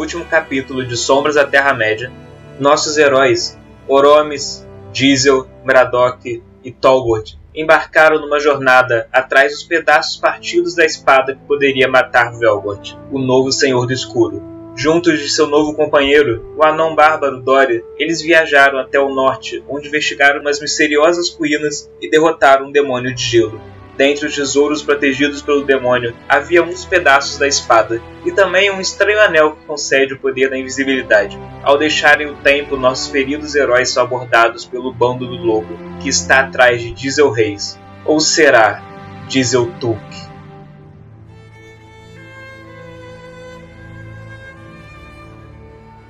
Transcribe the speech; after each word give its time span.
último 0.00 0.24
capítulo 0.24 0.84
de 0.84 0.96
Sombras 0.96 1.34
da 1.34 1.46
Terra-média, 1.46 2.10
nossos 2.58 2.96
heróis, 2.96 3.58
Oromes, 3.86 4.66
Diesel, 4.92 5.46
Mradok 5.62 6.42
e 6.64 6.72
Tolgord, 6.72 7.38
embarcaram 7.54 8.18
numa 8.18 8.40
jornada 8.40 9.08
atrás 9.12 9.52
dos 9.52 9.62
pedaços 9.62 10.16
partidos 10.16 10.74
da 10.74 10.86
espada 10.86 11.34
que 11.34 11.44
poderia 11.44 11.86
matar 11.86 12.32
Velgort, 12.38 12.96
o 13.12 13.18
novo 13.18 13.52
Senhor 13.52 13.86
do 13.86 13.92
Escuro. 13.92 14.42
Juntos 14.74 15.18
de 15.18 15.28
seu 15.28 15.46
novo 15.46 15.74
companheiro, 15.74 16.54
o 16.56 16.64
anão 16.64 16.94
bárbaro 16.94 17.42
Doria, 17.42 17.84
eles 17.98 18.22
viajaram 18.22 18.78
até 18.78 18.98
o 18.98 19.12
norte, 19.12 19.62
onde 19.68 19.88
investigaram 19.88 20.40
umas 20.40 20.60
misteriosas 20.60 21.28
ruínas 21.28 21.90
e 22.00 22.08
derrotaram 22.08 22.68
um 22.68 22.72
demônio 22.72 23.14
de 23.14 23.22
gelo. 23.22 23.60
Dentre 24.00 24.24
os 24.24 24.34
tesouros 24.34 24.82
protegidos 24.82 25.42
pelo 25.42 25.62
demônio 25.62 26.16
havia 26.26 26.62
uns 26.62 26.86
pedaços 26.86 27.36
da 27.36 27.46
espada 27.46 28.00
e 28.24 28.32
também 28.32 28.70
um 28.70 28.80
estranho 28.80 29.20
anel 29.20 29.54
que 29.54 29.66
concede 29.66 30.14
o 30.14 30.18
poder 30.18 30.48
da 30.48 30.56
invisibilidade. 30.56 31.38
Ao 31.62 31.76
deixarem 31.76 32.26
o 32.26 32.36
templo, 32.36 32.78
nossos 32.78 33.08
feridos 33.08 33.54
heróis 33.54 33.90
são 33.90 34.02
abordados 34.02 34.64
pelo 34.64 34.90
bando 34.90 35.26
do 35.26 35.34
lobo, 35.34 35.76
que 36.00 36.08
está 36.08 36.40
atrás 36.40 36.80
de 36.80 36.92
Diesel 36.92 37.30
Reis. 37.30 37.78
Ou 38.06 38.18
será 38.20 38.82
Diesel 39.28 39.70
Tulk? 39.78 40.00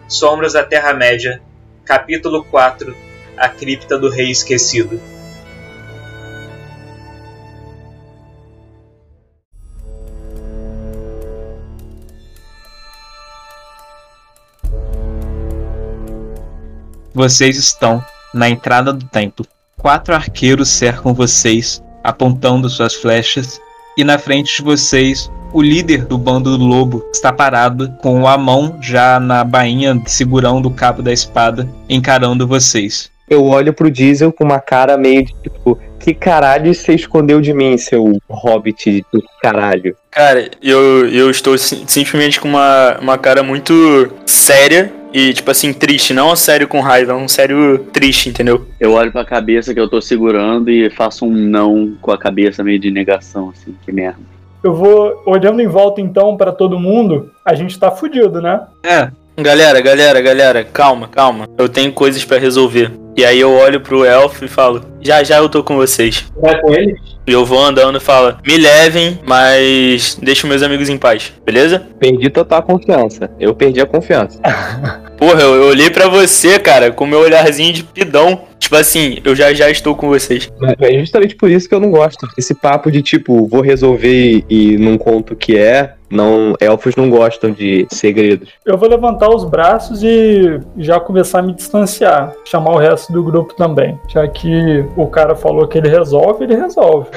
Sombras 0.06 0.52
da 0.52 0.62
Terra-média, 0.62 1.42
capítulo 1.84 2.44
4 2.44 2.96
A 3.36 3.48
Cripta 3.48 3.98
do 3.98 4.08
Rei 4.08 4.30
Esquecido. 4.30 5.19
Vocês 17.12 17.56
estão 17.56 18.02
na 18.32 18.48
entrada 18.48 18.92
do 18.92 19.04
templo. 19.06 19.44
Quatro 19.76 20.14
arqueiros 20.14 20.68
cercam 20.68 21.12
vocês, 21.12 21.82
apontando 22.04 22.68
suas 22.68 22.94
flechas, 22.94 23.60
e 23.96 24.04
na 24.04 24.18
frente 24.18 24.56
de 24.56 24.62
vocês, 24.62 25.30
o 25.52 25.60
líder 25.60 26.04
do 26.04 26.16
bando 26.16 26.56
do 26.56 26.64
lobo 26.64 27.04
está 27.12 27.32
parado, 27.32 27.90
com 28.00 28.28
a 28.28 28.38
mão 28.38 28.78
já 28.80 29.18
na 29.18 29.42
bainha, 29.42 30.00
segurando 30.06 30.66
o 30.66 30.72
cabo 30.72 31.02
da 31.02 31.12
espada, 31.12 31.68
encarando 31.88 32.46
vocês. 32.46 33.10
Eu 33.28 33.44
olho 33.44 33.72
pro 33.72 33.90
Diesel 33.90 34.32
com 34.32 34.44
uma 34.44 34.60
cara 34.60 34.96
meio 34.96 35.24
de 35.24 35.34
tipo, 35.42 35.78
que 35.98 36.14
caralho 36.14 36.74
você 36.74 36.94
escondeu 36.94 37.40
de 37.40 37.52
mim, 37.52 37.76
seu 37.78 38.18
hobbit 38.28 39.04
do 39.12 39.22
caralho? 39.42 39.96
Cara, 40.10 40.50
eu, 40.62 41.08
eu 41.08 41.30
estou 41.30 41.56
simplesmente 41.58 42.40
com 42.40 42.48
uma, 42.48 42.98
uma 43.00 43.18
cara 43.18 43.42
muito 43.42 44.10
séria 44.26 44.99
e, 45.12 45.32
tipo 45.32 45.50
assim, 45.50 45.72
triste, 45.72 46.14
não 46.14 46.32
um 46.32 46.36
sério 46.36 46.68
com 46.68 46.80
raiva, 46.80 47.14
um 47.14 47.28
sério 47.28 47.78
triste, 47.92 48.28
entendeu? 48.28 48.66
Eu 48.78 48.92
olho 48.92 49.10
pra 49.10 49.24
cabeça 49.24 49.74
que 49.74 49.80
eu 49.80 49.88
tô 49.88 50.00
segurando 50.00 50.70
e 50.70 50.90
faço 50.90 51.24
um 51.24 51.32
não 51.32 51.94
com 52.00 52.12
a 52.12 52.18
cabeça 52.18 52.62
meio 52.62 52.78
de 52.78 52.90
negação, 52.90 53.50
assim, 53.50 53.74
que 53.84 53.92
merda. 53.92 54.20
Eu 54.62 54.74
vou 54.74 55.22
olhando 55.26 55.60
em 55.60 55.66
volta 55.66 56.00
então 56.00 56.36
para 56.36 56.52
todo 56.52 56.78
mundo, 56.78 57.30
a 57.44 57.54
gente 57.54 57.78
tá 57.78 57.90
fudido, 57.90 58.40
né? 58.40 58.60
É. 58.82 59.10
Galera, 59.38 59.80
galera, 59.80 60.20
galera, 60.20 60.64
calma, 60.64 61.08
calma. 61.08 61.48
Eu 61.56 61.68
tenho 61.68 61.92
coisas 61.92 62.24
para 62.24 62.38
resolver. 62.38 62.92
E 63.16 63.24
aí 63.24 63.40
eu 63.40 63.50
olho 63.52 63.80
pro 63.80 64.04
elfo 64.04 64.44
e 64.44 64.48
falo: 64.48 64.84
Já 65.00 65.22
já 65.22 65.38
eu 65.38 65.48
tô 65.48 65.62
com 65.62 65.76
vocês. 65.76 66.26
Vai 66.40 66.60
com 66.60 66.72
ele? 66.72 66.96
E 67.26 67.32
eu 67.32 67.44
vou 67.44 67.62
andando 67.62 67.98
e 67.98 68.00
falo: 68.00 68.36
Me 68.46 68.56
levem, 68.56 69.20
mas 69.26 70.18
deixe 70.20 70.46
meus 70.46 70.62
amigos 70.62 70.88
em 70.88 70.98
paz, 70.98 71.32
beleza? 71.44 71.86
Perdi 71.98 72.28
total 72.30 72.62
confiança. 72.62 73.30
Eu 73.38 73.54
perdi 73.54 73.80
a 73.80 73.86
confiança. 73.86 74.40
Porra, 75.16 75.42
eu, 75.42 75.54
eu 75.54 75.68
olhei 75.68 75.90
para 75.90 76.08
você, 76.08 76.58
cara, 76.58 76.90
com 76.90 77.06
meu 77.06 77.20
olharzinho 77.20 77.72
de 77.72 77.84
pidão. 77.84 78.42
Tipo 78.58 78.76
assim, 78.76 79.18
eu 79.24 79.34
já 79.34 79.52
já 79.52 79.70
estou 79.70 79.94
com 79.94 80.08
vocês. 80.08 80.50
É 80.80 80.98
justamente 80.98 81.34
por 81.34 81.50
isso 81.50 81.68
que 81.68 81.74
eu 81.74 81.80
não 81.80 81.90
gosto. 81.90 82.26
Esse 82.38 82.54
papo 82.54 82.90
de 82.90 83.02
tipo, 83.02 83.46
vou 83.46 83.60
resolver 83.60 84.44
e 84.48 84.76
não 84.78 84.96
conto 84.96 85.34
o 85.34 85.36
que 85.36 85.56
é. 85.56 85.94
Não, 86.10 86.54
elfos 86.60 86.96
não 86.96 87.08
gostam 87.08 87.52
de 87.52 87.86
segredos. 87.90 88.48
Eu 88.66 88.76
vou 88.76 88.88
levantar 88.88 89.28
os 89.28 89.44
braços 89.44 90.02
e 90.02 90.58
já 90.76 90.98
começar 90.98 91.38
a 91.38 91.42
me 91.42 91.54
distanciar, 91.54 92.32
chamar 92.44 92.72
o 92.72 92.78
resto 92.78 93.12
do 93.12 93.22
grupo 93.22 93.54
também, 93.54 93.98
já 94.08 94.26
que 94.26 94.84
o 94.96 95.06
cara 95.06 95.34
falou 95.34 95.66
que 95.66 95.78
ele 95.78 95.88
resolve, 95.88 96.44
ele 96.44 96.56
resolve. 96.56 97.08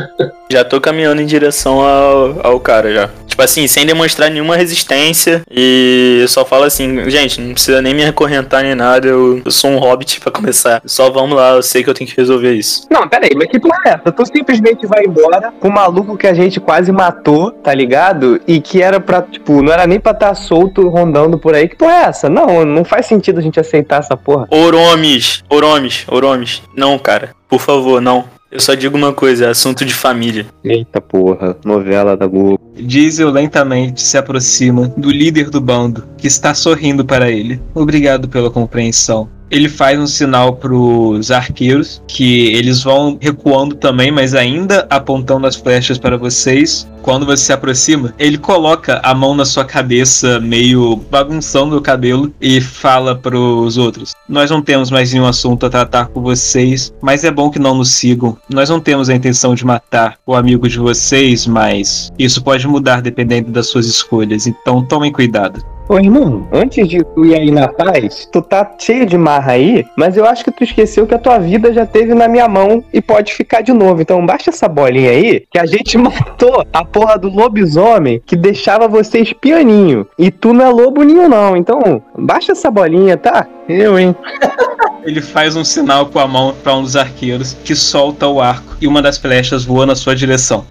já 0.50 0.64
tô 0.64 0.80
caminhando 0.80 1.20
em 1.22 1.26
direção 1.26 1.80
ao, 1.80 2.46
ao 2.46 2.60
cara 2.60 2.92
já. 2.92 3.10
Tipo 3.32 3.42
assim, 3.42 3.66
sem 3.66 3.86
demonstrar 3.86 4.30
nenhuma 4.30 4.56
resistência. 4.56 5.40
E 5.50 6.18
eu 6.20 6.28
só 6.28 6.44
falo 6.44 6.64
assim, 6.64 7.08
gente, 7.08 7.40
não 7.40 7.54
precisa 7.54 7.80
nem 7.80 7.94
me 7.94 8.04
recorrentar 8.04 8.62
nem 8.62 8.74
nada. 8.74 9.08
Eu, 9.08 9.40
eu 9.42 9.50
sou 9.50 9.70
um 9.70 9.78
hobbit 9.78 10.20
para 10.20 10.30
começar. 10.30 10.82
Só 10.84 11.10
vamos 11.10 11.34
lá, 11.34 11.52
eu 11.52 11.62
sei 11.62 11.82
que 11.82 11.88
eu 11.88 11.94
tenho 11.94 12.10
que 12.10 12.16
resolver 12.16 12.52
isso. 12.52 12.86
Não, 12.90 13.08
pera 13.08 13.24
aí, 13.24 13.30
mas 13.34 13.48
que 13.48 13.58
porra 13.58 13.80
é 13.86 13.88
essa? 13.88 14.12
Tu 14.12 14.26
simplesmente 14.26 14.86
vai 14.86 15.04
embora 15.04 15.50
com 15.58 15.68
o 15.68 15.72
maluco 15.72 16.18
que 16.18 16.26
a 16.26 16.34
gente 16.34 16.60
quase 16.60 16.92
matou, 16.92 17.50
tá 17.50 17.72
ligado? 17.72 18.38
E 18.46 18.60
que 18.60 18.82
era 18.82 19.00
pra, 19.00 19.22
tipo, 19.22 19.62
não 19.62 19.72
era 19.72 19.86
nem 19.86 19.98
pra 19.98 20.12
estar 20.12 20.28
tá 20.28 20.34
solto 20.34 20.86
rondando 20.90 21.38
por 21.38 21.54
aí. 21.54 21.68
Que 21.68 21.76
porra 21.76 21.92
é 21.92 22.02
essa? 22.02 22.28
Não, 22.28 22.66
não 22.66 22.84
faz 22.84 23.06
sentido 23.06 23.38
a 23.38 23.42
gente 23.42 23.58
aceitar 23.58 24.00
essa 24.00 24.14
porra. 24.14 24.46
Oromes, 24.50 25.42
Oromes, 25.48 26.04
Oromes. 26.06 26.62
Não, 26.76 26.98
cara. 26.98 27.21
Por 27.48 27.60
favor, 27.60 28.00
não. 28.00 28.24
Eu 28.50 28.60
só 28.60 28.74
digo 28.74 28.98
uma 28.98 29.14
coisa, 29.14 29.46
é 29.46 29.48
assunto 29.48 29.84
de 29.84 29.94
família. 29.94 30.46
Eita 30.62 31.00
porra, 31.00 31.56
novela 31.64 32.14
da 32.16 32.26
Globo. 32.26 32.60
Diesel 32.74 33.30
lentamente 33.30 34.02
se 34.02 34.18
aproxima 34.18 34.88
do 34.96 35.10
líder 35.10 35.48
do 35.48 35.60
bando, 35.60 36.04
que 36.18 36.26
está 36.26 36.52
sorrindo 36.52 37.02
para 37.04 37.30
ele. 37.30 37.60
Obrigado 37.74 38.28
pela 38.28 38.50
compreensão 38.50 39.28
ele 39.52 39.68
faz 39.68 40.00
um 40.00 40.06
sinal 40.06 40.54
para 40.54 40.74
os 40.74 41.30
arqueiros 41.30 42.02
que 42.08 42.46
eles 42.54 42.82
vão 42.82 43.18
recuando 43.20 43.74
também, 43.74 44.10
mas 44.10 44.34
ainda 44.34 44.86
apontando 44.88 45.46
as 45.46 45.54
flechas 45.54 45.98
para 45.98 46.16
vocês. 46.16 46.90
Quando 47.02 47.26
você 47.26 47.44
se 47.44 47.52
aproxima, 47.52 48.14
ele 48.18 48.38
coloca 48.38 49.00
a 49.02 49.12
mão 49.12 49.34
na 49.34 49.44
sua 49.44 49.64
cabeça, 49.64 50.38
meio 50.40 50.96
bagunçando 51.10 51.76
o 51.76 51.82
cabelo, 51.82 52.32
e 52.40 52.60
fala 52.60 53.14
para 53.14 53.36
os 53.36 53.76
outros: 53.76 54.14
Nós 54.28 54.50
não 54.50 54.62
temos 54.62 54.90
mais 54.90 55.12
nenhum 55.12 55.26
assunto 55.26 55.66
a 55.66 55.70
tratar 55.70 56.06
com 56.06 56.22
vocês, 56.22 56.94
mas 57.02 57.24
é 57.24 57.30
bom 57.30 57.50
que 57.50 57.58
não 57.58 57.74
nos 57.74 57.90
sigam. 57.90 58.38
Nós 58.48 58.70
não 58.70 58.80
temos 58.80 59.10
a 59.10 59.14
intenção 59.14 59.54
de 59.54 59.66
matar 59.66 60.16
o 60.24 60.34
amigo 60.34 60.68
de 60.68 60.78
vocês, 60.78 61.46
mas 61.46 62.10
isso 62.18 62.42
pode 62.42 62.66
mudar 62.66 63.02
dependendo 63.02 63.50
das 63.50 63.66
suas 63.66 63.86
escolhas, 63.86 64.46
então 64.46 64.86
tomem 64.86 65.12
cuidado. 65.12 65.60
Ô 65.88 65.98
irmão, 65.98 66.46
antes 66.52 66.86
de 66.86 67.02
tu 67.02 67.24
ir 67.24 67.34
aí 67.34 67.50
na 67.50 67.68
paz, 67.68 68.28
tu 68.32 68.40
tá 68.40 68.70
cheio 68.78 69.04
de 69.04 69.18
marra 69.18 69.52
aí, 69.52 69.84
mas 69.96 70.16
eu 70.16 70.24
acho 70.24 70.44
que 70.44 70.52
tu 70.52 70.62
esqueceu 70.62 71.06
que 71.06 71.14
a 71.14 71.18
tua 71.18 71.38
vida 71.38 71.72
já 71.72 71.84
teve 71.84 72.14
na 72.14 72.28
minha 72.28 72.48
mão 72.48 72.84
e 72.92 73.00
pode 73.00 73.34
ficar 73.34 73.62
de 73.62 73.72
novo. 73.72 74.00
Então 74.00 74.24
baixa 74.24 74.50
essa 74.50 74.68
bolinha 74.68 75.10
aí, 75.10 75.44
que 75.50 75.58
a 75.58 75.66
gente 75.66 75.98
matou 75.98 76.64
a 76.72 76.84
porra 76.84 77.18
do 77.18 77.28
lobisomem 77.28 78.22
que 78.24 78.36
deixava 78.36 78.86
vocês 78.86 79.32
pianinho. 79.32 80.06
E 80.18 80.30
tu 80.30 80.52
não 80.52 80.64
é 80.64 80.68
lobo 80.70 81.02
nenhum, 81.02 81.28
não. 81.28 81.56
Então, 81.56 82.02
baixa 82.16 82.52
essa 82.52 82.70
bolinha, 82.70 83.16
tá? 83.16 83.46
Eu, 83.68 83.98
hein? 83.98 84.14
Ele 85.04 85.20
faz 85.20 85.56
um 85.56 85.64
sinal 85.64 86.06
com 86.06 86.20
a 86.20 86.28
mão 86.28 86.54
para 86.62 86.76
um 86.76 86.82
dos 86.82 86.94
arqueiros 86.94 87.56
que 87.64 87.74
solta 87.74 88.28
o 88.28 88.40
arco 88.40 88.76
e 88.80 88.86
uma 88.86 89.02
das 89.02 89.18
flechas 89.18 89.64
voa 89.64 89.84
na 89.84 89.96
sua 89.96 90.14
direção. 90.14 90.64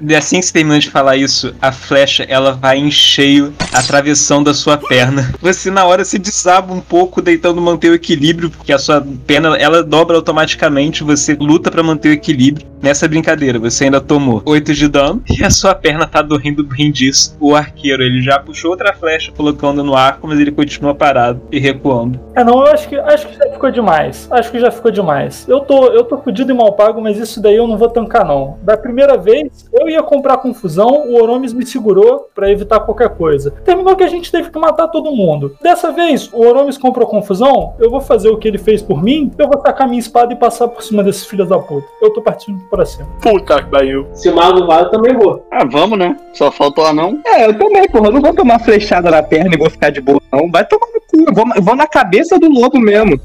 E 0.00 0.14
assim 0.14 0.38
que 0.38 0.46
você 0.46 0.52
termina 0.52 0.78
de 0.78 0.90
falar 0.90 1.16
isso, 1.16 1.54
a 1.60 1.72
flecha 1.72 2.24
ela 2.28 2.52
vai 2.52 2.78
em 2.78 2.90
cheio, 2.90 3.52
atravessando 3.72 4.48
a 4.48 4.54
sua 4.54 4.76
perna. 4.76 5.32
Você 5.40 5.70
na 5.70 5.84
hora 5.84 6.04
se 6.04 6.18
desaba 6.18 6.72
um 6.72 6.80
pouco, 6.80 7.20
tentando 7.20 7.60
manter 7.60 7.90
o 7.90 7.94
equilíbrio, 7.94 8.50
porque 8.50 8.72
a 8.72 8.78
sua 8.78 9.04
perna 9.26 9.56
ela 9.56 9.82
dobra 9.82 10.16
automaticamente, 10.16 11.02
você 11.02 11.36
luta 11.38 11.70
para 11.70 11.82
manter 11.82 12.10
o 12.10 12.12
equilíbrio. 12.12 12.66
Nessa 12.80 13.08
brincadeira, 13.08 13.58
você 13.58 13.84
ainda 13.84 14.00
tomou 14.00 14.40
8 14.44 14.72
de 14.72 14.86
dano 14.86 15.20
e 15.28 15.42
a 15.42 15.50
sua 15.50 15.74
perna 15.74 16.06
tá 16.06 16.22
doendo 16.22 16.62
bem 16.62 16.92
disso. 16.92 17.36
O 17.40 17.56
arqueiro, 17.56 18.04
ele 18.04 18.22
já 18.22 18.38
puxou 18.38 18.70
outra 18.70 18.94
flecha, 18.94 19.32
colocando 19.32 19.82
no 19.82 19.96
arco, 19.96 20.28
mas 20.28 20.38
ele 20.38 20.52
continua 20.52 20.94
parado 20.94 21.40
e 21.50 21.58
recuando. 21.58 22.20
É, 22.36 22.44
não, 22.44 22.60
eu 22.64 22.72
acho 22.72 22.88
que 22.88 22.96
acho 22.96 23.26
que 23.26 23.36
já 23.36 23.50
ficou 23.50 23.70
demais. 23.72 24.28
Acho 24.30 24.50
que 24.52 24.60
já 24.60 24.70
ficou 24.70 24.92
demais. 24.92 25.44
Eu 25.48 25.60
tô, 25.60 25.86
eu 25.86 26.04
tô 26.04 26.18
fudido 26.18 26.52
e 26.52 26.54
mal 26.54 26.72
pago, 26.74 27.00
mas 27.00 27.18
isso 27.18 27.42
daí 27.42 27.56
eu 27.56 27.66
não 27.66 27.76
vou 27.76 27.88
tancar 27.88 28.24
não. 28.24 28.58
Da 28.62 28.76
primeira 28.76 29.16
vez, 29.16 29.68
eu 29.72 29.87
ia 29.88 30.02
comprar 30.02 30.38
confusão, 30.38 31.08
o 31.08 31.20
Oromes 31.20 31.52
me 31.52 31.64
segurou 31.66 32.28
para 32.34 32.50
evitar 32.50 32.80
qualquer 32.80 33.10
coisa. 33.10 33.50
Terminou 33.64 33.96
que 33.96 34.04
a 34.04 34.08
gente 34.08 34.30
teve 34.30 34.50
que 34.50 34.58
matar 34.58 34.88
todo 34.88 35.10
mundo. 35.12 35.56
Dessa 35.62 35.92
vez, 35.92 36.30
o 36.32 36.46
Oromes 36.46 36.78
comprou 36.78 37.06
confusão, 37.06 37.74
eu 37.78 37.90
vou 37.90 38.00
fazer 38.00 38.28
o 38.28 38.36
que 38.36 38.48
ele 38.48 38.58
fez 38.58 38.82
por 38.82 39.02
mim, 39.02 39.30
eu 39.38 39.48
vou 39.48 39.58
tacar 39.58 39.88
minha 39.88 40.00
espada 40.00 40.32
e 40.32 40.36
passar 40.36 40.68
por 40.68 40.82
cima 40.82 41.02
desses 41.02 41.26
filhos 41.26 41.48
da 41.48 41.58
puta. 41.58 41.86
Eu 42.02 42.12
tô 42.12 42.22
partindo 42.22 42.58
pra 42.70 42.84
cima. 42.84 43.08
Puta 43.20 43.62
que 43.62 43.70
pariu. 43.70 44.06
Se 44.12 44.28
o 44.28 44.34
mago 44.34 44.66
vai, 44.66 44.82
eu 44.82 44.90
também 44.90 45.14
vou. 45.14 45.46
Ah, 45.50 45.64
vamos, 45.64 45.98
né? 45.98 46.16
Só 46.32 46.50
faltou 46.50 46.84
a 46.84 46.92
não. 46.92 47.20
É, 47.26 47.46
eu 47.46 47.56
também, 47.56 47.88
porra. 47.88 48.06
Eu 48.06 48.12
não 48.12 48.20
vou 48.20 48.34
tomar 48.34 48.58
flechada 48.58 49.10
na 49.10 49.22
perna 49.22 49.54
e 49.54 49.58
vou 49.58 49.70
ficar 49.70 49.90
de 49.90 50.00
boa, 50.00 50.20
não. 50.32 50.50
Vai 50.50 50.64
tomar 50.64 50.86
no 50.86 51.00
cu. 51.00 51.28
Eu 51.28 51.34
vou, 51.34 51.44
eu 51.56 51.62
vou 51.62 51.76
na 51.76 51.86
cabeça 51.86 52.38
do 52.38 52.48
lobo 52.48 52.78
mesmo. 52.78 53.20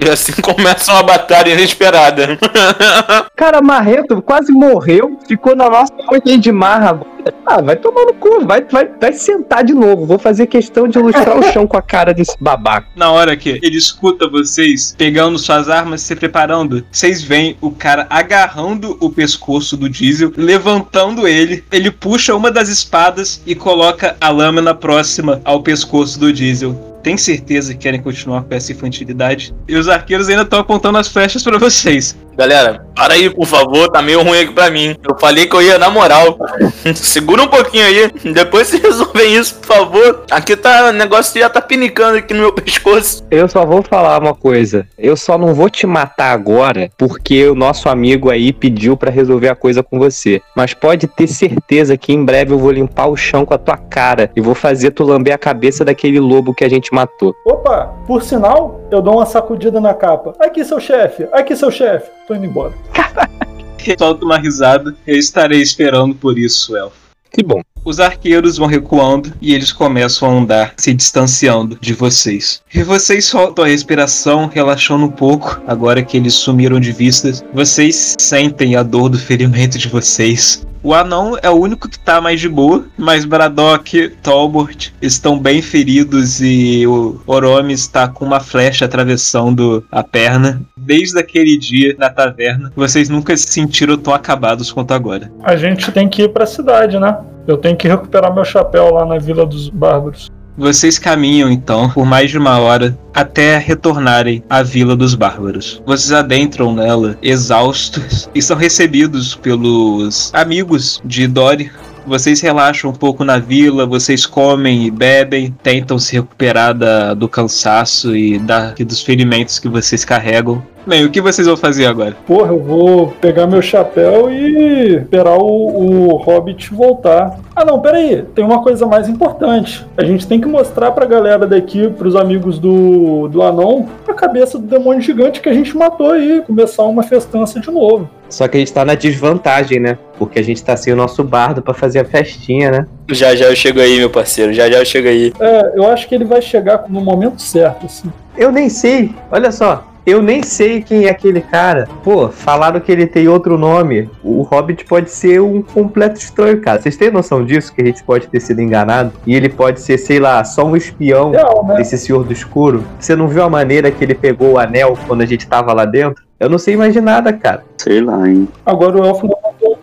e 0.00 0.08
assim 0.08 0.32
começa 0.42 0.92
uma 0.92 1.02
batalha 1.02 1.50
inesperada. 1.50 2.38
Cara, 3.36 3.60
Marreto 3.62 4.20
quase 4.22 4.52
morreu. 4.52 5.18
Ficou 5.26 5.39
na 5.54 5.68
nossa 5.68 5.92
frente 6.08 6.38
de 6.38 6.52
marra. 6.52 7.00
Ah, 7.44 7.60
vai 7.60 7.76
tomar 7.76 8.06
no 8.06 8.14
cu, 8.14 8.46
vai, 8.46 8.64
vai, 8.64 8.88
vai 9.00 9.12
sentar 9.12 9.64
de 9.64 9.74
novo. 9.74 10.06
Vou 10.06 10.18
fazer 10.18 10.46
questão 10.46 10.88
de 10.88 10.98
ilustrar 10.98 11.38
o 11.38 11.42
chão 11.52 11.66
com 11.66 11.76
a 11.76 11.82
cara 11.82 12.14
desse 12.14 12.36
babaca. 12.40 12.86
Na 12.96 13.10
hora 13.10 13.36
que 13.36 13.58
ele 13.62 13.76
escuta 13.76 14.28
vocês 14.28 14.94
pegando 14.96 15.38
suas 15.38 15.68
armas, 15.68 16.00
se 16.02 16.16
preparando, 16.16 16.84
vocês 16.90 17.22
veem 17.22 17.56
o 17.60 17.70
cara 17.70 18.06
agarrando 18.08 18.96
o 19.00 19.10
pescoço 19.10 19.76
do 19.76 19.88
Diesel, 19.88 20.32
levantando 20.36 21.26
ele. 21.26 21.64
Ele 21.70 21.90
puxa 21.90 22.34
uma 22.34 22.50
das 22.50 22.68
espadas 22.68 23.42
e 23.46 23.54
coloca 23.54 24.16
a 24.20 24.30
lâmina 24.30 24.74
próxima 24.74 25.40
ao 25.44 25.62
pescoço 25.62 26.18
do 26.18 26.32
Diesel. 26.32 26.89
Tem 27.02 27.16
certeza 27.16 27.72
que 27.72 27.80
querem 27.80 28.00
continuar 28.00 28.42
com 28.42 28.54
essa 28.54 28.72
infantilidade? 28.72 29.54
E 29.66 29.76
os 29.76 29.88
arqueiros 29.88 30.28
ainda 30.28 30.42
estão 30.42 30.60
apontando 30.60 30.98
as 30.98 31.08
flechas 31.08 31.42
para 31.42 31.58
vocês. 31.58 32.16
Galera, 32.36 32.86
para 32.94 33.14
aí, 33.14 33.28
por 33.28 33.46
favor, 33.46 33.90
tá 33.90 34.00
meio 34.00 34.22
ruim 34.22 34.40
aqui 34.40 34.52
pra 34.52 34.70
mim. 34.70 34.96
Eu 35.06 35.18
falei 35.18 35.46
que 35.46 35.54
eu 35.54 35.60
ia 35.60 35.78
na 35.78 35.90
moral. 35.90 36.38
Segura 36.94 37.42
um 37.42 37.48
pouquinho 37.48 37.84
aí, 37.84 38.10
depois 38.32 38.68
vocês 38.68 38.82
resolvem 38.82 39.36
isso, 39.36 39.56
por 39.56 39.66
favor. 39.66 40.24
Aqui 40.30 40.56
tá, 40.56 40.88
o 40.88 40.92
negócio 40.92 41.38
já 41.38 41.50
tá 41.50 41.60
pinicando 41.60 42.18
aqui 42.18 42.32
no 42.32 42.40
meu 42.40 42.52
pescoço. 42.52 43.24
Eu 43.30 43.48
só 43.48 43.66
vou 43.66 43.82
falar 43.82 44.18
uma 44.18 44.34
coisa. 44.34 44.86
Eu 44.98 45.16
só 45.16 45.36
não 45.36 45.54
vou 45.54 45.68
te 45.68 45.86
matar 45.86 46.32
agora 46.32 46.90
porque 46.96 47.46
o 47.46 47.54
nosso 47.54 47.88
amigo 47.88 48.30
aí 48.30 48.52
pediu 48.52 48.96
pra 48.96 49.10
resolver 49.10 49.48
a 49.48 49.54
coisa 49.54 49.82
com 49.82 49.98
você. 49.98 50.40
Mas 50.56 50.72
pode 50.72 51.06
ter 51.06 51.26
certeza 51.26 51.96
que 51.96 52.12
em 52.12 52.24
breve 52.24 52.52
eu 52.52 52.58
vou 52.58 52.70
limpar 52.70 53.08
o 53.08 53.16
chão 53.16 53.44
com 53.44 53.52
a 53.52 53.58
tua 53.58 53.76
cara 53.76 54.30
e 54.34 54.40
vou 54.40 54.54
fazer 54.54 54.92
tu 54.92 55.04
lamber 55.04 55.34
a 55.34 55.38
cabeça 55.38 55.84
daquele 55.84 56.18
lobo 56.18 56.54
que 56.54 56.64
a 56.64 56.68
gente 56.70 56.89
matou. 56.90 57.34
Opa, 57.44 57.94
por 58.06 58.22
sinal, 58.22 58.80
eu 58.90 59.00
dou 59.00 59.14
uma 59.14 59.26
sacudida 59.26 59.80
na 59.80 59.94
capa. 59.94 60.34
Aqui, 60.38 60.64
seu 60.64 60.80
chefe. 60.80 61.28
Aqui, 61.32 61.56
seu 61.56 61.70
chefe. 61.70 62.10
Tô 62.26 62.34
indo 62.34 62.46
embora. 62.46 62.74
Solta 63.98 64.24
uma 64.24 64.38
risada. 64.38 64.94
Eu 65.06 65.16
estarei 65.16 65.60
esperando 65.60 66.14
por 66.14 66.38
isso, 66.38 66.76
Elfo. 66.76 66.96
Que 67.32 67.42
bom. 67.42 67.62
Os 67.84 67.98
arqueiros 67.98 68.58
vão 68.58 68.66
recuando 68.66 69.32
e 69.40 69.54
eles 69.54 69.72
começam 69.72 70.28
a 70.28 70.34
andar, 70.34 70.74
se 70.76 70.92
distanciando 70.92 71.78
de 71.80 71.94
vocês. 71.94 72.62
E 72.74 72.82
vocês 72.82 73.24
soltam 73.24 73.64
a 73.64 73.68
respiração, 73.68 74.50
relaxando 74.52 75.06
um 75.06 75.10
pouco, 75.10 75.60
agora 75.66 76.02
que 76.02 76.16
eles 76.16 76.34
sumiram 76.34 76.78
de 76.78 76.92
vista. 76.92 77.32
Vocês 77.54 78.16
sentem 78.18 78.76
a 78.76 78.82
dor 78.82 79.08
do 79.08 79.18
ferimento 79.18 79.78
de 79.78 79.88
vocês. 79.88 80.66
O 80.82 80.94
anão 80.94 81.36
é 81.42 81.50
o 81.50 81.54
único 81.54 81.88
que 81.88 81.98
tá 81.98 82.22
mais 82.22 82.40
de 82.40 82.48
boa, 82.48 82.86
mas 82.96 83.26
Braddock, 83.26 84.10
Talbot 84.22 84.94
estão 85.02 85.38
bem 85.38 85.60
feridos 85.60 86.40
e 86.40 86.86
o 86.86 87.20
Oromi 87.26 87.74
está 87.74 88.08
com 88.08 88.24
uma 88.24 88.40
flecha 88.40 88.86
atravessando 88.86 89.84
a 89.92 90.02
perna. 90.02 90.62
Desde 90.74 91.18
aquele 91.18 91.58
dia 91.58 91.94
na 91.98 92.08
taverna, 92.08 92.72
vocês 92.74 93.10
nunca 93.10 93.36
se 93.36 93.48
sentiram 93.48 93.98
tão 93.98 94.14
acabados 94.14 94.72
quanto 94.72 94.94
agora. 94.94 95.30
A 95.42 95.54
gente 95.54 95.92
tem 95.92 96.08
que 96.08 96.22
ir 96.22 96.30
pra 96.30 96.46
cidade, 96.46 96.98
né? 96.98 97.14
Eu 97.50 97.58
tenho 97.58 97.76
que 97.76 97.88
recuperar 97.88 98.32
meu 98.32 98.44
chapéu 98.44 98.94
lá 98.94 99.04
na 99.04 99.18
Vila 99.18 99.44
dos 99.44 99.68
Bárbaros. 99.68 100.30
Vocês 100.56 101.00
caminham 101.00 101.50
então 101.50 101.90
por 101.90 102.06
mais 102.06 102.30
de 102.30 102.38
uma 102.38 102.60
hora 102.60 102.96
até 103.12 103.58
retornarem 103.58 104.44
à 104.48 104.62
Vila 104.62 104.94
dos 104.94 105.16
Bárbaros. 105.16 105.82
Vocês 105.84 106.12
adentram 106.12 106.72
nela 106.72 107.18
exaustos 107.20 108.30
e 108.34 108.40
são 108.40 108.56
recebidos 108.56 109.34
pelos 109.34 110.32
amigos 110.32 111.02
de 111.04 111.26
Dory. 111.26 111.72
Vocês 112.06 112.40
relaxam 112.40 112.90
um 112.90 112.94
pouco 112.94 113.24
na 113.24 113.38
vila, 113.38 113.84
vocês 113.84 114.24
comem 114.24 114.86
e 114.86 114.90
bebem, 114.90 115.54
tentam 115.62 115.98
se 115.98 116.14
recuperar 116.14 116.72
da, 116.72 117.14
do 117.14 117.28
cansaço 117.28 118.16
e, 118.16 118.38
da, 118.38 118.74
e 118.78 118.84
dos 118.84 119.02
ferimentos 119.02 119.58
que 119.58 119.68
vocês 119.68 120.04
carregam. 120.04 120.62
Bem, 120.86 121.04
o 121.04 121.10
que 121.10 121.20
vocês 121.20 121.46
vão 121.46 121.56
fazer 121.56 121.86
agora? 121.86 122.16
Porra, 122.26 122.52
eu 122.52 122.58
vou 122.58 123.08
pegar 123.20 123.46
meu 123.46 123.60
chapéu 123.60 124.32
e 124.32 124.96
esperar 124.96 125.36
o, 125.36 125.44
o 125.44 126.16
Hobbit 126.16 126.72
voltar. 126.72 127.38
Ah, 127.54 127.64
não, 127.64 127.80
peraí. 127.80 128.24
Tem 128.34 128.44
uma 128.44 128.62
coisa 128.62 128.86
mais 128.86 129.08
importante. 129.08 129.86
A 129.96 130.04
gente 130.04 130.26
tem 130.26 130.40
que 130.40 130.48
mostrar 130.48 130.92
pra 130.92 131.04
galera 131.04 131.46
daqui, 131.46 131.88
pros 131.90 132.16
amigos 132.16 132.58
do, 132.58 133.28
do 133.28 133.42
Anon, 133.42 133.86
a 134.08 134.14
cabeça 134.14 134.58
do 134.58 134.66
demônio 134.66 135.02
gigante 135.02 135.40
que 135.40 135.48
a 135.48 135.52
gente 135.52 135.76
matou 135.76 136.12
aí. 136.12 136.42
Começar 136.46 136.84
uma 136.84 137.02
festança 137.02 137.60
de 137.60 137.70
novo. 137.70 138.08
Só 138.30 138.46
que 138.48 138.56
a 138.56 138.60
gente 138.60 138.72
tá 138.72 138.84
na 138.84 138.94
desvantagem, 138.94 139.80
né? 139.80 139.98
Porque 140.16 140.38
a 140.38 140.42
gente 140.42 140.62
tá 140.64 140.76
sem 140.76 140.92
o 140.92 140.96
nosso 140.96 141.22
bardo 141.22 141.60
pra 141.60 141.74
fazer 141.74 141.98
a 141.98 142.04
festinha, 142.04 142.70
né? 142.70 142.86
Já 143.10 143.34
já 143.34 143.46
eu 143.46 143.56
chego 143.56 143.80
aí, 143.80 143.98
meu 143.98 144.08
parceiro. 144.08 144.52
Já 144.52 144.70
já 144.70 144.78
eu 144.78 144.86
chego 144.86 145.08
aí. 145.08 145.32
É, 145.40 145.72
eu 145.74 145.86
acho 145.88 146.08
que 146.08 146.14
ele 146.14 146.24
vai 146.24 146.40
chegar 146.40 146.84
no 146.88 147.00
momento 147.00 147.42
certo, 147.42 147.86
assim. 147.86 148.10
Eu 148.36 148.52
nem 148.52 148.68
sei, 148.68 149.12
olha 149.30 149.50
só. 149.50 149.89
Eu 150.06 150.22
nem 150.22 150.42
sei 150.42 150.82
quem 150.82 151.06
é 151.06 151.10
aquele 151.10 151.40
cara. 151.40 151.88
Pô, 152.02 152.28
falaram 152.28 152.80
que 152.80 152.90
ele 152.90 153.06
tem 153.06 153.28
outro 153.28 153.58
nome. 153.58 154.10
O 154.24 154.42
Hobbit 154.42 154.84
pode 154.84 155.10
ser 155.10 155.40
um 155.40 155.62
completo 155.62 156.18
estranho, 156.18 156.60
cara. 156.60 156.80
Vocês 156.80 156.96
têm 156.96 157.10
noção 157.10 157.44
disso? 157.44 157.72
Que 157.74 157.82
a 157.82 157.84
gente 157.84 158.02
pode 158.02 158.26
ter 158.28 158.40
sido 158.40 158.60
enganado? 158.60 159.12
E 159.26 159.34
ele 159.34 159.48
pode 159.48 159.80
ser, 159.80 159.98
sei 159.98 160.18
lá, 160.18 160.42
só 160.44 160.64
um 160.64 160.76
espião 160.76 161.30
Legal, 161.30 161.64
né? 161.66 161.76
desse 161.76 161.98
Senhor 161.98 162.24
do 162.24 162.32
Escuro? 162.32 162.84
Você 162.98 163.14
não 163.14 163.28
viu 163.28 163.42
a 163.42 163.50
maneira 163.50 163.90
que 163.90 164.02
ele 164.02 164.14
pegou 164.14 164.52
o 164.52 164.58
anel 164.58 164.96
quando 165.06 165.20
a 165.20 165.26
gente 165.26 165.46
tava 165.46 165.72
lá 165.72 165.84
dentro? 165.84 166.24
Eu 166.38 166.48
não 166.48 166.58
sei 166.58 166.76
mais 166.76 166.94
de 166.94 167.00
nada, 167.02 167.32
cara. 167.34 167.62
Sei 167.76 168.00
lá, 168.00 168.26
hein? 168.26 168.48
Agora 168.64 168.96
o 168.96 169.04
Elfo 169.04 169.26
um 169.26 169.30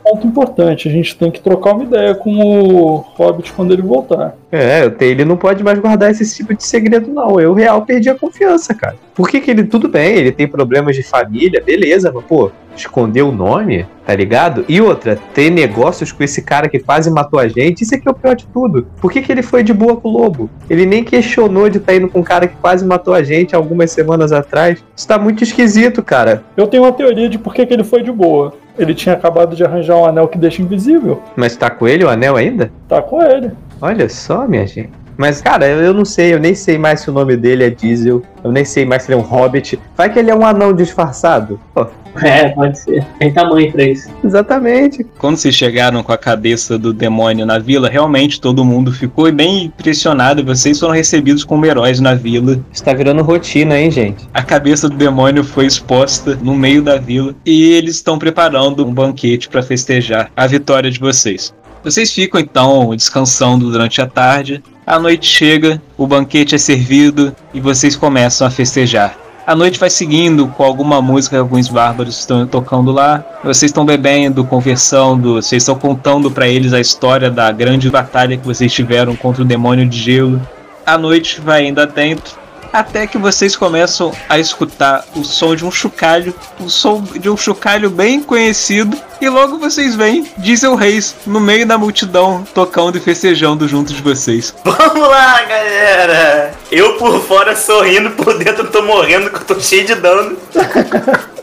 ponto 0.10 0.28
importante. 0.28 0.88
A 0.88 0.92
gente 0.92 1.16
tem 1.16 1.30
que 1.30 1.42
trocar 1.42 1.74
uma 1.74 1.84
ideia 1.84 2.16
com 2.16 2.32
o 2.40 2.96
Hobbit 3.16 3.52
quando 3.54 3.74
ele 3.74 3.82
voltar. 3.82 4.36
É, 4.52 4.92
ele 5.02 5.26
não 5.26 5.36
pode 5.36 5.64
mais 5.64 5.78
guardar 5.80 6.12
esse 6.12 6.36
tipo 6.36 6.54
de 6.54 6.64
segredo, 6.64 7.12
não. 7.12 7.40
Eu, 7.40 7.54
real, 7.54 7.82
perdi 7.84 8.10
a 8.10 8.16
confiança, 8.16 8.74
cara. 8.74 8.96
Por 9.14 9.30
que, 9.30 9.42
que 9.42 9.52
ele. 9.52 9.64
Tudo 9.64 9.88
bem, 9.88 10.16
ele 10.16 10.32
tem 10.32 10.48
problemas 10.48 10.96
de 10.96 11.04
família, 11.04 11.62
beleza, 11.64 12.12
mas, 12.14 12.24
pô, 12.24 12.52
esconder 12.80 13.22
o 13.22 13.32
nome, 13.32 13.86
tá 14.06 14.16
ligado? 14.16 14.66
E 14.68 14.80
outra, 14.80 15.18
ter 15.34 15.50
negócios 15.50 16.12
com 16.12 16.24
esse 16.24 16.42
cara 16.42 16.70
que 16.70 16.80
quase 16.80 17.10
matou 17.12 17.40
a 17.40 17.48
gente, 17.48 17.82
isso 17.82 17.96
aqui 17.96 18.08
é 18.08 18.12
o 18.12 18.14
pior 18.14 18.36
de 18.36 18.46
tudo. 18.48 18.88
Por 19.02 19.12
que, 19.12 19.22
que 19.22 19.32
ele 19.32 19.42
foi 19.42 19.64
de 19.64 19.74
boa 19.74 19.98
com 19.98 20.10
o 20.10 20.12
lobo? 20.12 20.50
Ele 20.70 20.86
nem 20.86 21.04
questionou 21.04 21.70
de 21.70 21.78
estar 21.78 21.96
indo 21.96 22.10
com 22.10 22.20
um 22.20 22.24
cara 22.24 22.48
que 22.48 22.56
quase 22.56 22.86
matou 22.86 23.14
a 23.14 23.24
gente 23.24 23.56
algumas 23.56 23.92
semanas 23.92 24.32
atrás. 24.32 24.84
Isso 24.96 25.08
tá 25.08 25.18
muito 25.18 25.44
esquisito, 25.44 26.04
cara. 26.04 26.44
Eu 26.56 26.68
tenho 26.68 26.84
uma 26.84 26.92
teoria 26.92 27.30
de 27.30 27.38
por 27.38 27.54
que, 27.54 27.66
que 27.66 27.74
ele 27.74 27.84
foi 27.84 28.04
de 28.04 28.12
boa. 28.12 28.54
Ele 28.78 28.94
tinha 28.94 29.16
acabado 29.16 29.56
de 29.56 29.64
arranjar 29.64 29.98
um 29.98 30.06
anel 30.06 30.28
que 30.28 30.38
deixa 30.38 30.62
invisível. 30.62 31.22
Mas 31.36 31.56
tá 31.56 31.70
com 31.70 31.88
ele 31.88 32.04
o 32.04 32.10
anel 32.10 32.36
ainda? 32.36 32.72
Tá 32.88 33.02
com 33.02 33.22
ele. 33.22 33.52
Olha 33.82 34.08
só, 34.08 34.48
minha 34.48 34.66
gente. 34.68 35.07
Mas, 35.18 35.42
cara, 35.42 35.66
eu 35.68 35.94
não 35.94 36.06
sei, 36.06 36.34
eu 36.34 36.40
nem 36.40 36.54
sei 36.54 36.78
mais 36.78 37.02
se 37.02 37.10
o 37.10 37.14
nome 37.14 37.36
dele 37.36 37.64
é 37.64 37.70
Diesel. 37.70 38.22
Eu 38.44 38.52
nem 38.52 38.64
sei 38.64 38.86
mais 38.86 39.04
se 39.04 39.12
ele 39.12 39.20
é 39.20 39.24
um 39.24 39.26
hobbit. 39.26 39.80
Vai 39.96 40.12
que 40.12 40.20
ele 40.20 40.30
é 40.30 40.36
um 40.36 40.46
anão 40.46 40.74
disfarçado. 40.74 41.60
Pô, 41.74 41.88
É, 42.24 42.50
pode 42.50 42.80
ser. 42.80 43.06
Tem 43.20 43.32
tamanho 43.32 43.72
pra 43.72 43.84
isso. 43.84 44.10
exatamente. 44.24 45.06
Quando 45.20 45.38
vocês 45.38 45.54
chegaram 45.56 46.02
com 46.02 46.12
a 46.12 46.18
cabeça 46.18 46.78
do 46.78 46.94
demônio 46.94 47.46
na 47.46 47.60
vila, 47.60 47.90
realmente 47.90 48.42
todo 48.42 48.66
mundo 48.66 48.92
ficou 48.92 49.32
bem 49.32 49.66
impressionado. 49.66 50.44
Vocês 50.44 50.80
foram 50.80 50.94
recebidos 50.94 51.44
como 51.44 51.66
heróis 51.66 52.00
na 52.00 52.16
vila. 52.16 52.60
Isso 52.72 52.84
tá 52.84 52.94
virando 52.94 53.22
rotina, 53.22 53.80
hein, 53.80 53.92
gente? 53.92 54.28
A 54.34 54.42
cabeça 54.42 54.90
do 54.90 54.96
demônio 54.96 55.44
foi 55.44 55.66
exposta 55.66 56.38
no 56.42 56.56
meio 56.56 56.82
da 56.82 56.98
vila 56.98 57.36
e 57.46 57.72
eles 57.74 57.96
estão 57.96 58.18
preparando 58.18 58.86
um 58.86 58.94
banquete 58.94 59.50
para 59.50 59.62
festejar 59.62 60.32
a 60.36 60.48
vitória 60.48 60.90
de 60.90 61.00
vocês. 61.00 61.54
Vocês 61.84 62.12
ficam 62.12 62.40
então 62.40 62.96
descansando 62.96 63.72
durante 63.72 64.02
a 64.02 64.08
tarde. 64.08 64.64
A 64.88 64.98
noite 64.98 65.28
chega, 65.28 65.82
o 65.98 66.08
banquete 66.08 66.56
é 66.56 66.58
servido 66.58 67.36
e 67.54 67.60
vocês 67.60 67.94
começam 67.94 68.48
a 68.48 68.50
festejar. 68.50 69.18
A 69.46 69.54
noite 69.54 69.78
vai 69.78 69.90
seguindo 69.90 70.48
com 70.48 70.64
alguma 70.64 71.02
música 71.02 71.36
que 71.36 71.42
alguns 71.42 71.68
bárbaros 71.68 72.18
estão 72.18 72.48
tocando 72.48 72.94
lá. 72.94 73.22
Vocês 73.44 73.70
estão 73.70 73.86
bebendo, 73.86 74.46
conversando, 74.46 75.34
vocês 75.34 75.64
estão 75.64 75.76
contando 75.76 76.32
para 76.32 76.48
eles 76.48 76.72
a 76.72 76.80
história 76.80 77.30
da 77.30 77.52
grande 77.52 77.90
batalha 77.90 78.38
que 78.38 78.48
vocês 78.48 78.72
tiveram 78.72 79.14
contra 79.14 79.42
o 79.42 79.46
demônio 79.46 79.86
de 79.86 80.00
gelo. 80.00 80.42
A 80.86 80.98
noite 80.98 81.42
vai 81.42 81.68
indo 81.68 81.82
adentro 81.82 82.47
até 82.78 83.08
que 83.08 83.18
vocês 83.18 83.56
começam 83.56 84.14
a 84.30 84.38
escutar 84.38 85.04
o 85.16 85.24
som 85.24 85.56
de 85.56 85.66
um 85.66 85.72
chocalho, 85.72 86.34
o 86.60 86.70
som 86.70 87.02
de 87.02 87.28
um 87.28 87.36
chocalho 87.36 87.90
bem 87.90 88.22
conhecido, 88.22 88.96
e 89.20 89.28
logo 89.28 89.58
vocês 89.58 89.96
veem 89.96 90.32
Diesel 90.38 90.76
Reis 90.76 91.16
no 91.26 91.40
meio 91.40 91.66
da 91.66 91.76
multidão 91.76 92.46
tocando 92.54 92.96
e 92.98 93.02
festejando 93.02 93.68
junto 93.68 93.92
de 93.92 94.02
vocês. 94.02 94.54
Vamos 94.64 95.08
lá, 95.08 95.42
galera! 95.42 96.54
Eu 96.72 96.98
por 96.98 97.20
fora 97.22 97.56
sorrindo, 97.56 98.12
por 98.12 98.38
dentro 98.38 98.66
eu 98.66 98.72
tô 98.72 98.84
morrendo, 98.84 99.32
que 99.32 99.38
eu 99.38 99.56
tô 99.56 99.60
cheio 99.60 99.86
de 99.86 99.96
dano. 99.96 100.38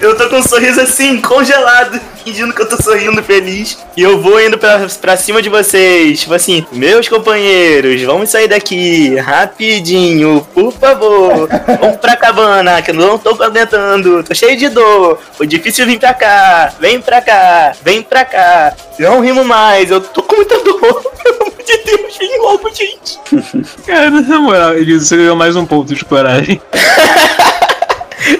Eu 0.00 0.16
tô 0.16 0.28
com 0.28 0.36
um 0.36 0.42
sorriso 0.42 0.80
assim, 0.80 1.20
congelado, 1.20 2.00
fingindo 2.24 2.54
que 2.54 2.62
eu 2.62 2.68
tô 2.68 2.80
sorrindo 2.80 3.20
feliz. 3.22 3.78
E 3.96 4.02
eu 4.02 4.20
vou 4.20 4.40
indo 4.40 4.56
pra, 4.56 4.86
pra 5.00 5.16
cima 5.16 5.42
de 5.42 5.48
vocês. 5.48 6.20
Tipo 6.20 6.34
assim, 6.34 6.64
meus 6.70 7.08
companheiros, 7.08 8.00
vamos 8.02 8.30
sair 8.30 8.46
daqui 8.46 9.16
rapidinho, 9.16 10.46
por 10.54 10.72
favor. 10.72 11.48
Vamos 11.80 11.96
pra 11.98 12.16
cabana, 12.16 12.80
que 12.80 12.90
eu 12.90 12.94
não 12.94 13.18
tô 13.18 13.30
aguentando. 13.42 14.22
Tô 14.22 14.34
cheio 14.34 14.56
de 14.56 14.68
dor. 14.68 15.18
Foi 15.32 15.46
difícil 15.46 15.86
vir 15.86 15.98
pra 15.98 16.14
cá. 16.14 16.72
Vem 16.80 17.00
pra 17.00 17.20
cá, 17.20 17.72
vem 17.82 18.02
pra 18.02 18.24
cá. 18.24 18.74
Não 18.98 19.20
rimo 19.20 19.44
mais, 19.44 19.90
eu 19.90 20.00
tô 20.00 20.22
com 20.22 20.36
muita 20.36 20.58
dor. 20.62 21.02
Pelo 21.22 21.42
amor 21.42 21.62
de 21.64 21.76
Deus, 21.84 22.16
vem 22.16 22.40
logo, 22.40 22.70
gente. 22.74 23.18
Cara, 23.86 24.10
na 24.10 24.40
moral, 24.40 24.74
ele 24.74 24.98
ganhou 24.98 25.36
mais 25.36 25.56
um 25.56 25.66
ponto 25.66 25.94
de 25.94 26.04
coragem. 26.04 26.60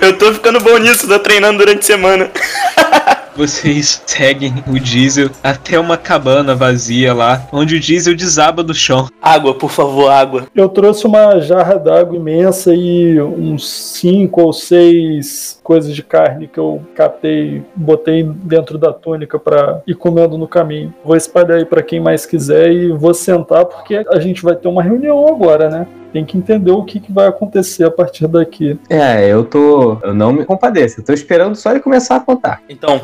Eu 0.01 0.19
tô 0.19 0.33
ficando 0.33 0.61
bom 0.61 0.77
nisso, 0.79 1.09
tô 1.09 1.19
treinando 1.19 1.59
durante 1.59 1.81
a 1.81 1.83
semana. 1.83 2.31
vocês 3.39 4.03
seguem 4.05 4.53
o 4.67 4.79
Diesel 4.79 5.31
até 5.43 5.79
uma 5.79 5.97
cabana 5.97 6.55
vazia 6.55 7.15
lá, 7.15 7.47
onde 7.53 7.77
o 7.77 7.81
Diesel 7.81 8.17
desaba 8.17 8.65
do 8.65 8.75
chão. 8.75 9.09
Água, 9.23 9.55
por 9.55 9.71
favor, 9.71 10.11
água. 10.11 10.47
Eu 10.55 10.69
trouxe 10.69 11.07
uma 11.07 11.39
jarra 11.41 11.77
d'água 11.77 12.17
imensa 12.17 12.75
e 12.75 13.21
uns 13.21 13.69
cinco 13.69 14.43
ou 14.43 14.53
seis 14.53 15.61
coisas 15.63 15.95
de 15.95 16.03
carne 16.03 16.49
que 16.49 16.59
eu 16.59 16.83
catei, 16.95 17.63
botei 17.77 18.25
dentro 18.25 18.77
da 18.77 18.93
túnica 18.93 19.39
para 19.39 19.83
ir 19.87 19.95
comendo 19.95 20.37
no 20.37 20.49
caminho. 20.49 20.93
Vou 21.05 21.17
espalhar 21.17 21.59
aí 21.59 21.65
para 21.65 21.83
quem 21.83 22.01
mais 22.01 22.27
quiser 22.27 22.73
e 22.73 22.91
vou 22.91 23.15
sentar 23.15 23.65
porque 23.67 24.05
a 24.11 24.19
gente 24.19 24.43
vai 24.43 24.57
ter 24.57 24.67
uma 24.67 24.83
reunião 24.83 25.29
agora, 25.29 25.69
né? 25.69 25.87
Tem 26.13 26.25
que 26.25 26.39
entender 26.39 26.71
o 26.71 26.85
que, 26.85 27.01
que 27.01 27.13
vai 27.13 27.27
acontecer 27.27 27.85
a 27.85 27.91
partir 27.91 28.27
daqui. 28.27 28.79
É, 28.89 29.29
eu 29.29 29.45
tô. 29.45 29.99
Eu 30.03 30.15
não 30.15 30.33
me 30.33 30.45
compadeço. 30.45 31.01
Eu 31.01 31.05
tô 31.05 31.13
esperando 31.13 31.55
só 31.55 31.71
ele 31.71 31.81
começar 31.81 32.17
a 32.17 32.21
contar. 32.21 32.63
Então. 32.69 33.01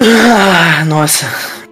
Ah, 0.00 0.84
nossa, 0.84 1.26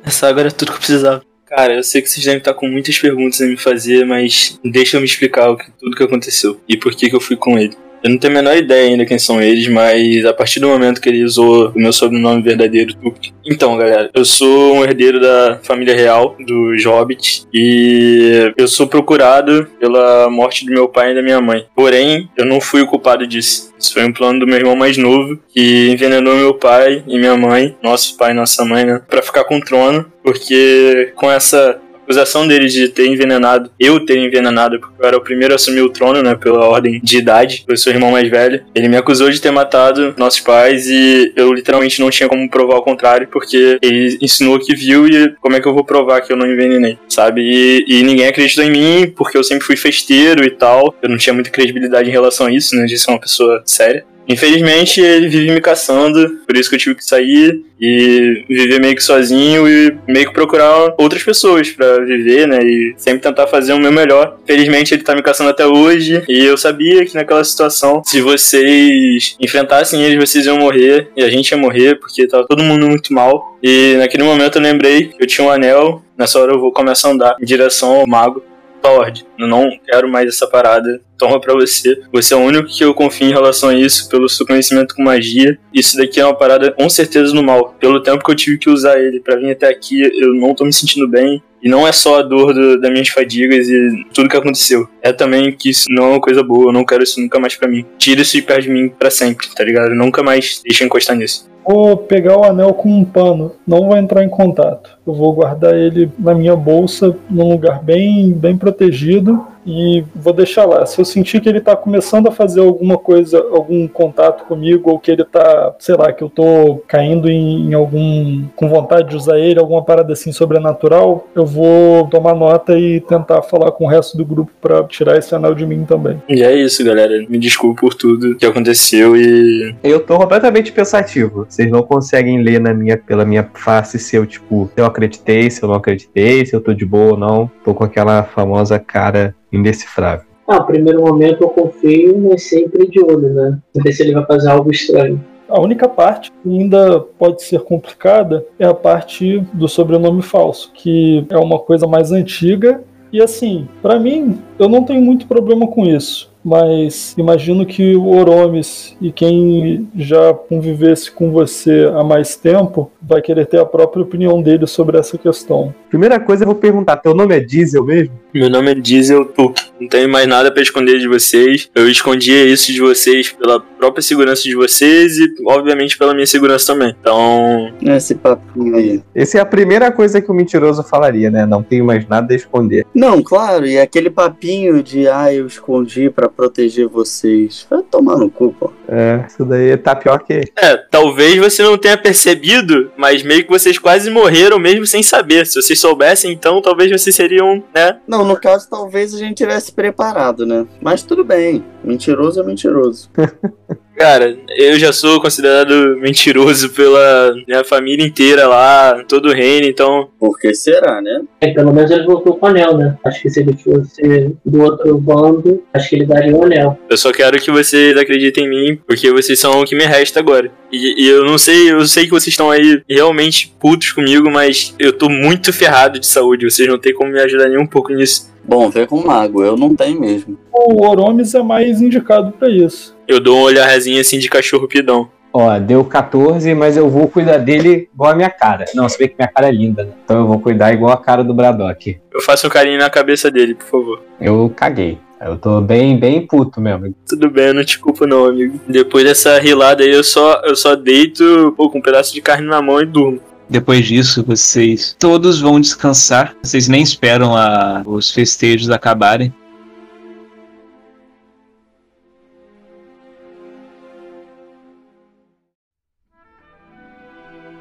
essa 0.05 0.29
água 0.29 0.43
era 0.43 0.51
tudo 0.51 0.73
que 0.73 0.77
eu 0.77 0.79
precisava. 0.79 1.23
Cara, 1.47 1.75
eu 1.75 1.83
sei 1.83 2.03
que 2.03 2.09
vocês 2.09 2.25
devem 2.25 2.39
estar 2.39 2.55
com 2.55 2.69
muitas 2.69 2.99
perguntas 2.99 3.41
a 3.41 3.47
me 3.47 3.57
fazer, 3.57 4.05
mas 4.05 4.59
deixa 4.65 4.97
eu 4.97 5.01
me 5.01 5.07
explicar 5.07 5.49
o 5.49 5.57
que, 5.57 5.71
tudo 5.79 5.97
que 5.97 6.03
aconteceu 6.03 6.61
e 6.69 6.77
por 6.77 6.95
que, 6.95 7.09
que 7.09 7.15
eu 7.15 7.21
fui 7.21 7.37
com 7.37 7.59
ele. 7.59 7.77
Eu 8.03 8.11
não 8.11 8.19
tenho 8.19 8.33
a 8.33 8.37
menor 8.37 8.57
ideia 8.57 8.89
ainda 8.89 9.07
quem 9.07 9.19
são 9.19 9.41
eles, 9.43 9.69
mas 9.69 10.25
a 10.25 10.33
partir 10.33 10.61
do 10.61 10.69
momento 10.69 11.01
que 11.01 11.09
ele 11.09 11.25
usou 11.25 11.71
o 11.71 11.79
meu 11.79 11.93
sobrenome 11.93 12.43
verdadeiro, 12.43 12.95
Tuk. 12.95 13.33
Então, 13.45 13.77
galera, 13.77 14.11
eu 14.15 14.25
sou 14.25 14.75
um 14.75 14.85
herdeiro 14.85 15.21
da 15.21 15.61
família 15.63 15.95
real 15.95 16.37
dos 16.39 16.85
Hobbits 16.85 17.47
e 17.53 18.53
eu 18.57 18.67
sou 18.67 18.87
procurado 18.87 19.69
pela 19.79 20.29
morte 20.29 20.65
do 20.65 20.73
meu 20.73 20.89
pai 20.89 21.13
e 21.13 21.15
da 21.15 21.23
minha 21.23 21.41
mãe. 21.41 21.65
Porém, 21.75 22.29
eu 22.37 22.45
não 22.45 22.61
fui 22.61 22.83
o 22.83 22.87
culpado 22.87 23.27
disso. 23.27 23.73
Isso 23.79 23.93
foi 23.93 24.05
um 24.05 24.13
plano 24.13 24.41
do 24.41 24.47
meu 24.47 24.57
irmão 24.57 24.75
mais 24.75 24.97
novo 24.97 25.39
que 25.55 25.91
envenenou 25.91 26.35
meu 26.35 26.55
pai 26.55 27.05
e 27.07 27.19
minha 27.19 27.37
mãe, 27.37 27.77
nosso 27.83 28.17
pai 28.17 28.33
e 28.33 28.35
nossa 28.35 28.65
mãe, 28.65 28.85
né, 28.85 29.01
para 29.07 29.23
ficar 29.23 29.45
com 29.45 29.59
o 29.59 29.61
trono, 29.61 30.11
porque 30.23 31.13
com 31.15 31.31
essa 31.31 31.79
acusação 32.07 32.47
deles 32.47 32.73
de 32.73 32.89
ter 32.89 33.07
envenenado, 33.07 33.71
eu 33.79 34.05
ter 34.05 34.17
envenenado, 34.17 34.79
porque 34.79 35.03
eu 35.03 35.07
era 35.07 35.17
o 35.17 35.21
primeiro 35.21 35.53
a 35.53 35.57
assumir 35.57 35.83
o 35.83 35.91
trono, 35.91 36.23
né, 36.23 36.35
pela 36.37 36.65
ordem 36.65 37.01
de 37.03 37.19
idade, 37.19 37.65
eu 37.67 37.77
sou 37.77 37.93
irmão 37.93 38.13
mais 38.13 38.31
velho. 38.31 38.65
Ele 38.75 38.89
me 38.89 38.97
acusou 38.97 39.29
de 39.29 39.41
ter 39.41 39.51
matado 39.51 40.15
nossos 40.17 40.41
pais 40.41 40.87
e 40.87 41.33
eu 41.37 41.53
literalmente 41.53 42.01
não 42.01 42.11
tinha 42.11 42.29
como 42.29 42.49
provar 42.49 42.77
o 42.77 42.83
contrário, 42.83 43.29
porque 43.31 43.79
ele 43.83 44.17
ensinou 44.23 44.59
que 44.59 44.75
viu 44.75 45.07
e 45.09 45.35
como 45.41 45.57
é 45.57 45.61
que 45.61 45.67
eu 45.67 45.75
vou 45.75 45.85
provar 45.85 46.21
que 46.21 46.33
eu 46.33 46.37
não 46.37 46.47
envenenei, 46.47 46.99
sabe? 47.09 47.43
E, 47.43 47.85
e 47.89 48.03
ninguém 48.03 48.29
acreditou 48.29 48.65
em 48.65 48.71
mim, 48.71 49.13
porque 49.17 49.37
eu 49.37 49.43
sempre 49.43 49.67
fui 49.67 49.77
festeiro 49.77 50.45
e 50.45 50.51
tal. 50.51 50.95
Eu 51.03 51.09
não 51.09 51.17
tinha 51.17 51.35
muita 51.35 51.51
credibilidade 51.51 52.09
em 52.09 52.13
relação 52.13 52.47
a 52.47 52.53
isso, 52.53 52.77
né, 52.77 52.85
de 52.87 52.97
ser 52.97 53.11
uma 53.11 53.21
pessoa 53.21 53.63
séria. 53.65 54.05
Infelizmente, 54.29 55.01
ele 55.01 55.29
vive 55.29 55.53
me 55.53 55.61
caçando, 55.61 56.41
por 56.47 56.57
isso 56.57 56.69
que 56.69 56.77
eu 56.77 56.81
tive 56.81 56.95
que 56.97 57.05
sair 57.05 57.63
e 57.81 58.45
viver 58.49 58.81
meio 58.81 58.95
que 58.97 59.03
sozinho 59.03 59.69
e 59.69 59.97
meio 60.09 60.27
que 60.27 60.33
procurar 60.33 60.95
outras 60.99 61.23
pessoas 61.23 61.71
para 61.71 62.05
viver, 62.05 62.47
né? 62.49 62.59
E 62.63 62.95
sempre 62.97 63.21
tentar 63.21 63.47
fazer 63.47 63.73
o 63.73 63.79
meu 63.79 63.93
melhor. 63.93 64.39
Felizmente, 64.47 64.95
ele 64.95 65.03
tá 65.03 65.15
me 65.15 65.23
caçando 65.23 65.51
até 65.51 65.67
hoje 65.67 66.23
e 66.29 66.45
eu 66.45 66.57
sabia 66.57 67.05
que 67.05 67.15
naquela 67.15 67.45
situação, 67.45 68.03
se 68.05 68.21
vocês 68.21 69.37
enfrentassem 69.41 70.03
ele, 70.03 70.19
vocês 70.19 70.47
iam 70.47 70.59
morrer 70.59 71.09
e 71.17 71.23
a 71.23 71.29
gente 71.29 71.51
ia 71.51 71.59
morrer 71.59 71.97
porque 71.97 72.27
tava 72.27 72.47
todo 72.47 72.65
mundo 72.65 72.87
muito 72.87 73.13
mal. 73.13 73.57
E 73.63 73.95
naquele 73.99 74.23
momento 74.23 74.57
eu 74.57 74.63
lembrei 74.63 75.09
que 75.09 75.23
eu 75.23 75.27
tinha 75.27 75.47
um 75.47 75.51
anel, 75.51 76.03
nessa 76.17 76.39
hora 76.41 76.53
eu 76.53 76.61
vou 76.61 76.73
começar 76.73 77.09
a 77.09 77.13
andar 77.13 77.37
em 77.41 77.45
direção 77.45 77.95
ao 77.97 78.07
mago. 78.07 78.43
Lord, 78.87 79.27
eu 79.39 79.47
não 79.47 79.71
quero 79.85 80.09
mais 80.09 80.29
essa 80.29 80.47
parada. 80.47 81.01
Toma 81.19 81.41
pra 81.41 81.55
você. 81.55 82.01
Você 82.13 82.35
é 82.35 82.37
o 82.37 82.41
único 82.41 82.69
que 82.69 82.85
eu 82.85 82.95
confio 82.95 83.29
em 83.29 83.33
relação 83.33 83.71
a 83.71 83.75
isso, 83.75 84.09
pelo 84.09 84.29
seu 84.29 84.47
conhecimento 84.47 84.95
com 84.95 85.03
magia. 85.03 85.59
Isso 85.73 85.97
daqui 85.97 86.21
é 86.21 86.25
uma 86.25 86.35
parada 86.35 86.71
com 86.71 86.89
certeza 86.89 87.35
no 87.35 87.43
mal. 87.43 87.75
Pelo 87.81 88.03
tempo 88.03 88.23
que 88.23 88.31
eu 88.31 88.35
tive 88.35 88.59
que 88.59 88.71
usar 88.71 88.99
ele 88.99 89.21
para 89.21 89.37
vir 89.37 89.51
até 89.51 89.69
aqui, 89.69 90.01
eu 90.01 90.35
não 90.35 90.55
tô 90.55 90.65
me 90.65 90.73
sentindo 90.73 91.09
bem. 91.09 91.43
E 91.63 91.69
não 91.69 91.89
é 91.89 91.91
só 91.91 92.21
a 92.21 92.23
dor 92.23 92.55
do, 92.55 92.81
das 92.81 92.91
minhas 92.93 93.09
fadigas 93.09 93.67
e 93.69 94.05
tudo 94.15 94.29
que 94.29 94.37
aconteceu. 94.37 94.89
É 95.03 95.13
também 95.13 95.51
que 95.51 95.71
isso 95.71 95.87
não 95.89 96.05
é 96.05 96.09
uma 96.11 96.21
coisa 96.21 96.43
boa. 96.43 96.69
Eu 96.69 96.73
não 96.73 96.85
quero 96.85 97.03
isso 97.03 97.21
nunca 97.21 97.41
mais 97.41 97.57
para 97.57 97.69
mim. 97.69 97.85
Tira 97.99 98.21
isso 98.21 98.37
de 98.37 98.43
perto 98.43 98.63
de 98.63 98.71
mim 98.71 98.89
para 98.89 99.11
sempre, 99.11 99.49
tá 99.55 99.65
ligado? 99.65 99.95
Nunca 99.95 100.23
mais 100.23 100.61
deixa 100.63 100.85
encostar 100.85 101.17
nisso. 101.17 101.49
Vou 101.67 101.97
pegar 101.97 102.39
o 102.39 102.45
anel 102.45 102.73
com 102.75 102.89
um 102.89 103.05
pano, 103.05 103.57
não 103.67 103.89
vou 103.89 103.97
entrar 103.97 104.23
em 104.23 104.29
contato. 104.29 104.96
Eu 105.07 105.15
vou 105.15 105.33
guardar 105.33 105.77
ele 105.77 106.11
na 106.19 106.35
minha 106.35 106.57
bolsa, 106.57 107.17
num 107.31 107.51
lugar 107.51 107.83
bem, 107.83 108.33
bem 108.33 108.57
protegido 108.57 109.47
e 109.67 110.05
vou 110.15 110.33
deixar 110.33 110.65
lá. 110.65 110.87
Se 110.87 111.01
eu 111.01 111.05
sentir 111.05 111.41
que 111.41 111.49
ele 111.49 111.61
tá 111.61 111.75
começando 111.75 112.29
a 112.29 112.33
fazer 112.33 112.61
alguma 112.61 112.97
coisa, 112.97 113.39
algum 113.39 113.89
contato 113.89 114.45
comigo, 114.45 114.91
ou 114.91 114.99
que 114.99 115.11
ele 115.11 115.25
tá, 115.25 115.75
sei 115.79 115.97
lá, 115.97 116.13
que 116.13 116.23
eu 116.23 116.31
tô 116.31 116.83
caindo 116.87 117.29
em, 117.29 117.71
em 117.71 117.75
algum. 117.75 118.45
com 118.55 118.69
vontade 118.69 119.11
de 119.11 119.17
usar 119.17 119.39
ele, 119.39 119.59
alguma 119.59 119.83
parada 119.83 120.13
assim 120.13 120.31
sobrenatural, 120.31 121.27
eu 121.35 121.45
vou 121.45 122.07
tomar 122.07 122.35
nota 122.35 122.79
e 122.79 123.01
tentar 123.01 123.43
falar 123.43 123.73
com 123.73 123.85
o 123.85 123.89
resto 123.89 124.17
do 124.17 124.25
grupo 124.25 124.53
para 124.61 124.85
tirar 124.85 125.19
esse 125.19 125.35
anel 125.35 125.55
de 125.55 125.67
mim 125.67 125.85
também. 125.85 126.23
E 126.29 126.43
é 126.43 126.55
isso, 126.55 126.85
galera. 126.85 127.25
Me 127.29 127.39
desculpe 127.39 127.81
por 127.81 127.95
tudo 127.95 128.37
que 128.37 128.47
aconteceu 128.47 129.17
e. 129.17 129.75
Eu 129.83 130.01
tô 130.01 130.17
completamente 130.17 130.71
pensativo. 130.71 131.47
Vocês 131.49 131.69
não 131.71 131.83
conseguem 131.83 132.41
ler 132.41 132.61
na 132.61 132.73
minha, 132.73 132.97
pela 132.97 133.25
minha 133.25 133.49
face 133.55 133.99
se 133.99 134.15
eu, 134.15 134.25
tipo, 134.25 134.71
se 134.75 134.81
eu 134.81 134.87
acreditei, 134.97 135.51
se 135.51 135.63
eu 135.63 135.69
não 135.69 135.77
acreditei, 135.77 136.47
se 136.47 136.57
eu 136.57 136.61
tô 136.61 136.73
de 136.73 136.87
boa 136.87 137.13
ou 137.13 137.17
não. 137.17 137.51
Tô 137.65 137.75
com 137.75 137.85
aquela 137.85 138.23
famosa 138.23 138.79
cara 138.79 139.35
indecifrável. 139.53 140.27
Ah, 140.49 140.61
no 140.61 140.67
primeiro 140.67 141.03
momento 141.03 141.43
eu 141.43 141.49
confio, 141.49 142.19
mas 142.19 142.45
sempre 142.45 142.89
de 142.89 143.01
olho, 143.01 143.35
né? 143.35 143.59
Pra 143.73 143.83
ver 143.83 143.93
se 143.93 144.03
ele 144.03 144.15
vai 144.15 144.25
fazer 144.25 144.49
algo 144.49 144.71
estranho. 144.71 145.23
A 145.49 145.61
única 145.61 145.89
parte 145.89 146.33
que 146.33 146.49
ainda 146.49 147.01
pode 147.01 147.43
ser 147.43 147.61
complicada 147.61 148.45
é 148.59 148.67
a 148.67 148.75
parte 148.75 149.41
do 149.53 149.69
sobrenome 149.69 150.23
falso, 150.23 150.73
que 150.73 151.25
é 151.31 151.37
uma 151.37 151.59
coisa 151.59 151.87
mais 151.87 152.11
antiga. 152.11 152.83
E 153.13 153.23
assim, 153.23 153.69
para 153.81 153.99
mim, 153.99 154.39
eu 154.59 154.69
não 154.69 154.85
tenho 154.85 155.01
muito 155.01 155.27
problema 155.27 155.69
com 155.69 155.85
isso 155.85 156.35
mas 156.47 157.13
imagino 157.19 157.67
que 157.67 157.97
o 157.97 158.07
Oromes 158.07 158.97
e 159.03 159.11
quem 159.11 159.89
já 159.97 160.33
convivesse 160.33 161.11
com 161.11 161.33
você 161.33 161.91
há 161.93 162.05
mais 162.05 162.37
tempo 162.37 162.93
vai 163.03 163.21
querer 163.21 163.47
ter 163.47 163.59
a 163.59 163.67
própria 163.67 164.05
opinião 164.05 164.41
dele 164.41 164.65
sobre 164.65 164.97
essa 164.97 165.19
questão. 165.19 165.75
Primeira 165.91 166.21
coisa 166.21 166.45
eu 166.45 166.47
vou 166.47 166.55
perguntar, 166.55 166.99
teu 166.99 167.13
nome 167.13 167.37
é 167.37 167.41
Diesel 167.41 167.85
mesmo? 167.85 168.15
Meu 168.33 168.51
nome 168.51 168.71
é 168.71 168.75
Diesel 168.75 169.25
Tuk. 169.25 169.61
Não 169.81 169.89
tenho 169.89 170.09
mais 170.11 170.29
nada 170.29 170.53
para 170.53 170.63
esconder 170.63 170.99
de 170.99 171.09
vocês. 171.09 171.71
Eu 171.75 171.89
escondia 171.89 172.45
isso 172.45 172.71
de 172.71 172.81
vocês 172.81 173.31
pela 173.33 173.59
própria 173.59 174.03
segurança 174.03 174.43
de 174.43 174.55
vocês 174.55 175.17
e, 175.17 175.35
obviamente, 175.47 175.97
pela 175.97 176.13
minha 176.13 176.27
segurança 176.27 176.75
também. 176.75 176.95
Então. 177.01 177.73
Esse 177.81 178.15
papinho 178.15 178.77
aí. 178.77 179.03
Essa 179.15 179.39
é 179.39 179.41
a 179.41 179.47
primeira 179.47 179.91
coisa 179.91 180.21
que 180.21 180.31
o 180.31 180.35
mentiroso 180.35 180.83
falaria, 180.83 181.31
né? 181.31 181.47
Não 181.47 181.63
tenho 181.63 181.85
mais 181.85 182.07
nada 182.07 182.35
a 182.35 182.37
esconder. 182.37 182.85
Não, 182.95 183.23
claro, 183.23 183.67
e 183.67 183.79
aquele 183.79 184.11
papinho 184.11 184.83
de 184.83 185.09
ah, 185.09 185.33
eu 185.33 185.47
escondi 185.47 186.11
para 186.11 186.29
proteger 186.37 186.87
vocês. 186.87 187.67
Vai 187.69 187.83
tomar 187.83 188.17
no 188.17 188.31
cu, 188.31 188.53
pô. 188.53 188.73
É, 188.89 189.25
isso 189.27 189.45
daí 189.45 189.77
tá 189.77 189.97
pior 189.97 190.19
que. 190.21 190.43
É, 190.57 190.77
talvez 190.77 191.37
você 191.37 191.63
não 191.63 191.79
tenha 191.79 191.97
percebido, 191.97 192.93
mas 192.97 193.23
meio 193.23 193.45
que 193.45 193.51
vocês 193.51 193.79
quase 193.79 194.11
morreram 194.11 194.59
mesmo 194.59 194.87
sem 194.87 195.03
saber. 195.03 195.47
Se 195.47 195.61
vocês 195.61 195.81
soubessem, 195.81 196.33
então 196.33 196.61
talvez 196.61 196.91
vocês 196.91 197.15
seriam, 197.15 197.65
né? 197.75 197.99
Não, 198.07 198.25
no 198.25 198.39
caso, 198.39 198.69
talvez 198.69 199.15
a 199.15 199.19
gente 199.19 199.37
tivesse 199.37 199.73
preparado, 199.73 200.45
né? 200.45 200.67
Mas 200.81 201.03
tudo 201.03 201.25
bem. 201.25 201.65
Mentiroso 201.83 202.41
é 202.41 202.45
mentiroso. 202.45 203.11
Cara, 203.97 204.37
eu 204.57 204.79
já 204.79 204.93
sou 204.93 205.21
considerado 205.21 205.97
mentiroso 205.99 206.71
pela 206.71 207.35
minha 207.47 207.65
família 207.65 208.05
inteira 208.05 208.47
lá, 208.47 209.03
todo 209.09 209.31
o 209.31 209.33
reino, 209.33 209.67
então. 209.67 210.09
Por 210.19 210.39
que 210.39 210.55
será, 210.55 211.01
né? 211.01 211.23
É, 211.41 211.53
pelo 211.53 211.73
menos 211.73 211.91
ele 211.91 212.05
voltou 212.05 212.37
com 212.37 212.47
o 212.47 212.49
anel, 212.49 212.77
né? 212.77 212.97
Acho 213.05 213.23
que 213.23 213.31
se 213.31 213.41
ele 213.41 213.57
fosse 213.57 214.37
do 214.45 214.63
outro 214.63 214.99
bando, 214.99 215.63
acho 215.73 215.89
que 215.89 215.97
ele 215.97 216.05
daria 216.05 216.37
o 216.37 216.45
anel. 216.45 216.79
Eu 216.91 216.97
só 216.97 217.11
quero 217.11 217.39
que 217.39 217.51
vocês 217.51 217.97
acreditem 217.97 218.45
em 218.45 218.51
mim, 218.51 218.81
porque 218.87 219.11
vocês 219.11 219.39
são 219.39 219.61
o 219.61 219.65
que 219.65 219.75
me 219.75 219.85
resta 219.85 220.21
agora. 220.21 220.51
E, 220.71 221.05
e 221.05 221.09
eu 221.09 221.25
não 221.25 221.39
sei, 221.39 221.73
eu 221.73 221.87
sei 221.87 222.05
que 222.05 222.11
vocês 222.11 222.29
estão 222.29 222.51
aí 222.51 222.83
realmente 222.89 223.55
putos 223.59 223.93
comigo, 223.93 224.31
mas 224.31 224.75
eu 224.79 224.93
tô 224.93 225.09
muito 225.09 225.53
ferrado 225.53 225.99
de 225.99 226.07
saúde. 226.07 226.51
Vocês 226.51 226.69
não 226.69 226.79
tem 226.79 226.93
como 226.93 227.13
me 227.13 227.21
ajudar 227.21 227.49
nem 227.49 227.59
um 227.59 227.67
pouco 227.67 227.93
nisso. 227.93 228.35
Bom, 228.47 228.71
vê 228.71 228.87
com 228.87 228.97
o 228.97 229.07
mago, 229.07 229.43
eu 229.43 229.57
não 229.57 229.75
tenho 229.75 230.01
mesmo. 230.01 230.39
O 230.53 230.87
Oromes 230.87 231.35
é 231.35 231.43
mais 231.43 231.81
indicado 231.81 232.33
para 232.33 232.49
isso. 232.49 232.97
Eu 233.09 233.21
dou 233.21 233.37
uma 233.37 233.47
olharzinha 233.47 234.01
assim 234.01 234.19
de 234.19 234.29
cachorro 234.29 234.69
pidão. 234.69 235.09
Ó, 235.33 235.59
deu 235.59 235.85
14, 235.85 236.55
mas 236.55 236.77
eu 236.77 236.89
vou 236.89 237.09
cuidar 237.09 237.39
dele 237.39 237.91
igual 237.93 238.13
a 238.13 238.15
minha 238.15 238.31
cara. 238.31 238.65
Não, 238.75 238.89
você 238.89 238.97
vê 238.97 239.09
que 239.09 239.17
minha 239.19 239.29
cara 239.29 239.49
é 239.49 239.53
linda, 239.53 239.85
né? 239.85 239.91
Então 240.05 240.21
eu 240.21 240.27
vou 240.27 240.41
cuidar 240.41 240.73
igual 240.73 240.93
a 240.93 240.97
cara 240.97 241.23
do 241.23 241.35
Braddock. 241.35 241.99
Eu 242.11 242.23
faço 242.23 242.47
um 242.47 242.51
carinho 242.51 242.79
na 242.79 242.89
cabeça 242.89 243.31
dele, 243.31 243.55
por 243.55 243.67
favor. 243.67 244.03
Eu 244.21 244.51
caguei. 244.57 244.99
Eu 245.21 245.37
tô 245.37 245.61
bem, 245.61 245.99
bem 245.99 246.27
puto 246.27 246.61
mesmo. 246.61 246.95
Tudo 247.07 247.31
bem, 247.31 247.47
eu 247.47 247.55
não 247.55 247.65
te 247.65 247.79
culpo 247.79 248.07
não, 248.07 248.27
amigo. 248.27 248.61
Depois 248.69 249.05
dessa 249.05 249.39
rilada 249.39 249.83
aí, 249.83 249.91
eu 249.91 250.05
só, 250.05 250.43
eu 250.45 250.55
só 250.55 250.75
deito 250.75 251.55
pô, 251.57 251.71
com 251.71 251.79
um 251.79 251.83
pedaço 251.83 252.15
de 252.15 252.21
carne 252.21 252.47
na 252.47 252.61
mão 252.61 252.81
e 252.81 252.87
durmo. 252.87 253.21
Depois 253.49 253.87
disso, 253.87 254.25
vocês 254.25 254.97
todos 254.99 255.41
vão 255.41 255.61
descansar. 255.61 256.35
Vocês 256.43 256.67
nem 256.67 256.83
esperam 256.83 257.37
a, 257.37 257.83
os 257.87 258.11
festejos 258.11 258.71
acabarem. 258.71 259.33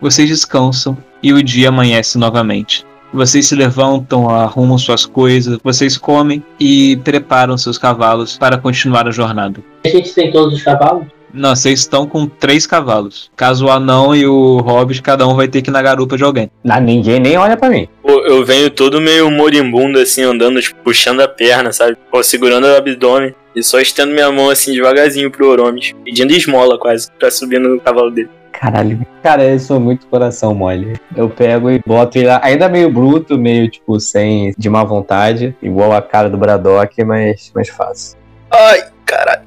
Vocês 0.02 0.28
descansam 0.28 0.98
e 1.22 1.34
o 1.34 1.42
dia 1.42 1.70
amanhece 1.70 2.18
novamente. 2.18 2.86
Vocês 3.14 3.48
se 3.48 3.56
levantam, 3.56 4.30
arrumam 4.30 4.78
suas 4.78 5.06
coisas, 5.06 5.58
vocês 5.64 5.98
comem 5.98 6.44
e 6.60 6.98
preparam 6.98 7.58
seus 7.58 7.78
cavalos 7.78 8.38
para 8.38 8.58
continuar 8.58 9.08
a 9.08 9.12
jornada. 9.12 9.64
A 9.86 9.90
gente 9.90 10.14
tem 10.14 10.32
todos 10.32 10.56
os 10.56 10.64
cavalos? 10.64 11.15
Não, 11.34 11.56
vocês 11.56 11.80
estão 11.80 12.08
com 12.08 12.28
três 12.28 12.66
cavalos. 12.66 13.30
Caso 13.36 13.66
o 13.66 13.72
anão 13.72 14.16
e 14.16 14.26
o 14.26 14.58
hobbit, 14.60 15.02
cada 15.02 15.28
um 15.28 15.36
vai 15.36 15.48
ter 15.48 15.62
que 15.62 15.70
ir 15.70 15.74
na 15.74 15.82
garupa 15.82 16.18
de 16.18 16.24
alguém. 16.24 16.50
Ah, 16.68 16.80
ninguém 16.80 17.20
nem 17.20 17.38
olha 17.38 17.58
pra 17.58 17.70
mim. 17.70 17.88
Pô, 18.02 18.12
eu 18.22 18.46
venho 18.46 18.70
todo 18.70 19.02
meio 19.02 19.30
moribundo, 19.30 20.00
assim, 20.00 20.24
andando, 20.24 20.62
tipo, 20.62 20.82
puxando 20.84 21.22
a 21.22 21.28
perna, 21.28 21.74
sabe? 21.74 21.98
Pô, 22.12 22.24
segurando 22.24 22.66
o 22.66 22.76
abdômen. 22.76 23.36
E 23.56 23.64
só 23.64 23.80
estendo 23.80 24.12
minha 24.12 24.32
mão, 24.32 24.50
assim, 24.50 24.74
devagarzinho 24.74 25.32
pro 25.32 25.50
Oromes. 25.50 25.94
Pedindo 26.04 26.34
esmola, 26.34 26.78
quase, 26.78 27.10
pra 27.18 27.32
subir 27.32 27.60
no 27.60 27.80
cavalo 27.80 28.12
dele. 28.12 28.30
Caralho. 28.52 29.06
Cara, 29.22 29.44
eu 29.44 29.60
sou 29.60 29.80
muito 29.80 30.08
coração 30.08 30.54
mole. 30.54 31.00
Eu 31.16 31.30
pego 31.30 31.70
e 31.70 31.82
boto 31.86 32.18
ele 32.18 32.28
lá, 32.28 32.40
ainda 32.44 32.70
meio 32.70 32.90
bruto, 32.90 33.38
meio 33.38 33.70
tipo 33.70 34.00
sem 34.00 34.54
de 34.58 34.70
má 34.70 34.84
vontade, 34.84 35.56
igual 35.62 35.92
a 35.92 36.02
cara 36.02 36.30
do 36.30 36.38
Braddock, 36.38 37.04
mas, 37.04 37.52
mas 37.54 37.70
faço. 37.70 38.16
Ai, 38.50 38.84
caralho. 39.06 39.45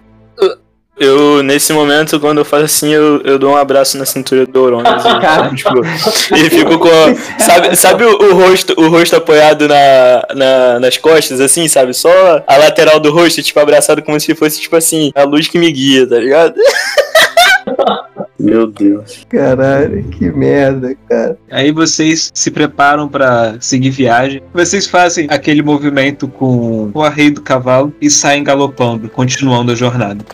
Eu, 0.98 1.42
nesse 1.42 1.72
momento, 1.72 2.18
quando 2.18 2.38
eu 2.38 2.44
faço 2.44 2.64
assim, 2.64 2.92
eu, 2.92 3.20
eu 3.22 3.38
dou 3.38 3.52
um 3.52 3.56
abraço 3.56 3.96
na 3.96 4.04
cintura 4.04 4.44
do 4.46 4.60
Oromes. 4.62 4.86
assim, 4.90 5.54
tipo, 5.56 5.80
e 6.36 6.50
fico 6.50 6.78
com. 6.78 6.88
Sabe, 7.38 7.76
sabe 7.76 8.04
o, 8.04 8.10
o 8.30 8.34
rosto, 8.34 8.74
o 8.76 8.88
rosto 8.88 9.16
apoiado 9.16 9.68
na, 9.68 10.22
na- 10.34 10.80
nas 10.80 10.96
costas, 10.96 11.40
assim, 11.40 11.68
sabe? 11.68 11.94
Só 11.94 12.42
a 12.46 12.56
lateral 12.56 12.98
do 12.98 13.12
rosto, 13.12 13.42
tipo, 13.42 13.58
abraçado 13.60 14.02
como 14.02 14.18
se 14.18 14.34
fosse, 14.34 14.60
tipo 14.60 14.74
assim, 14.76 15.12
a 15.14 15.22
luz 15.24 15.46
que 15.46 15.58
me 15.58 15.70
guia, 15.70 16.06
tá 16.06 16.18
ligado? 16.18 16.54
Meu 18.38 18.66
Deus. 18.68 19.26
Caralho, 19.28 20.04
que 20.10 20.30
merda, 20.30 20.96
cara. 21.08 21.36
Aí 21.50 21.72
vocês 21.72 22.30
se 22.32 22.50
preparam 22.50 23.08
para 23.08 23.56
seguir 23.60 23.90
viagem. 23.90 24.40
Vocês 24.54 24.86
fazem 24.86 25.26
aquele 25.28 25.60
movimento 25.60 26.28
com 26.28 26.90
o 26.94 27.02
arreio 27.02 27.34
do 27.34 27.42
cavalo 27.42 27.92
e 28.00 28.08
saem 28.08 28.44
galopando, 28.44 29.08
continuando 29.08 29.72
a 29.72 29.74
jornada. 29.74 30.24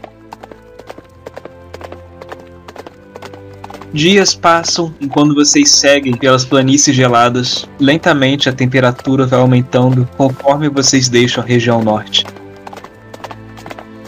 Dias 3.94 4.34
passam 4.34 4.92
e 5.00 5.06
quando 5.06 5.36
vocês 5.36 5.70
seguem 5.70 6.16
pelas 6.16 6.44
planícies 6.44 6.96
geladas, 6.96 7.64
lentamente 7.78 8.48
a 8.48 8.52
temperatura 8.52 9.24
vai 9.24 9.38
aumentando 9.38 10.04
conforme 10.16 10.68
vocês 10.68 11.08
deixam 11.08 11.44
a 11.44 11.46
região 11.46 11.80
norte. 11.80 12.26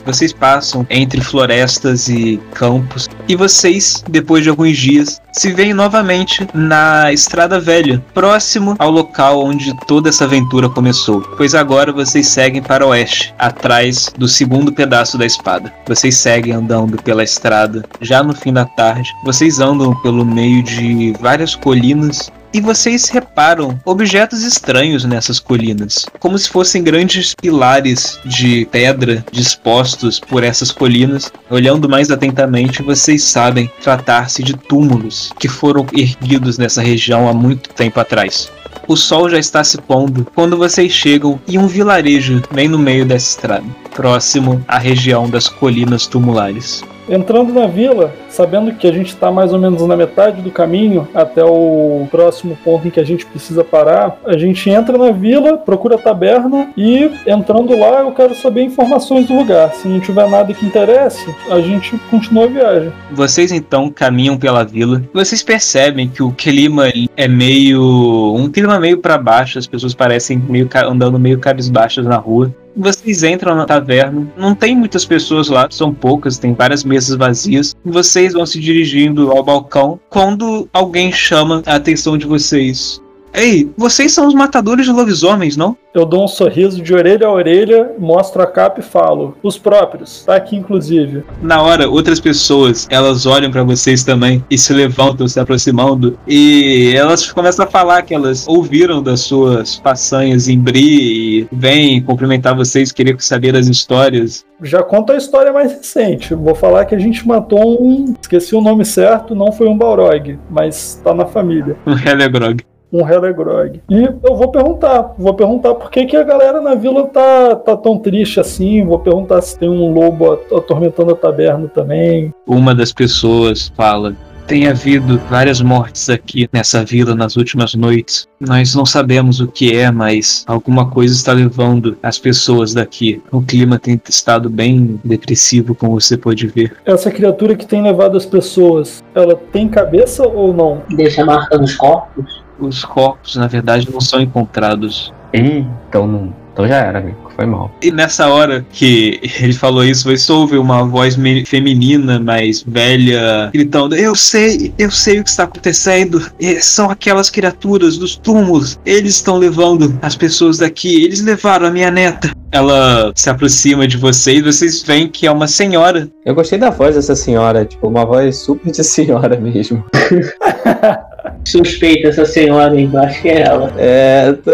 Vocês 0.07 0.33
passam 0.33 0.87
entre 0.89 1.21
florestas 1.21 2.09
e 2.09 2.41
campos 2.55 3.09
e 3.29 3.35
vocês, 3.35 4.05
depois 4.09 4.45
de 4.45 4.49
alguns 4.49 4.79
dias, 4.79 5.21
se 5.33 5.53
veem 5.53 5.75
novamente 5.75 6.47
na 6.55 7.13
Estrada 7.13 7.59
Velha, 7.59 8.03
próximo 8.15 8.77
ao 8.79 8.91
local 8.91 9.45
onde 9.45 9.75
toda 9.87 10.09
essa 10.09 10.25
aventura 10.25 10.69
começou. 10.69 11.21
Pois 11.37 11.57
agora 11.57 11.93
vocês 11.93 12.29
seguem 12.29 12.63
para 12.63 12.87
o 12.87 12.91
oeste, 12.91 13.35
atrás 13.37 14.13
do 14.17 14.29
segundo 14.29 14.73
pedaço 14.73 15.19
da 15.19 15.27
espada. 15.27 15.73
Vocês 15.89 16.17
seguem 16.17 16.53
andando 16.53 17.03
pela 17.03 17.25
estrada, 17.25 17.85
já 18.01 18.23
no 18.23 18.35
fim 18.35 18.53
da 18.53 18.65
tarde. 18.65 19.13
Vocês 19.25 19.59
andam 19.59 19.93
pelo 20.03 20.25
meio 20.25 20.63
de 20.63 21.13
várias 21.21 21.57
colinas 21.57 22.31
e 22.57 22.61
vocês 22.61 23.11
reparam 23.11 23.79
objetos 23.85 24.43
estranhos 24.43 25.05
nessas 25.05 25.39
colinas, 25.39 26.07
como 26.19 26.39
se 26.39 26.49
fossem 26.49 26.83
grandes 26.83 27.35
pilares 27.35 28.19
de 28.25 28.65
pedra 28.73 29.23
dispostos 29.31 30.19
por 30.19 30.43
essas 30.43 30.73
colinas. 30.73 31.31
Olhando 31.51 31.87
mais 31.87 32.11
atentamente, 32.11 32.83
vocês 32.83 33.25
sabem 33.25 33.71
tratar-se 33.83 34.43
de 34.43 34.55
túmulos 34.55 35.35
que 35.39 35.49
foram 35.49 35.85
erguidos 35.93 36.57
nessa 36.57 36.81
região 36.81 37.29
há 37.29 37.35
muito 37.35 37.69
tempo 37.75 38.01
atrás. 38.01 38.51
O 38.89 38.97
sol 38.97 39.29
já 39.29 39.39
está 39.39 39.63
se 39.63 39.77
pondo 39.77 40.27
quando 40.35 40.57
vocês 40.57 40.91
chegam 40.91 41.39
em 41.47 41.59
um 41.59 41.67
vilarejo 41.67 42.43
bem 42.51 42.69
no 42.69 42.79
meio 42.79 43.05
dessa 43.05 43.31
estrada, 43.31 43.67
próximo 43.97 44.63
à 44.69 44.79
região 44.79 45.29
das 45.29 45.49
colinas 45.49 46.07
tumulares. 46.07 46.85
Entrando 47.09 47.53
na 47.53 47.69
vila, 47.69 48.13
sabendo 48.29 48.75
que 48.75 48.87
a 48.87 48.93
gente 48.93 49.09
está 49.09 49.31
mais 49.31 49.53
ou 49.53 49.61
menos 49.61 49.81
na 49.87 49.97
metade 49.97 50.43
do 50.43 50.51
caminho 50.51 51.07
até 51.15 51.45
o 51.45 52.07
próximo 52.11 52.59
ponto 52.65 52.87
em 52.87 52.91
que 52.91 52.99
a 52.99 53.05
gente 53.05 53.25
precisa 53.25 53.63
parar, 53.63 54.19
a 54.25 54.37
gente 54.37 54.69
entra 54.69 54.99
na 54.99 55.13
vila, 55.13 55.57
procura 55.57 55.95
a 55.95 55.99
taberna 55.99 56.69
e 56.77 57.09
entrando 57.25 57.79
lá 57.79 58.01
eu 58.01 58.11
quero 58.11 58.35
saber 58.35 58.63
informações 58.63 59.29
do 59.29 59.37
lugar. 59.37 59.73
Se 59.75 59.87
não 59.87 60.01
tiver 60.01 60.29
nada 60.29 60.53
que 60.53 60.67
interesse, 60.67 61.33
a 61.49 61.61
gente 61.61 61.97
continua 62.11 62.45
a 62.45 62.49
viagem. 62.49 62.93
Vocês 63.13 63.53
então 63.53 63.89
caminham 63.89 64.37
pela 64.37 64.65
vila. 64.65 65.01
Vocês 65.15 65.45
percebem 65.45 66.09
que 66.09 66.25
o 66.25 66.33
clima 66.33 66.87
é 67.17 67.29
meio 67.29 68.35
um 68.37 68.51
clima 68.51 68.81
meio 68.81 68.99
para 68.99 69.17
baixo, 69.17 69.61
as 69.61 69.67
pessoas 69.67 69.95
parecem 69.95 70.43
meio 70.49 70.69
andando 70.75 71.21
meio 71.21 71.39
cabisbaixas 71.39 72.05
na 72.05 72.17
rua. 72.17 72.53
Vocês 72.77 73.23
entram 73.23 73.55
na 73.55 73.65
taverna, 73.65 74.31
não 74.37 74.55
tem 74.55 74.77
muitas 74.77 75.05
pessoas 75.07 75.49
lá, 75.49 75.67
são 75.71 75.95
poucas, 75.95 76.37
tem 76.37 76.53
várias 76.53 76.85
mesas 76.85 77.17
vazias. 77.17 77.75
Vocês 77.85 78.35
vão 78.35 78.45
se 78.45 78.61
dirigindo 78.61 79.31
ao 79.31 79.43
balcão 79.43 79.99
quando 80.11 80.69
alguém 80.73 81.11
chama 81.11 81.63
a 81.65 81.77
atenção 81.77 82.19
de 82.19 82.27
vocês. 82.27 83.01
Ei, 83.37 83.71
vocês 83.77 84.13
são 84.13 84.27
os 84.27 84.33
matadores 84.33 84.87
de 84.87 84.93
lobisomens, 84.93 85.59
não? 85.59 85.77
Eu 85.93 86.07
dou 86.07 86.25
um 86.25 86.29
sorriso 86.29 86.83
de 86.83 86.95
orelha 86.95 87.27
a 87.27 87.33
orelha, 87.33 87.93
mostro 87.99 88.41
a 88.41 88.47
capa 88.47 88.81
e 88.81 88.83
falo: 88.83 89.37
os 89.43 89.59
próprios, 89.59 90.25
tá 90.25 90.37
aqui 90.37 90.57
inclusive. 90.57 91.23
Na 91.43 91.61
hora, 91.61 91.87
outras 91.87 92.19
pessoas, 92.19 92.87
elas 92.91 93.27
olham 93.27 93.51
pra 93.51 93.63
vocês 93.63 94.03
também 94.03 94.43
e 94.51 94.57
se 94.57 94.73
levantam, 94.73 95.29
se 95.29 95.39
aproximando, 95.39 96.19
e 96.27 96.95
elas 96.97 97.31
começam 97.31 97.67
a 97.67 97.69
falar 97.69 98.03
que 98.03 98.15
elas 98.15 98.49
ouviram 98.49 99.03
das 99.03 99.21
suas 99.21 99.77
façanhas 99.77 100.49
em 100.49 100.59
Bri 100.59 101.41
e 101.41 101.49
vêm 101.53 102.03
cumprimentar 102.03 102.57
vocês, 102.57 102.91
querer 102.91 103.21
saber 103.21 103.53
das 103.53 103.67
histórias. 103.67 104.47
Já 104.63 104.83
conto 104.83 105.13
a 105.13 105.17
história 105.17 105.53
mais 105.53 105.73
recente. 105.73 106.35
Vou 106.35 106.55
falar 106.55 106.87
que 106.87 106.95
a 106.95 106.99
gente 106.99 107.27
matou 107.29 107.83
um. 107.83 108.15
Esqueci 108.19 108.55
o 108.55 108.63
nome 108.63 108.87
certo, 108.87 109.35
não 109.35 109.53
foi 109.53 109.69
um 109.69 109.77
Balrog, 109.77 110.39
mas 110.51 110.99
tá 111.05 111.13
na 111.13 111.27
família. 111.27 111.77
Um 111.87 111.93
Helegrog. 111.93 112.65
Um 112.97 113.09
Helegrog. 113.09 113.81
E 113.91 114.03
eu 114.03 114.35
vou 114.37 114.49
perguntar. 114.49 115.15
Vou 115.19 115.35
perguntar 115.35 115.75
por 115.75 115.91
que, 115.91 116.07
que 116.07 116.17
a 116.17 116.23
galera 116.23 116.61
na 116.61 116.75
vila 116.75 117.07
tá, 117.07 117.55
tá 117.57 117.77
tão 117.77 117.99
triste 117.99 118.41
assim. 118.41 118.85
Vou 118.85 118.99
perguntar 118.99 119.43
se 119.43 119.59
tem 119.59 119.69
um 119.69 119.93
lobo 119.93 120.33
at- 120.33 120.53
atormentando 120.53 121.13
a 121.13 121.17
taberna 121.17 121.69
também. 121.69 122.33
Uma 122.47 122.75
das 122.75 122.93
pessoas 122.93 123.71
fala. 123.77 124.15
Tem 124.47 124.69
havido 124.69 125.19
várias 125.29 125.61
mortes 125.61 126.09
aqui 126.09 126.49
nessa 126.53 126.85
vila 126.85 127.17
nas 127.17 127.37
últimas 127.37 127.75
noites. 127.75 128.29
Nós 128.39 128.77
não 128.77 128.87
sabemos 128.87 129.41
o 129.41 129.49
que 129.49 129.77
é, 129.77 129.91
mas 129.91 130.45
alguma 130.47 130.89
coisa 130.89 131.13
está 131.13 131.33
levando 131.33 131.99
as 132.01 132.17
pessoas 132.17 132.73
daqui. 132.73 133.21
O 133.33 133.43
clima 133.43 133.77
tem 133.77 134.01
estado 134.09 134.49
bem 134.49 135.01
depressivo, 135.05 135.75
como 135.75 136.01
você 136.01 136.17
pode 136.17 136.47
ver. 136.47 136.77
Essa 136.87 137.11
criatura 137.11 137.57
que 137.57 137.67
tem 137.67 137.83
levado 137.83 138.17
as 138.17 138.25
pessoas, 138.25 139.03
ela 139.17 139.35
tem 139.35 139.67
cabeça 139.67 140.25
ou 140.25 140.55
não? 140.55 140.81
Deixa 140.95 141.25
marca 141.25 141.59
nos 141.59 141.75
corpos. 141.75 142.46
Os 142.59 142.85
corpos, 142.85 143.37
na 143.37 143.47
verdade, 143.47 143.89
não 143.91 144.01
são 144.01 144.21
encontrados. 144.21 145.13
Ih, 145.33 145.67
então 145.89 146.07
não. 146.07 146.35
Então 146.53 146.67
já 146.67 146.77
era, 146.77 147.01
amigo. 147.01 147.27
Foi 147.37 147.45
mal. 147.45 147.71
E 147.83 147.91
nessa 147.91 148.29
hora 148.29 148.65
que 148.73 149.21
ele 149.39 149.53
falou 149.53 149.85
isso, 149.85 150.09
você 150.09 150.33
ouve 150.33 150.57
uma 150.57 150.85
voz 150.85 151.15
feminina, 151.45 152.19
mais 152.19 152.63
velha, 152.67 153.51
gritando: 153.53 153.95
Eu 153.95 154.15
sei, 154.15 154.73
eu 154.79 154.91
sei 154.91 155.21
o 155.21 155.25
que 155.25 155.29
está 155.29 155.43
acontecendo. 155.43 156.27
E 156.41 156.59
são 156.63 156.91
aquelas 156.91 157.29
criaturas 157.29 157.99
dos 157.99 158.17
túmulos. 158.17 158.81
Eles 158.87 159.17
estão 159.17 159.37
levando 159.37 159.99
as 160.01 160.17
pessoas 160.17 160.57
daqui. 160.57 161.05
Eles 161.05 161.21
levaram 161.21 161.67
a 161.67 161.71
minha 161.71 161.91
neta. 161.91 162.31
Ela 162.51 163.13
se 163.15 163.29
aproxima 163.29 163.87
de 163.87 163.99
vocês, 163.99 164.43
vocês 164.43 164.83
veem 164.83 165.09
que 165.09 165.27
é 165.27 165.31
uma 165.31 165.47
senhora. 165.47 166.09
Eu 166.25 166.35
gostei 166.35 166.59
da 166.59 166.71
voz 166.71 166.95
dessa 166.95 167.15
senhora, 167.15 167.67
tipo, 167.67 167.87
uma 167.87 168.07
voz 168.07 168.39
super 168.39 168.73
de 168.73 168.83
senhora 168.83 169.39
mesmo. 169.39 169.85
Suspeita 171.45 172.09
essa 172.09 172.25
senhora, 172.25 172.79
hein? 172.79 172.91
Eu 172.93 173.01
acho 173.01 173.23
que 173.23 173.29
é 173.29 173.43
ela. 173.43 173.73
É, 173.77 174.33
tô, 174.33 174.53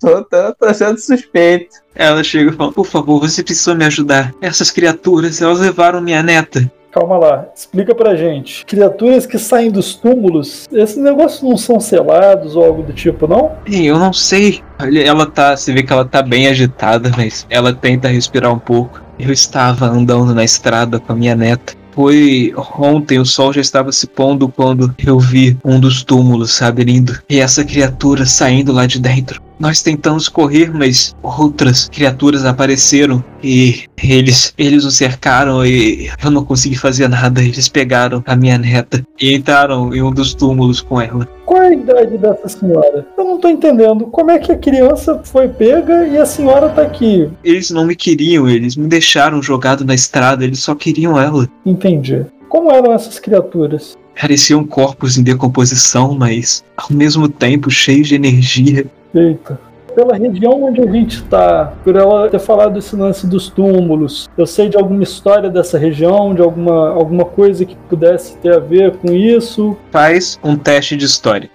tô, 0.00 0.24
tô, 0.24 0.54
tô 0.54 0.74
sendo 0.74 0.98
suspeito. 0.98 1.76
Ela 1.94 2.22
chega 2.24 2.50
e 2.50 2.54
fala: 2.54 2.72
Por 2.72 2.86
favor, 2.86 3.20
você 3.20 3.42
precisa 3.42 3.74
me 3.74 3.84
ajudar. 3.84 4.32
Essas 4.40 4.70
criaturas, 4.70 5.40
elas 5.40 5.60
levaram 5.60 6.00
minha 6.00 6.22
neta. 6.22 6.70
Calma 6.94 7.18
lá, 7.18 7.48
explica 7.52 7.92
pra 7.92 8.14
gente. 8.14 8.64
Criaturas 8.64 9.26
que 9.26 9.36
saem 9.36 9.68
dos 9.68 9.96
túmulos, 9.96 10.68
esses 10.72 10.96
negócios 10.96 11.42
não 11.42 11.56
são 11.56 11.80
selados 11.80 12.54
ou 12.54 12.64
algo 12.64 12.84
do 12.84 12.92
tipo, 12.92 13.26
não? 13.26 13.50
Eu 13.66 13.98
não 13.98 14.12
sei. 14.12 14.62
Olha, 14.80 15.02
Ela 15.02 15.26
tá. 15.26 15.56
Você 15.56 15.72
vê 15.72 15.82
que 15.82 15.92
ela 15.92 16.04
tá 16.04 16.22
bem 16.22 16.46
agitada, 16.46 17.10
mas 17.16 17.44
ela 17.50 17.72
tenta 17.72 18.06
respirar 18.06 18.52
um 18.52 18.60
pouco. 18.60 19.02
Eu 19.18 19.32
estava 19.32 19.86
andando 19.86 20.32
na 20.32 20.44
estrada 20.44 21.00
com 21.00 21.12
a 21.12 21.16
minha 21.16 21.34
neta. 21.34 21.74
Foi 21.94 22.52
ontem, 22.76 23.20
o 23.20 23.24
sol 23.24 23.52
já 23.52 23.60
estava 23.60 23.92
se 23.92 24.06
pondo 24.06 24.48
quando 24.48 24.92
eu 24.98 25.18
vi 25.18 25.56
um 25.64 25.78
dos 25.78 26.02
túmulos 26.02 26.52
se 26.52 26.64
abrindo 26.64 27.16
e 27.30 27.38
essa 27.38 27.64
criatura 27.64 28.26
saindo 28.26 28.72
lá 28.72 28.84
de 28.84 28.98
dentro. 28.98 29.40
Nós 29.58 29.82
tentamos 29.82 30.28
correr, 30.28 30.72
mas 30.72 31.14
outras 31.22 31.88
criaturas 31.88 32.44
apareceram 32.44 33.22
e 33.42 33.84
eles 34.02 34.52
eles 34.58 34.84
nos 34.84 34.96
cercaram 34.96 35.64
e 35.64 36.10
eu 36.22 36.30
não 36.30 36.44
consegui 36.44 36.76
fazer 36.76 37.08
nada. 37.08 37.42
Eles 37.42 37.68
pegaram 37.68 38.22
a 38.26 38.34
minha 38.34 38.58
neta 38.58 39.02
e 39.20 39.34
entraram 39.34 39.94
em 39.94 40.02
um 40.02 40.10
dos 40.10 40.34
túmulos 40.34 40.80
com 40.80 41.00
ela. 41.00 41.28
Qual 41.46 41.62
é 41.62 41.68
a 41.68 41.72
idade 41.72 42.18
dessa 42.18 42.48
senhora? 42.48 43.06
Eu 43.16 43.24
não 43.24 43.38
tô 43.38 43.48
entendendo. 43.48 44.06
Como 44.06 44.30
é 44.30 44.38
que 44.38 44.50
a 44.50 44.58
criança 44.58 45.20
foi 45.24 45.48
pega 45.48 46.06
e 46.06 46.16
a 46.16 46.26
senhora 46.26 46.68
tá 46.70 46.82
aqui? 46.82 47.30
Eles 47.44 47.70
não 47.70 47.84
me 47.84 47.94
queriam, 47.94 48.48
eles 48.48 48.76
me 48.76 48.88
deixaram 48.88 49.42
jogado 49.42 49.84
na 49.84 49.94
estrada, 49.94 50.44
eles 50.44 50.60
só 50.60 50.74
queriam 50.74 51.20
ela. 51.20 51.48
Entendi. 51.64 52.24
Como 52.48 52.70
eram 52.70 52.92
essas 52.92 53.18
criaturas? 53.18 53.96
Pareciam 54.20 54.64
corpos 54.64 55.18
em 55.18 55.22
decomposição, 55.22 56.14
mas 56.14 56.64
ao 56.76 56.96
mesmo 56.96 57.28
tempo 57.28 57.70
cheios 57.70 58.08
de 58.08 58.14
energia. 58.14 58.86
Eita. 59.14 59.58
Pela 59.94 60.16
região 60.16 60.64
onde 60.64 60.80
a 60.80 60.90
gente 60.90 61.22
tá, 61.24 61.72
por 61.84 61.94
ela 61.94 62.28
ter 62.28 62.40
falado 62.40 62.78
esse 62.78 62.96
lance 62.96 63.28
dos 63.28 63.48
túmulos, 63.48 64.28
eu 64.36 64.44
sei 64.44 64.68
de 64.68 64.76
alguma 64.76 65.04
história 65.04 65.48
dessa 65.48 65.78
região, 65.78 66.34
de 66.34 66.42
alguma, 66.42 66.90
alguma 66.90 67.24
coisa 67.24 67.64
que 67.64 67.76
pudesse 67.88 68.36
ter 68.38 68.54
a 68.54 68.58
ver 68.58 68.96
com 68.96 69.12
isso. 69.12 69.76
Faz 69.92 70.38
um 70.42 70.56
teste 70.56 70.96
de 70.96 71.04
história. 71.04 71.48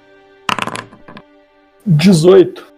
18. 1.86 2.69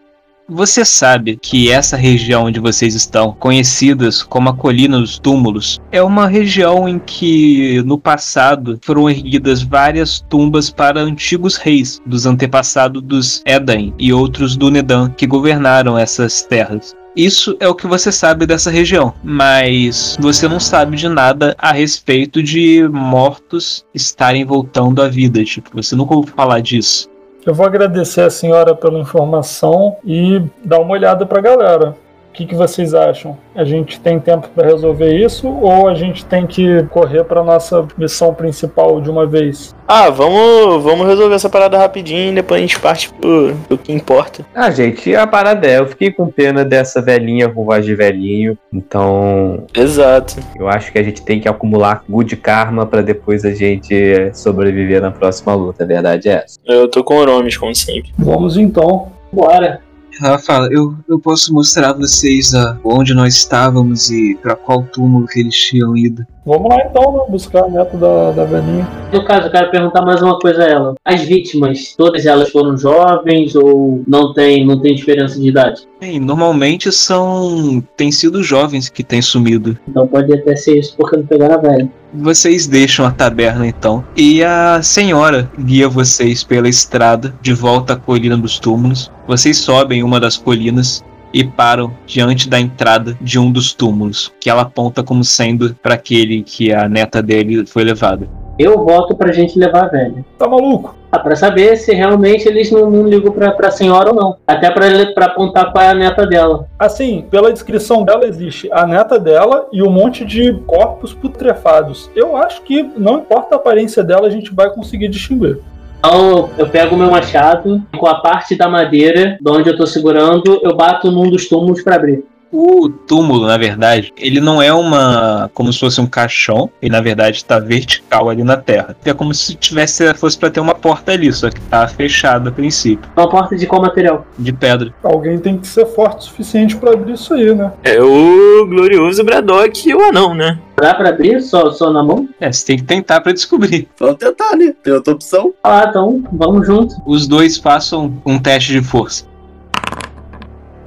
Você 0.53 0.83
sabe 0.83 1.39
que 1.41 1.71
essa 1.71 1.95
região 1.95 2.43
onde 2.43 2.59
vocês 2.59 2.93
estão, 2.93 3.31
conhecidas 3.39 4.21
como 4.21 4.49
a 4.49 4.53
Colina 4.53 4.99
dos 4.99 5.17
Túmulos, 5.17 5.79
é 5.93 6.03
uma 6.03 6.27
região 6.27 6.89
em 6.89 6.99
que 6.99 7.81
no 7.85 7.97
passado 7.97 8.77
foram 8.81 9.09
erguidas 9.09 9.63
várias 9.63 10.19
tumbas 10.19 10.69
para 10.69 10.99
antigos 10.99 11.55
reis 11.55 12.01
dos 12.05 12.25
antepassados 12.25 13.01
dos 13.01 13.41
Edain 13.45 13.93
e 13.97 14.11
outros 14.11 14.57
do 14.57 14.69
Nedan 14.69 15.09
que 15.11 15.25
governaram 15.25 15.97
essas 15.97 16.41
terras. 16.41 16.93
Isso 17.15 17.55
é 17.59 17.67
o 17.67 17.75
que 17.75 17.87
você 17.87 18.11
sabe 18.11 18.45
dessa 18.45 18.71
região, 18.71 19.13
mas 19.23 20.17
você 20.19 20.47
não 20.49 20.59
sabe 20.59 20.95
de 20.97 21.09
nada 21.09 21.55
a 21.57 21.71
respeito 21.71 22.41
de 22.41 22.87
mortos 22.89 23.85
estarem 23.93 24.45
voltando 24.45 25.01
à 25.01 25.09
vida. 25.09 25.43
Tipo, 25.43 25.69
você 25.73 25.95
nunca 25.95 26.13
ouviu 26.13 26.33
falar 26.33 26.61
disso. 26.61 27.10
Eu 27.45 27.53
vou 27.53 27.65
agradecer 27.65 28.21
a 28.21 28.29
senhora 28.29 28.75
pela 28.75 28.99
informação 28.99 29.97
e 30.05 30.41
dar 30.63 30.79
uma 30.79 30.93
olhada 30.93 31.25
pra 31.25 31.41
galera. 31.41 31.95
O 32.31 32.33
que, 32.33 32.45
que 32.45 32.55
vocês 32.55 32.93
acham? 32.93 33.37
A 33.53 33.65
gente 33.65 33.99
tem 33.99 34.17
tempo 34.17 34.47
para 34.55 34.65
resolver 34.65 35.13
isso 35.13 35.49
ou 35.49 35.89
a 35.89 35.93
gente 35.93 36.25
tem 36.25 36.47
que 36.47 36.81
correr 36.83 37.25
para 37.25 37.43
nossa 37.43 37.85
missão 37.97 38.33
principal 38.33 39.01
de 39.01 39.09
uma 39.09 39.27
vez? 39.27 39.75
Ah, 39.85 40.09
vamos, 40.09 40.81
vamos 40.81 41.05
resolver 41.05 41.35
essa 41.35 41.49
parada 41.49 41.77
rapidinho 41.77 42.31
e 42.31 42.35
depois 42.35 42.59
a 42.59 42.61
gente 42.61 42.79
parte 42.79 43.11
pro, 43.11 43.53
pro 43.67 43.77
que 43.77 43.91
importa. 43.91 44.45
Ah, 44.55 44.71
gente, 44.71 45.13
a 45.13 45.27
parada 45.27 45.67
é, 45.67 45.79
eu 45.79 45.87
fiquei 45.87 46.09
com 46.09 46.27
pena 46.27 46.63
dessa 46.63 47.01
velhinha 47.01 47.49
com 47.49 47.65
voz 47.65 47.85
de 47.85 47.93
velhinho, 47.93 48.57
então 48.73 49.65
Exato. 49.75 50.37
eu 50.55 50.69
acho 50.69 50.89
que 50.89 50.99
a 50.99 51.03
gente 51.03 51.21
tem 51.23 51.41
que 51.41 51.49
acumular 51.49 52.05
good 52.09 52.33
karma 52.37 52.85
pra 52.85 53.01
depois 53.01 53.43
a 53.43 53.53
gente 53.53 54.31
sobreviver 54.33 55.01
na 55.01 55.11
próxima 55.11 55.53
luta, 55.53 55.83
a 55.83 55.87
verdade 55.87 56.29
é 56.29 56.43
essa. 56.45 56.57
Eu 56.65 56.87
tô 56.87 57.03
com 57.03 57.17
Oromes, 57.17 57.57
como 57.57 57.75
sempre. 57.75 58.13
Vamos 58.17 58.55
então. 58.55 59.11
Bora. 59.33 59.81
Ela 60.21 60.37
fala, 60.37 60.67
eu, 60.71 60.93
eu 61.09 61.19
posso 61.19 61.53
mostrar 61.53 61.89
a 61.89 61.93
vocês 61.93 62.53
ah, 62.53 62.77
onde 62.83 63.13
nós 63.13 63.35
estávamos 63.35 64.11
e 64.11 64.37
para 64.41 64.55
qual 64.55 64.83
túmulo 64.83 65.25
que 65.25 65.39
eles 65.39 65.55
tinham 65.55 65.97
ido. 65.97 66.25
Vamos 66.45 66.69
lá 66.69 66.83
então, 66.85 67.11
né? 67.13 67.23
buscar 67.29 67.63
a 67.63 67.69
neta 67.69 67.97
da, 67.97 68.31
da 68.31 68.45
velhinha. 68.45 68.87
No 69.11 69.23
caso, 69.25 69.47
eu 69.47 69.51
quero 69.51 69.71
perguntar 69.71 70.03
mais 70.03 70.21
uma 70.21 70.37
coisa 70.39 70.63
a 70.63 70.69
ela. 70.69 70.95
As 71.05 71.21
vítimas, 71.21 71.95
todas 71.95 72.25
elas 72.25 72.49
foram 72.49 72.77
jovens 72.77 73.55
ou 73.55 74.03
não 74.07 74.33
tem, 74.33 74.65
não 74.65 74.79
tem 74.79 74.95
diferença 74.95 75.39
de 75.39 75.49
idade? 75.49 75.87
Bem, 75.99 76.19
normalmente 76.19 76.91
são. 76.91 77.83
têm 77.95 78.11
sido 78.11 78.43
jovens 78.43 78.89
que 78.89 79.03
têm 79.03 79.21
sumido. 79.21 79.77
Então 79.87 80.07
pode 80.07 80.33
até 80.33 80.55
ser 80.55 80.79
isso 80.79 80.95
porque 80.97 81.17
não 81.17 81.25
pegaram 81.25 81.55
a 81.55 81.57
velha. 81.57 81.89
Vocês 82.13 82.67
deixam 82.67 83.05
a 83.05 83.11
taberna 83.11 83.65
então. 83.65 84.03
E 84.15 84.43
a 84.43 84.81
senhora 84.81 85.49
guia 85.57 85.87
vocês 85.87 86.43
pela 86.43 86.67
estrada 86.67 87.33
de 87.41 87.53
volta 87.53 87.93
à 87.93 87.95
colina 87.95 88.37
dos 88.37 88.59
túmulos. 88.59 89.11
Vocês 89.25 89.57
sobem 89.57 90.03
uma 90.03 90.19
das 90.19 90.37
colinas 90.37 91.03
e 91.33 91.43
param 91.43 91.93
diante 92.05 92.49
da 92.49 92.59
entrada 92.59 93.17
de 93.21 93.39
um 93.39 93.49
dos 93.51 93.73
túmulos, 93.73 94.31
que 94.39 94.49
ela 94.49 94.63
aponta 94.63 95.01
como 95.01 95.23
sendo 95.23 95.73
para 95.81 95.93
aquele 95.93 96.43
que 96.43 96.73
a 96.73 96.89
neta 96.89 97.21
dele 97.21 97.65
foi 97.65 97.83
levada. 97.83 98.27
Eu 98.59 98.83
voto 98.83 99.15
pra 99.15 99.31
gente 99.31 99.57
levar 99.57 99.85
a 99.85 99.87
velha. 99.87 100.25
Tá 100.37 100.47
maluco? 100.47 101.00
Ah, 101.11 101.19
pra 101.19 101.35
saber 101.35 101.75
se 101.75 101.93
realmente 101.93 102.47
eles 102.47 102.71
não, 102.71 102.89
não 102.89 103.07
ligam 103.07 103.33
pra, 103.33 103.51
pra 103.51 103.69
senhora 103.69 104.09
ou 104.09 104.15
não. 104.15 104.37
Até 104.47 104.71
pra 104.71 105.25
apontar 105.25 105.71
qual 105.71 105.83
é 105.83 105.89
a 105.89 105.93
neta 105.93 106.25
dela. 106.25 106.67
Assim, 106.79 107.25
pela 107.29 107.51
descrição 107.51 108.03
dela 108.03 108.25
existe 108.25 108.69
a 108.71 108.87
neta 108.87 109.19
dela 109.19 109.67
e 109.73 109.83
um 109.83 109.89
monte 109.89 110.23
de 110.23 110.53
corpos 110.65 111.13
putrefados. 111.13 112.09
Eu 112.15 112.37
acho 112.37 112.61
que 112.61 112.83
não 112.95 113.19
importa 113.19 113.55
a 113.55 113.57
aparência 113.57 114.03
dela, 114.03 114.27
a 114.27 114.31
gente 114.31 114.53
vai 114.53 114.69
conseguir 114.69 115.09
distinguir. 115.09 115.59
Então 115.99 116.49
eu 116.57 116.67
pego 116.67 116.95
o 116.95 116.97
meu 116.97 117.11
machado, 117.11 117.83
com 117.95 118.07
a 118.07 118.15
parte 118.15 118.55
da 118.55 118.67
madeira 118.67 119.37
de 119.39 119.51
onde 119.51 119.69
eu 119.69 119.77
tô 119.77 119.85
segurando, 119.85 120.59
eu 120.63 120.75
bato 120.75 121.11
num 121.11 121.29
dos 121.29 121.47
túmulos 121.47 121.83
pra 121.83 121.95
abrir. 121.95 122.25
O 122.51 122.89
túmulo, 122.89 123.47
na 123.47 123.57
verdade, 123.57 124.11
ele 124.17 124.41
não 124.41 124.61
é 124.61 124.73
uma. 124.73 125.49
como 125.53 125.71
se 125.71 125.79
fosse 125.79 126.01
um 126.01 126.05
caixão, 126.05 126.69
ele 126.81 126.91
na 126.91 127.01
verdade 127.01 127.37
está 127.37 127.59
vertical 127.59 128.29
ali 128.29 128.43
na 128.43 128.57
terra. 128.57 128.95
É 129.05 129.13
como 129.13 129.33
se 129.33 129.55
tivesse 129.55 130.13
fosse 130.15 130.37
para 130.37 130.49
ter 130.49 130.59
uma 130.59 130.75
porta 130.75 131.11
ali, 131.13 131.31
só 131.31 131.49
que 131.49 131.61
tá 131.61 131.87
fechada 131.87 132.49
a 132.49 132.51
princípio, 132.51 133.09
Uma 133.15 133.29
porta 133.29 133.55
de 133.55 133.65
qual 133.65 133.81
material? 133.81 134.25
de 134.37 134.51
pedra. 134.51 134.93
Alguém 135.03 135.37
tem 135.39 135.57
que 135.57 135.67
ser 135.67 135.85
forte 135.85 136.19
o 136.19 136.23
suficiente 136.23 136.75
pra 136.75 136.91
abrir 136.91 137.13
isso 137.13 137.33
aí, 137.33 137.53
né? 137.53 137.71
É 137.83 138.01
o 138.01 138.65
glorioso 138.67 139.23
Braddock 139.23 139.87
e 139.87 139.93
o 139.93 140.01
anão, 140.03 140.33
né? 140.33 140.59
Dá 140.75 140.95
pra 140.95 141.09
abrir 141.09 141.39
só, 141.41 141.71
só 141.71 141.91
na 141.91 142.03
mão? 142.03 142.27
É, 142.39 142.51
você 142.51 142.65
tem 142.65 142.77
que 142.77 142.83
tentar 142.83 143.21
para 143.21 143.31
descobrir. 143.33 143.87
Vamos 143.99 144.15
tentar, 144.17 144.55
né? 144.57 144.73
Tem 144.83 144.91
outra 144.93 145.13
opção. 145.13 145.53
Ah, 145.63 145.85
então 145.87 146.23
vamos 146.31 146.65
junto. 146.65 146.95
Os 147.05 147.27
dois 147.27 147.57
façam 147.57 148.13
um 148.25 148.39
teste 148.39 148.71
de 148.73 148.81
força. 148.81 149.25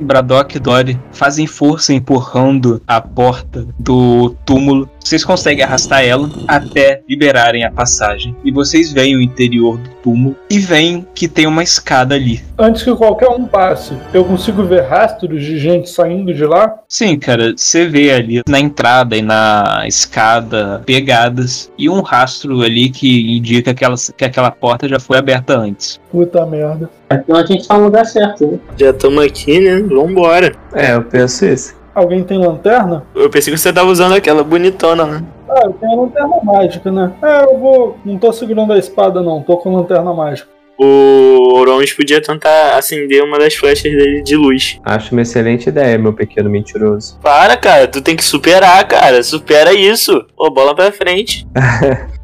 Braddock 0.01 0.57
e 0.57 0.61
Dory 0.61 1.01
fazem 1.13 1.47
força 1.47 1.93
empurrando 1.93 2.83
a 2.87 3.01
porta 3.01 3.67
do 3.79 4.31
túmulo. 4.45 4.89
Vocês 5.05 5.23
conseguem 5.23 5.63
arrastar 5.63 6.03
ela 6.03 6.31
até 6.49 7.03
liberarem 7.07 7.63
a 7.63 7.71
passagem. 7.71 8.35
E 8.43 8.51
vocês 8.51 8.91
veem 8.91 9.15
o 9.15 9.21
interior 9.21 9.77
do 9.77 9.91
túmulo 10.03 10.35
e 10.49 10.59
veem 10.59 11.07
que 11.15 11.29
tem 11.29 11.47
uma 11.47 11.63
escada 11.63 12.15
ali. 12.15 12.43
Antes 12.59 12.83
que 12.83 12.95
qualquer 12.97 13.29
um 13.29 13.45
passe, 13.47 13.95
eu 14.15 14.25
consigo 14.25 14.65
ver 14.65 14.85
rastros 14.85 15.45
de 15.45 15.59
gente 15.59 15.91
saindo 15.91 16.33
de 16.33 16.47
lá? 16.47 16.75
Sim, 16.89 17.19
cara, 17.19 17.53
você 17.55 17.87
vê 17.87 18.13
ali 18.13 18.41
na 18.49 18.59
entrada 18.59 19.15
e 19.15 19.21
na 19.21 19.85
escada 19.87 20.83
pegadas 20.87 21.71
e 21.77 21.91
um 21.91 22.01
rastro 22.01 22.63
ali 22.63 22.89
que 22.89 23.37
indica 23.37 23.75
que, 23.75 23.85
ela, 23.85 23.97
que 24.17 24.25
aquela 24.25 24.51
porta 24.51 24.89
já 24.89 24.99
foi 24.99 25.19
aberta 25.19 25.55
antes. 25.55 26.01
Puta 26.11 26.47
merda. 26.47 26.89
Então 27.11 27.37
a 27.37 27.45
gente 27.45 27.69
tá 27.69 27.77
no 27.77 27.85
lugar 27.85 28.07
certo. 28.07 28.47
Né? 28.47 28.59
Já 28.79 28.91
estamos 28.91 29.23
aqui, 29.23 29.61
né? 29.61 29.83
Vambora. 29.83 30.55
É, 30.73 30.95
eu 30.95 31.03
penso 31.03 31.45
isso. 31.45 31.84
Alguém 31.95 32.25
tem 32.25 32.39
lanterna? 32.39 33.05
Eu 33.15 33.31
pensei 33.31 33.53
que 33.53 33.59
você 33.59 33.73
tava 33.73 33.89
usando 33.89 34.15
aquela 34.15 34.43
bonitona, 34.43 35.05
né? 35.05 35.25
Ah, 35.49 35.63
eu 35.65 35.73
tenho 35.75 35.93
a 35.93 36.03
lanterna 36.03 36.41
mágica, 36.43 36.91
né? 36.91 37.13
É, 37.23 37.45
eu 37.45 37.59
vou. 37.59 37.97
Não 38.05 38.19
tô 38.19 38.33
segurando 38.33 38.73
a 38.73 38.79
espada, 38.79 39.23
não. 39.23 39.43
Tô 39.43 39.57
com 39.59 39.77
lanterna 39.77 40.13
mágica. 40.13 40.49
O 40.77 41.55
Oromes 41.57 41.93
podia 41.93 42.21
tentar 42.21 42.77
acender 42.77 43.23
uma 43.23 43.39
das 43.39 43.55
flechas 43.55 43.93
dele 43.93 44.23
de 44.23 44.35
luz. 44.35 44.81
Acho 44.85 45.13
uma 45.13 45.23
excelente 45.23 45.69
ideia, 45.69 45.97
meu 45.97 46.13
pequeno 46.13 46.51
mentiroso. 46.51 47.17
Para, 47.23 47.57
cara, 47.57 47.87
tu 47.87 48.03
tem 48.03 48.17
que 48.17 48.25
superar, 48.25 48.87
cara. 48.89 49.23
Supera 49.23 49.73
isso. 49.73 50.27
Ô, 50.37 50.51
bola 50.51 50.75
pra 50.75 50.91
frente. 50.91 51.47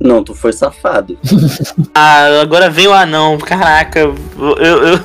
Não, 0.00 0.24
tu 0.24 0.34
foi 0.34 0.52
safado. 0.52 1.16
Ah, 1.94 2.40
agora 2.40 2.70
vem 2.70 2.86
o 2.88 2.92
anão. 2.92 3.36
Caraca, 3.38 4.00
eu, 4.00 4.14
eu 4.36 4.98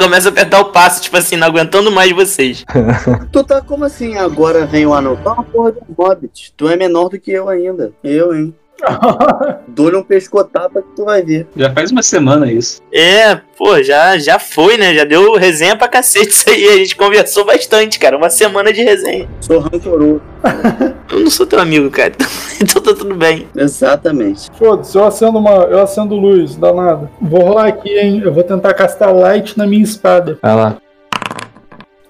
começo 0.00 0.28
a 0.28 0.30
apertar 0.30 0.60
o 0.60 0.66
passo, 0.66 1.02
tipo 1.02 1.16
assim, 1.16 1.36
não 1.36 1.46
aguentando 1.46 1.90
mais 1.90 2.10
vocês. 2.12 2.64
tu 3.30 3.44
tá 3.44 3.60
como 3.60 3.84
assim? 3.84 4.16
Agora 4.16 4.66
vem 4.66 4.86
o 4.86 4.94
anão. 4.94 5.16
Tá 5.16 5.32
uma 5.32 5.44
porra 5.44 5.72
de 5.72 5.78
um 5.78 5.94
hobbit. 5.96 6.54
Tu 6.56 6.68
é 6.68 6.76
menor 6.76 7.08
do 7.08 7.18
que 7.18 7.30
eu 7.30 7.48
ainda. 7.48 7.92
Eu, 8.02 8.34
hein? 8.34 8.54
Dou-lhe 9.68 9.96
um 9.96 10.02
pescotapa 10.02 10.80
que 10.80 10.88
tu 10.96 11.04
vai 11.04 11.22
ver. 11.22 11.46
Já 11.54 11.72
faz 11.72 11.90
uma 11.90 12.02
semana 12.02 12.50
isso. 12.50 12.80
É, 12.92 13.36
pô, 13.56 13.82
já, 13.82 14.18
já 14.18 14.38
foi, 14.38 14.76
né? 14.76 14.94
Já 14.94 15.04
deu 15.04 15.36
resenha 15.36 15.76
pra 15.76 15.88
cacete 15.88 16.30
isso 16.30 16.48
aí. 16.48 16.66
A 16.68 16.76
gente 16.78 16.96
conversou 16.96 17.44
bastante, 17.44 17.98
cara. 17.98 18.16
Uma 18.16 18.30
semana 18.30 18.72
de 18.72 18.82
resenha. 18.82 19.28
Sou 19.40 19.58
rancoroso. 19.58 20.22
Eu 21.10 21.20
não 21.20 21.30
sou 21.30 21.46
teu 21.46 21.60
amigo, 21.60 21.90
cara. 21.90 22.12
Então 22.62 22.82
tá 22.82 22.94
tudo 22.94 23.14
bem. 23.14 23.48
Exatamente. 23.56 24.50
Foda-se, 24.52 24.94
eu 24.94 25.04
acendo 25.04 25.38
uma. 25.38 25.50
Eu 25.64 25.80
acendo 25.80 26.14
luz, 26.14 26.56
danado. 26.56 27.08
Vou 27.18 27.40
rolar 27.40 27.68
aqui, 27.68 27.88
hein? 27.88 28.20
Eu 28.22 28.34
vou 28.34 28.42
tentar 28.42 28.74
castar 28.74 29.14
light 29.14 29.56
na 29.56 29.66
minha 29.66 29.82
espada. 29.82 30.38
Vai 30.42 30.54
lá. 30.54 30.76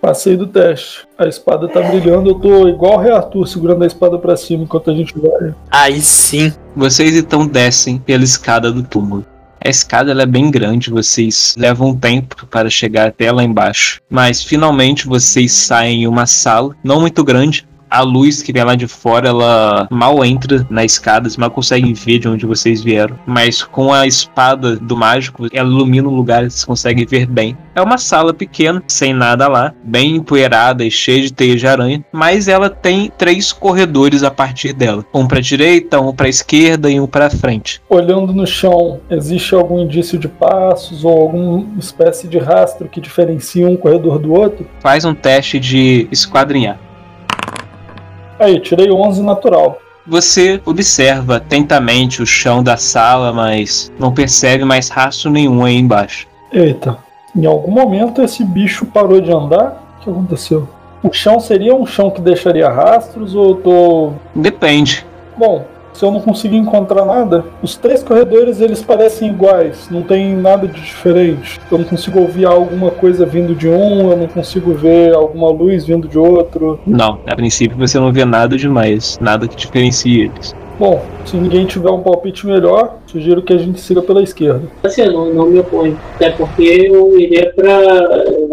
Passei 0.00 0.36
do 0.36 0.48
teste. 0.48 1.06
A 1.16 1.28
espada 1.28 1.68
tá 1.68 1.82
brilhando, 1.82 2.30
eu 2.30 2.34
tô 2.34 2.66
igual 2.66 2.94
o 2.94 3.00
Rei 3.00 3.12
Arthur 3.12 3.46
segurando 3.46 3.84
a 3.84 3.86
espada 3.86 4.18
pra 4.18 4.36
cima 4.36 4.64
enquanto 4.64 4.90
a 4.90 4.94
gente 4.94 5.14
vai. 5.16 5.54
Aí 5.70 6.00
sim. 6.00 6.52
Vocês 6.74 7.14
então 7.14 7.46
descem 7.46 7.96
pela 7.96 8.24
escada 8.24 8.72
do 8.72 8.82
túmulo. 8.82 9.24
A 9.62 9.68
escada 9.68 10.10
ela 10.10 10.22
é 10.22 10.26
bem 10.26 10.50
grande, 10.50 10.88
vocês 10.88 11.54
levam 11.58 11.90
um 11.90 11.96
tempo 11.96 12.46
para 12.46 12.70
chegar 12.70 13.08
até 13.08 13.30
lá 13.30 13.44
embaixo. 13.44 14.00
Mas 14.08 14.42
finalmente 14.42 15.06
vocês 15.06 15.52
saem 15.52 16.04
em 16.04 16.06
uma 16.06 16.24
sala, 16.24 16.74
não 16.82 17.00
muito 17.00 17.22
grande, 17.22 17.68
a 17.90 18.02
luz 18.02 18.42
que 18.42 18.52
vem 18.52 18.62
lá 18.62 18.74
de 18.74 18.86
fora, 18.86 19.28
ela 19.28 19.88
mal 19.90 20.24
entra 20.24 20.66
na 20.70 20.84
escada, 20.84 21.28
vocês 21.28 21.36
mal 21.36 21.50
conseguem 21.50 21.92
ver 21.92 22.18
de 22.18 22.28
onde 22.28 22.46
vocês 22.46 22.82
vieram. 22.82 23.18
Mas 23.26 23.62
com 23.62 23.92
a 23.92 24.06
espada 24.06 24.76
do 24.76 24.96
mágico, 24.96 25.46
ela 25.52 25.68
ilumina 25.68 26.08
o 26.08 26.14
lugar, 26.14 26.42
vocês 26.42 26.64
conseguem 26.64 27.04
ver 27.06 27.26
bem. 27.26 27.56
É 27.74 27.82
uma 27.82 27.98
sala 27.98 28.32
pequena, 28.32 28.82
sem 28.86 29.12
nada 29.12 29.48
lá, 29.48 29.72
bem 29.82 30.16
empoeirada 30.16 30.84
e 30.84 30.90
cheia 30.90 31.22
de 31.22 31.32
teias 31.32 31.60
de 31.60 31.66
aranha, 31.66 32.04
mas 32.12 32.48
ela 32.48 32.70
tem 32.70 33.10
três 33.16 33.52
corredores 33.52 34.22
a 34.22 34.30
partir 34.30 34.72
dela. 34.72 35.04
Um 35.12 35.26
para 35.26 35.40
direita, 35.40 36.00
um 36.00 36.14
para 36.14 36.28
esquerda 36.28 36.90
e 36.90 37.00
um 37.00 37.06
para 37.06 37.30
frente. 37.30 37.80
Olhando 37.88 38.32
no 38.32 38.46
chão, 38.46 39.00
existe 39.10 39.54
algum 39.54 39.80
indício 39.80 40.18
de 40.18 40.28
passos 40.28 41.04
ou 41.04 41.22
alguma 41.22 41.78
espécie 41.78 42.28
de 42.28 42.38
rastro 42.38 42.88
que 42.88 43.00
diferencia 43.00 43.68
um 43.68 43.76
corredor 43.76 44.18
do 44.18 44.32
outro? 44.32 44.66
Faz 44.80 45.04
um 45.04 45.14
teste 45.14 45.58
de 45.58 46.08
esquadrinhar. 46.10 46.89
Aí, 48.40 48.58
tirei 48.58 48.90
11 48.90 49.22
natural. 49.22 49.78
Você 50.06 50.60
observa 50.64 51.36
atentamente 51.36 52.22
o 52.22 52.26
chão 52.26 52.62
da 52.62 52.78
sala, 52.78 53.32
mas 53.32 53.92
não 53.98 54.12
percebe 54.12 54.64
mais 54.64 54.88
rastro 54.88 55.30
nenhum 55.30 55.62
aí 55.62 55.76
embaixo. 55.76 56.26
Eita, 56.50 56.96
em 57.36 57.44
algum 57.44 57.70
momento 57.70 58.22
esse 58.22 58.42
bicho 58.42 58.86
parou 58.86 59.20
de 59.20 59.30
andar? 59.30 59.80
O 60.00 60.02
que 60.02 60.10
aconteceu? 60.10 60.66
O 61.02 61.12
chão 61.12 61.38
seria 61.38 61.74
um 61.74 61.86
chão 61.86 62.10
que 62.10 62.20
deixaria 62.20 62.68
rastros 62.68 63.34
ou 63.34 63.50
eu 63.50 63.54
tô. 63.56 64.12
Depende. 64.34 65.06
Bom, 65.36 65.64
se 66.00 66.06
eu 66.06 66.10
não 66.10 66.20
conseguir 66.22 66.56
encontrar 66.56 67.04
nada, 67.04 67.44
os 67.62 67.76
três 67.76 68.02
corredores 68.02 68.58
eles 68.58 68.82
parecem 68.82 69.28
iguais, 69.28 69.86
não 69.90 70.00
tem 70.00 70.34
nada 70.34 70.66
de 70.66 70.80
diferente. 70.80 71.60
Eu 71.70 71.76
não 71.76 71.84
consigo 71.84 72.20
ouvir 72.20 72.46
alguma 72.46 72.90
coisa 72.90 73.26
vindo 73.26 73.54
de 73.54 73.68
um, 73.68 74.10
eu 74.10 74.16
não 74.16 74.26
consigo 74.26 74.72
ver 74.72 75.14
alguma 75.14 75.50
luz 75.50 75.84
vindo 75.84 76.08
de 76.08 76.18
outro. 76.18 76.80
Não, 76.86 77.20
a 77.26 77.36
princípio 77.36 77.76
você 77.76 78.00
não 78.00 78.10
vê 78.10 78.24
nada 78.24 78.56
demais, 78.56 79.18
nada 79.20 79.46
que 79.46 79.54
diferencie 79.54 80.22
eles. 80.22 80.54
Bom, 80.78 81.04
se 81.26 81.36
ninguém 81.36 81.66
tiver 81.66 81.90
um 81.90 82.00
palpite 82.00 82.46
melhor, 82.46 82.96
sugiro 83.06 83.42
que 83.42 83.52
a 83.52 83.58
gente 83.58 83.78
siga 83.78 84.00
pela 84.00 84.22
esquerda. 84.22 84.62
Assim, 84.82 85.02
eu 85.02 85.12
não, 85.12 85.34
não 85.34 85.46
me 85.50 85.58
oponho. 85.58 85.98
Até 86.14 86.30
porque 86.30 86.62
eu 86.62 87.20
iria 87.20 87.52
pra 87.54 87.68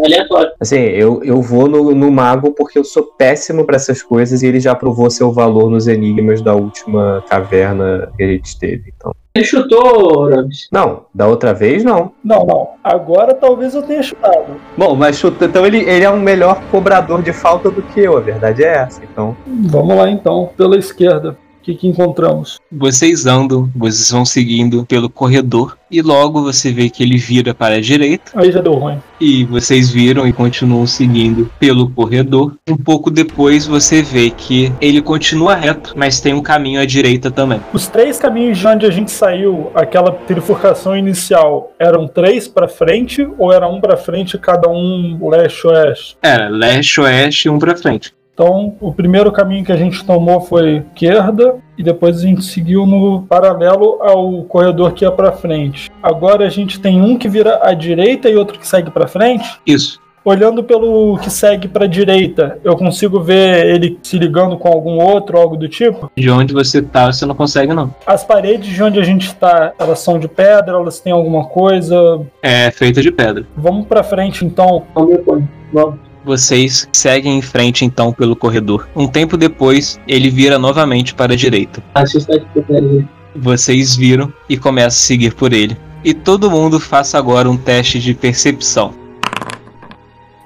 aleatório. 0.04 0.52
Assim, 0.60 0.76
eu, 0.76 1.22
eu 1.22 1.40
vou 1.40 1.68
no, 1.68 1.94
no 1.94 2.10
mago 2.10 2.52
porque 2.52 2.78
eu 2.78 2.84
sou 2.84 3.02
péssimo 3.02 3.64
pra 3.64 3.76
essas 3.76 4.02
coisas 4.02 4.42
e 4.42 4.46
ele 4.46 4.60
já 4.60 4.74
provou 4.74 5.10
seu 5.10 5.32
valor 5.32 5.70
nos 5.70 5.88
enigmas 5.88 6.40
da 6.40 6.54
última 6.54 7.22
caverna 7.28 8.10
que 8.16 8.22
a 8.22 8.26
gente 8.26 8.58
teve. 8.58 8.92
Então. 8.96 9.14
Ele 9.34 9.44
chutou, 9.44 10.28
Rames. 10.28 10.68
Não, 10.72 11.04
da 11.14 11.28
outra 11.28 11.54
vez 11.54 11.84
não. 11.84 12.12
Não, 12.24 12.44
não. 12.44 12.70
Agora 12.82 13.34
talvez 13.34 13.74
eu 13.74 13.82
tenha 13.82 14.02
chutado. 14.02 14.56
Bom, 14.76 14.96
mas 14.96 15.16
chuta, 15.16 15.44
então 15.44 15.64
ele, 15.64 15.78
ele 15.78 16.04
é 16.04 16.10
um 16.10 16.20
melhor 16.20 16.60
cobrador 16.70 17.22
de 17.22 17.32
falta 17.32 17.70
do 17.70 17.82
que 17.82 18.00
eu, 18.00 18.16
a 18.16 18.20
verdade 18.20 18.64
é 18.64 18.78
essa. 18.78 19.00
Então, 19.04 19.36
Vamos 19.46 19.96
lá 19.96 20.10
então, 20.10 20.50
pela 20.56 20.76
esquerda. 20.76 21.36
O 21.68 21.70
que, 21.70 21.76
que 21.80 21.86
encontramos? 21.86 22.58
Vocês 22.72 23.26
andam, 23.26 23.70
vocês 23.76 24.10
vão 24.10 24.24
seguindo 24.24 24.86
pelo 24.86 25.10
corredor 25.10 25.76
e 25.90 26.00
logo 26.00 26.42
você 26.42 26.72
vê 26.72 26.88
que 26.88 27.02
ele 27.02 27.18
vira 27.18 27.52
para 27.52 27.74
a 27.74 27.80
direita 27.80 28.32
Aí 28.34 28.50
já 28.50 28.62
deu 28.62 28.72
ruim. 28.72 28.98
e 29.20 29.44
vocês 29.44 29.90
viram 29.90 30.26
e 30.26 30.32
continuam 30.32 30.86
seguindo 30.86 31.50
pelo 31.60 31.90
corredor. 31.90 32.54
Um 32.66 32.76
pouco 32.76 33.10
depois 33.10 33.66
você 33.66 34.00
vê 34.00 34.30
que 34.30 34.72
ele 34.80 35.02
continua 35.02 35.54
reto, 35.54 35.92
mas 35.94 36.20
tem 36.22 36.32
um 36.32 36.40
caminho 36.40 36.80
à 36.80 36.86
direita 36.86 37.30
também. 37.30 37.60
Os 37.74 37.86
três 37.86 38.18
caminhos 38.18 38.56
de 38.56 38.66
onde 38.66 38.86
a 38.86 38.90
gente 38.90 39.10
saiu, 39.10 39.70
aquela 39.74 40.12
trifurcação 40.12 40.96
inicial, 40.96 41.74
eram 41.78 42.08
três 42.08 42.48
pra 42.48 42.66
frente 42.66 43.28
ou 43.36 43.52
era 43.52 43.68
um 43.68 43.78
pra 43.78 43.98
frente 43.98 44.38
cada 44.38 44.70
um 44.70 45.18
leste-oeste? 45.28 46.16
Era 46.22 46.48
leste, 46.48 46.98
oeste 46.98 47.48
e 47.48 47.50
um 47.50 47.58
pra 47.58 47.76
frente. 47.76 48.14
Então, 48.38 48.76
o 48.80 48.92
primeiro 48.92 49.32
caminho 49.32 49.64
que 49.64 49.72
a 49.72 49.76
gente 49.76 50.04
tomou 50.04 50.40
foi 50.40 50.84
esquerda 50.94 51.56
e 51.76 51.82
depois 51.82 52.18
a 52.18 52.22
gente 52.22 52.44
seguiu 52.44 52.86
no 52.86 53.22
paralelo 53.22 53.98
ao 54.00 54.44
corredor 54.44 54.92
que 54.92 55.04
ia 55.04 55.10
pra 55.10 55.32
frente. 55.32 55.90
Agora 56.00 56.46
a 56.46 56.48
gente 56.48 56.78
tem 56.78 57.02
um 57.02 57.18
que 57.18 57.28
vira 57.28 57.58
à 57.60 57.74
direita 57.74 58.30
e 58.30 58.36
outro 58.36 58.56
que 58.56 58.64
segue 58.64 58.92
pra 58.92 59.08
frente. 59.08 59.58
Isso. 59.66 60.00
Olhando 60.24 60.62
pelo 60.62 61.18
que 61.18 61.28
segue 61.30 61.66
pra 61.66 61.86
direita, 61.86 62.60
eu 62.62 62.76
consigo 62.76 63.20
ver 63.20 63.74
ele 63.74 63.98
se 64.04 64.16
ligando 64.16 64.56
com 64.56 64.68
algum 64.68 65.02
outro, 65.02 65.36
algo 65.36 65.56
do 65.56 65.68
tipo? 65.68 66.08
De 66.16 66.30
onde 66.30 66.54
você 66.54 66.80
tá, 66.80 67.10
você 67.10 67.26
não 67.26 67.34
consegue 67.34 67.74
não. 67.74 67.92
As 68.06 68.22
paredes 68.22 68.72
de 68.72 68.80
onde 68.80 69.00
a 69.00 69.04
gente 69.04 69.34
tá, 69.34 69.72
elas 69.76 69.98
são 69.98 70.16
de 70.16 70.28
pedra, 70.28 70.76
elas 70.76 71.00
têm 71.00 71.12
alguma 71.12 71.46
coisa. 71.46 72.20
É 72.40 72.70
feita 72.70 73.02
de 73.02 73.10
pedra. 73.10 73.44
Vamos 73.56 73.88
pra 73.88 74.04
frente 74.04 74.44
então. 74.44 74.84
Oponho. 74.94 75.48
Vamos. 75.72 76.07
Vocês 76.28 76.86
seguem 76.92 77.38
em 77.38 77.40
frente 77.40 77.86
então 77.86 78.12
pelo 78.12 78.36
corredor. 78.36 78.86
Um 78.94 79.08
tempo 79.08 79.34
depois, 79.34 79.98
ele 80.06 80.28
vira 80.28 80.58
novamente 80.58 81.14
para 81.14 81.32
a 81.32 81.36
direita. 81.36 81.82
Acho 81.94 82.18
que. 82.20 83.06
Vocês 83.34 83.96
viram 83.96 84.30
e 84.46 84.58
começam 84.58 84.88
a 84.88 84.90
seguir 84.90 85.34
por 85.34 85.54
ele. 85.54 85.74
E 86.04 86.12
todo 86.12 86.50
mundo 86.50 86.78
faça 86.78 87.16
agora 87.16 87.48
um 87.48 87.56
teste 87.56 87.98
de 87.98 88.12
percepção. 88.12 88.92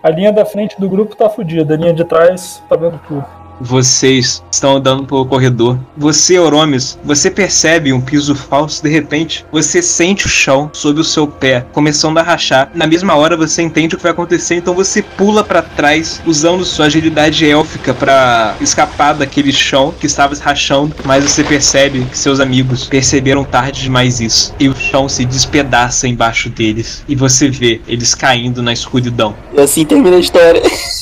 A 0.05 0.11
linha 0.11 0.33
da 0.33 0.47
frente 0.47 0.81
do 0.81 0.89
grupo 0.89 1.17
tá 1.17 1.29
fodida, 1.29 1.75
a 1.75 1.77
linha 1.77 1.93
de 1.93 2.05
trás 2.05 2.63
tá 2.69 2.77
vendo 2.77 3.01
tudo. 3.09 3.42
Vocês 3.63 4.43
estão 4.51 4.77
andando 4.77 5.05
pelo 5.05 5.25
corredor. 5.25 5.79
Você, 5.97 6.39
Oromes, 6.39 6.99
você 7.05 7.31
percebe 7.31 7.93
um 7.93 8.01
piso 8.01 8.35
falso 8.35 8.83
de 8.83 8.89
repente. 8.89 9.47
Você 9.53 9.81
sente 9.81 10.27
o 10.27 10.29
chão 10.29 10.71
sob 10.73 11.01
o 11.01 11.05
seu 11.05 11.27
pé 11.27 11.65
começando 11.73 12.19
a 12.19 12.23
rachar. 12.23 12.71
Na 12.75 12.87
mesma 12.87 13.15
hora 13.15 13.37
você 13.37 13.63
entende 13.63 13.95
o 13.95 13.99
que 13.99 14.03
vai 14.03 14.13
acontecer, 14.13 14.57
então 14.57 14.75
você 14.75 15.03
pula 15.03 15.45
pra 15.45 15.63
trás 15.63 16.21
usando 16.27 16.65
sua 16.65 16.87
agilidade 16.87 17.49
élfica 17.49 17.95
pra 17.95 18.57
escapar 18.61 19.15
daquele 19.15 19.53
chão 19.53 19.95
que 19.99 20.07
estava 20.07 20.35
rachando. 20.35 20.95
Mas 21.05 21.25
você 21.25 21.45
percebe 21.45 22.05
que 22.05 22.19
seus 22.19 22.41
amigos 22.41 22.87
perceberam 22.87 23.45
tarde 23.45 23.83
demais 23.83 24.21
isso. 24.21 24.55
E 24.59 24.69
o 24.69 24.75
chão 24.75 25.09
se 25.09 25.25
despedaça 25.25 26.09
embaixo 26.09 26.51
deles. 26.51 27.05
E 27.09 27.15
você 27.15 27.49
vê 27.49 27.81
eles 27.87 28.15
caindo 28.15 28.63
na 28.63 28.73
escuridão. 28.73 29.35
E 29.57 29.61
assim 29.61 29.85
termina 29.85 30.17
a 30.17 30.21
história. 30.21 30.63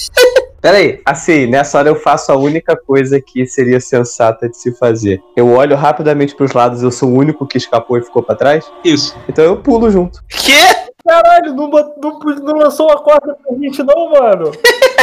Peraí, 0.60 1.00
assim, 1.04 1.46
nessa 1.46 1.78
hora 1.78 1.88
eu 1.88 1.96
faço 1.96 2.30
a 2.30 2.36
única 2.36 2.76
coisa 2.76 3.20
que 3.20 3.46
seria 3.46 3.80
sensata 3.80 4.48
de 4.48 4.56
se 4.56 4.72
fazer. 4.72 5.22
Eu 5.34 5.50
olho 5.52 5.74
rapidamente 5.74 6.34
pros 6.34 6.52
lados, 6.52 6.82
eu 6.82 6.90
sou 6.90 7.08
o 7.08 7.14
único 7.14 7.46
que 7.46 7.56
escapou 7.56 7.96
e 7.96 8.02
ficou 8.02 8.22
pra 8.22 8.34
trás. 8.34 8.70
Isso. 8.84 9.16
Então 9.28 9.44
eu 9.44 9.56
pulo 9.56 9.90
junto. 9.90 10.22
Quê? 10.28 10.58
Caralho, 11.06 11.54
não, 11.54 11.68
não, 11.68 12.18
não 12.18 12.54
lançou 12.58 12.90
a 12.90 13.02
corda 13.02 13.34
pra 13.42 13.56
gente 13.56 13.82
não, 13.82 14.10
mano. 14.10 14.52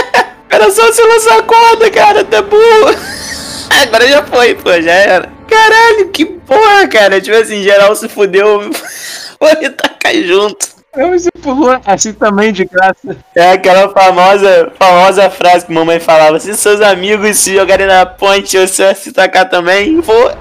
Era 0.50 0.70
só 0.70 0.86
você 0.86 1.02
lançar 1.04 1.40
a 1.40 1.44
corda, 1.44 1.90
cara, 1.92 2.24
tá 2.24 2.42
burro. 2.42 2.96
Agora 3.82 4.08
já 4.08 4.24
foi, 4.24 4.56
pô, 4.56 4.72
já 4.82 4.92
era. 4.92 5.30
Caralho, 5.48 6.10
que 6.10 6.26
porra, 6.26 6.88
cara. 6.88 7.22
Tipo 7.22 7.36
assim, 7.36 7.62
geral 7.62 7.96
se 7.96 8.08
fudeu. 8.10 8.62
Foi 9.38 9.70
tacar 9.70 10.16
junto. 10.16 10.77
Não, 10.98 11.12
você 11.12 11.30
pulou 11.44 11.80
assim 11.86 12.12
também 12.12 12.52
de 12.52 12.66
graça. 12.66 13.16
É 13.36 13.52
aquela 13.52 13.88
famosa, 13.90 14.72
famosa 14.80 15.30
frase 15.30 15.68
que 15.68 15.72
mamãe 15.72 16.00
falava: 16.00 16.40
se 16.40 16.56
seus 16.56 16.82
amigos 16.82 17.38
se 17.38 17.54
jogarem 17.56 17.86
na 17.86 18.04
ponte, 18.04 18.58
você 18.58 18.86
vai 18.86 18.96
se 18.96 19.12
tacar 19.12 19.48
também, 19.48 20.02
vou. 20.02 20.32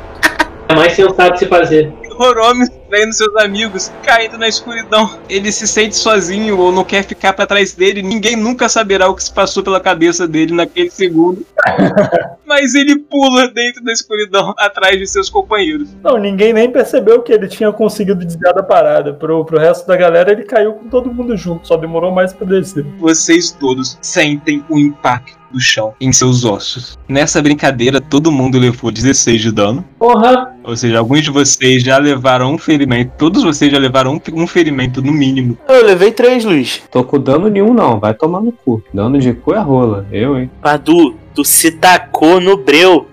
É 0.68 0.74
mais 0.74 0.94
sensato 0.94 1.38
se 1.38 1.46
fazer. 1.46 1.92
Oromes 2.18 2.70
vendo 2.96 3.12
seus 3.12 3.36
amigos 3.36 3.92
caindo 4.02 4.38
na 4.38 4.48
escuridão. 4.48 5.18
Ele 5.28 5.52
se 5.52 5.66
sente 5.66 5.94
sozinho 5.94 6.58
ou 6.58 6.72
não 6.72 6.84
quer 6.84 7.04
ficar 7.04 7.34
pra 7.34 7.46
trás 7.46 7.74
dele. 7.74 8.02
Ninguém 8.02 8.36
nunca 8.36 8.68
saberá 8.68 9.08
o 9.08 9.14
que 9.14 9.24
se 9.24 9.32
passou 9.32 9.62
pela 9.62 9.78
cabeça 9.78 10.26
dele 10.26 10.54
naquele 10.54 10.90
segundo. 10.90 11.44
Mas 12.46 12.74
ele 12.74 12.98
pula 12.98 13.48
dentro 13.48 13.84
da 13.84 13.92
escuridão 13.92 14.54
atrás 14.56 14.98
de 14.98 15.06
seus 15.06 15.28
companheiros. 15.28 15.88
Não, 16.02 16.16
ninguém 16.16 16.52
nem 16.52 16.70
percebeu 16.70 17.20
que 17.22 17.32
ele 17.32 17.48
tinha 17.48 17.70
conseguido 17.72 18.24
desviar 18.24 18.54
da 18.54 18.62
parada. 18.62 19.12
Pro, 19.12 19.44
pro 19.44 19.58
resto 19.58 19.86
da 19.86 19.96
galera, 19.96 20.32
ele 20.32 20.44
caiu 20.44 20.74
com 20.74 20.88
todo 20.88 21.12
mundo 21.12 21.36
junto, 21.36 21.66
só 21.66 21.76
demorou 21.76 22.12
mais 22.12 22.32
pra 22.32 22.46
descer. 22.46 22.84
Vocês 22.98 23.50
todos 23.50 23.98
sentem 24.00 24.64
o 24.70 24.78
impacto 24.78 25.46
do 25.50 25.60
chão 25.60 25.94
em 26.00 26.12
seus 26.12 26.44
ossos. 26.44 26.98
Nessa 27.08 27.42
brincadeira, 27.42 28.00
todo 28.00 28.30
mundo 28.30 28.58
levou 28.58 28.90
16 28.90 29.40
de 29.40 29.52
dano. 29.52 29.84
Porra! 29.98 30.54
Ou 30.62 30.76
seja, 30.76 30.98
alguns 30.98 31.22
de 31.22 31.30
vocês 31.30 31.82
já 31.82 31.98
levaram 31.98 32.52
um 32.52 32.58
ferimento. 32.58 32.85
Todos 33.18 33.42
vocês 33.42 33.70
já 33.70 33.78
levaram 33.78 34.14
um, 34.14 34.42
um 34.42 34.46
ferimento 34.46 35.02
no 35.02 35.12
mínimo. 35.12 35.56
Eu 35.68 35.84
levei 35.84 36.10
três, 36.12 36.44
Luiz. 36.44 36.82
Tô 36.90 37.02
com 37.04 37.18
dano 37.18 37.48
nenhum, 37.48 37.72
não. 37.74 37.98
Vai 38.00 38.14
tomar 38.14 38.40
no 38.40 38.52
cu. 38.52 38.82
Dano 38.92 39.18
de 39.18 39.32
cu 39.32 39.54
é 39.54 39.58
rola. 39.60 40.06
Eu, 40.12 40.38
hein? 40.38 40.50
Padu, 40.62 41.14
tu 41.34 41.44
se 41.44 41.70
tacou 41.72 42.40
no 42.40 42.56
breu. 42.56 43.06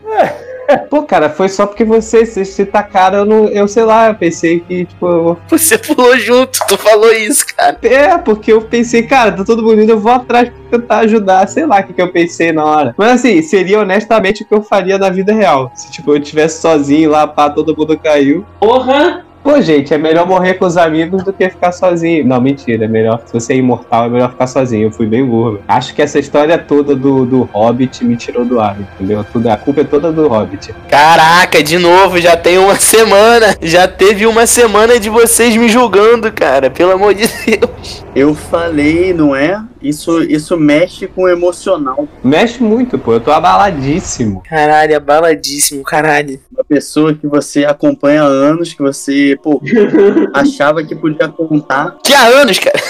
Pô, 0.89 1.03
cara, 1.03 1.29
foi 1.29 1.49
só 1.49 1.67
porque 1.67 1.83
você 1.83 2.25
se, 2.25 2.43
se 2.45 2.65
tacaram, 2.65 3.19
eu, 3.19 3.25
não, 3.25 3.45
eu 3.49 3.67
sei 3.67 3.83
lá, 3.83 4.07
eu 4.07 4.15
pensei 4.15 4.59
que, 4.61 4.85
tipo, 4.85 5.05
eu- 5.07 5.37
Você 5.49 5.77
pulou 5.77 6.17
junto, 6.17 6.57
tu 6.67 6.77
falou 6.77 7.11
isso, 7.13 7.45
cara. 7.55 7.77
é, 7.83 8.17
porque 8.17 8.51
eu 8.53 8.61
pensei, 8.61 9.03
cara, 9.03 9.33
tá 9.33 9.43
todo 9.43 9.61
indo, 9.73 9.91
eu 9.91 9.99
vou 9.99 10.11
atrás 10.13 10.49
pra 10.49 10.79
tentar 10.79 10.99
ajudar, 10.99 11.47
sei 11.47 11.65
lá 11.65 11.79
o 11.79 11.83
que, 11.83 11.93
que 11.93 12.01
eu 12.01 12.11
pensei 12.11 12.51
na 12.53 12.63
hora. 12.65 12.95
Mas 12.97 13.11
assim, 13.11 13.41
seria 13.41 13.81
honestamente 13.81 14.41
o 14.43 14.45
que 14.47 14.53
eu 14.53 14.63
faria 14.63 14.97
na 14.97 15.09
vida 15.09 15.33
real. 15.33 15.69
Se, 15.75 15.91
tipo, 15.91 16.11
eu 16.11 16.17
estivesse 16.17 16.61
sozinho 16.61 17.11
lá, 17.11 17.27
pá, 17.27 17.49
todo 17.49 17.75
mundo 17.77 17.99
caiu. 17.99 18.45
Porra! 18.59 19.25
Pô, 19.43 19.59
gente, 19.59 19.93
é 19.93 19.97
melhor 19.97 20.25
morrer 20.25 20.53
com 20.53 20.65
os 20.65 20.77
amigos 20.77 21.21
do 21.21 21.33
que 21.33 21.49
ficar 21.49 21.73
sozinho. 21.73 22.25
Não, 22.25 22.39
mentira, 22.39 22.85
é 22.85 22.87
melhor. 22.87 23.21
Se 23.25 23.33
você 23.33 23.53
é 23.53 23.57
imortal, 23.57 24.05
é 24.05 24.09
melhor 24.09 24.31
ficar 24.31 24.47
sozinho. 24.47 24.87
Eu 24.87 24.91
fui 24.91 25.05
bem 25.05 25.25
burro. 25.25 25.59
Acho 25.67 25.93
que 25.93 26.01
essa 26.01 26.17
história 26.17 26.57
toda 26.57 26.95
do, 26.95 27.25
do 27.25 27.41
Hobbit 27.51 28.05
me 28.05 28.15
tirou 28.15 28.45
do 28.45 28.61
ar, 28.61 28.77
entendeu? 28.79 29.25
Tudo, 29.33 29.49
a 29.49 29.57
culpa 29.57 29.81
é 29.81 29.83
toda 29.83 30.13
do 30.13 30.29
Hobbit. 30.29 30.73
Caraca, 30.89 31.61
de 31.61 31.77
novo, 31.77 32.21
já 32.21 32.37
tem 32.37 32.57
uma 32.57 32.75
semana. 32.79 33.57
Já 33.61 33.85
teve 33.85 34.25
uma 34.25 34.47
semana 34.47 34.97
de 34.97 35.09
vocês 35.09 35.57
me 35.57 35.67
julgando, 35.67 36.31
cara. 36.31 36.69
Pelo 36.69 36.93
amor 36.93 37.13
de 37.13 37.27
Deus. 37.27 38.05
Eu 38.15 38.33
falei, 38.33 39.13
não 39.13 39.35
é? 39.35 39.61
Isso, 39.83 40.23
isso 40.23 40.57
mexe 40.57 41.07
com 41.07 41.23
o 41.23 41.29
emocional. 41.29 42.07
Mexe 42.23 42.63
muito, 42.63 42.97
pô. 42.97 43.13
Eu 43.13 43.19
tô 43.19 43.31
abaladíssimo. 43.31 44.41
Caralho, 44.47 44.95
abaladíssimo, 44.95 45.83
caralho. 45.83 46.39
Uma 46.51 46.63
pessoa 46.63 47.13
que 47.13 47.27
você 47.27 47.65
acompanha 47.65 48.23
há 48.23 48.27
anos, 48.27 48.73
que 48.73 48.81
você, 48.81 49.37
pô, 49.43 49.61
achava 50.33 50.83
que 50.83 50.95
podia 50.95 51.27
contar. 51.27 51.97
Que 52.03 52.13
há 52.13 52.25
anos, 52.27 52.57
cara. 52.59 52.79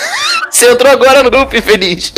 Você 0.53 0.71
entrou 0.71 0.91
agora 0.91 1.23
no 1.23 1.31
grupo 1.31 1.57
infeliz. 1.57 2.13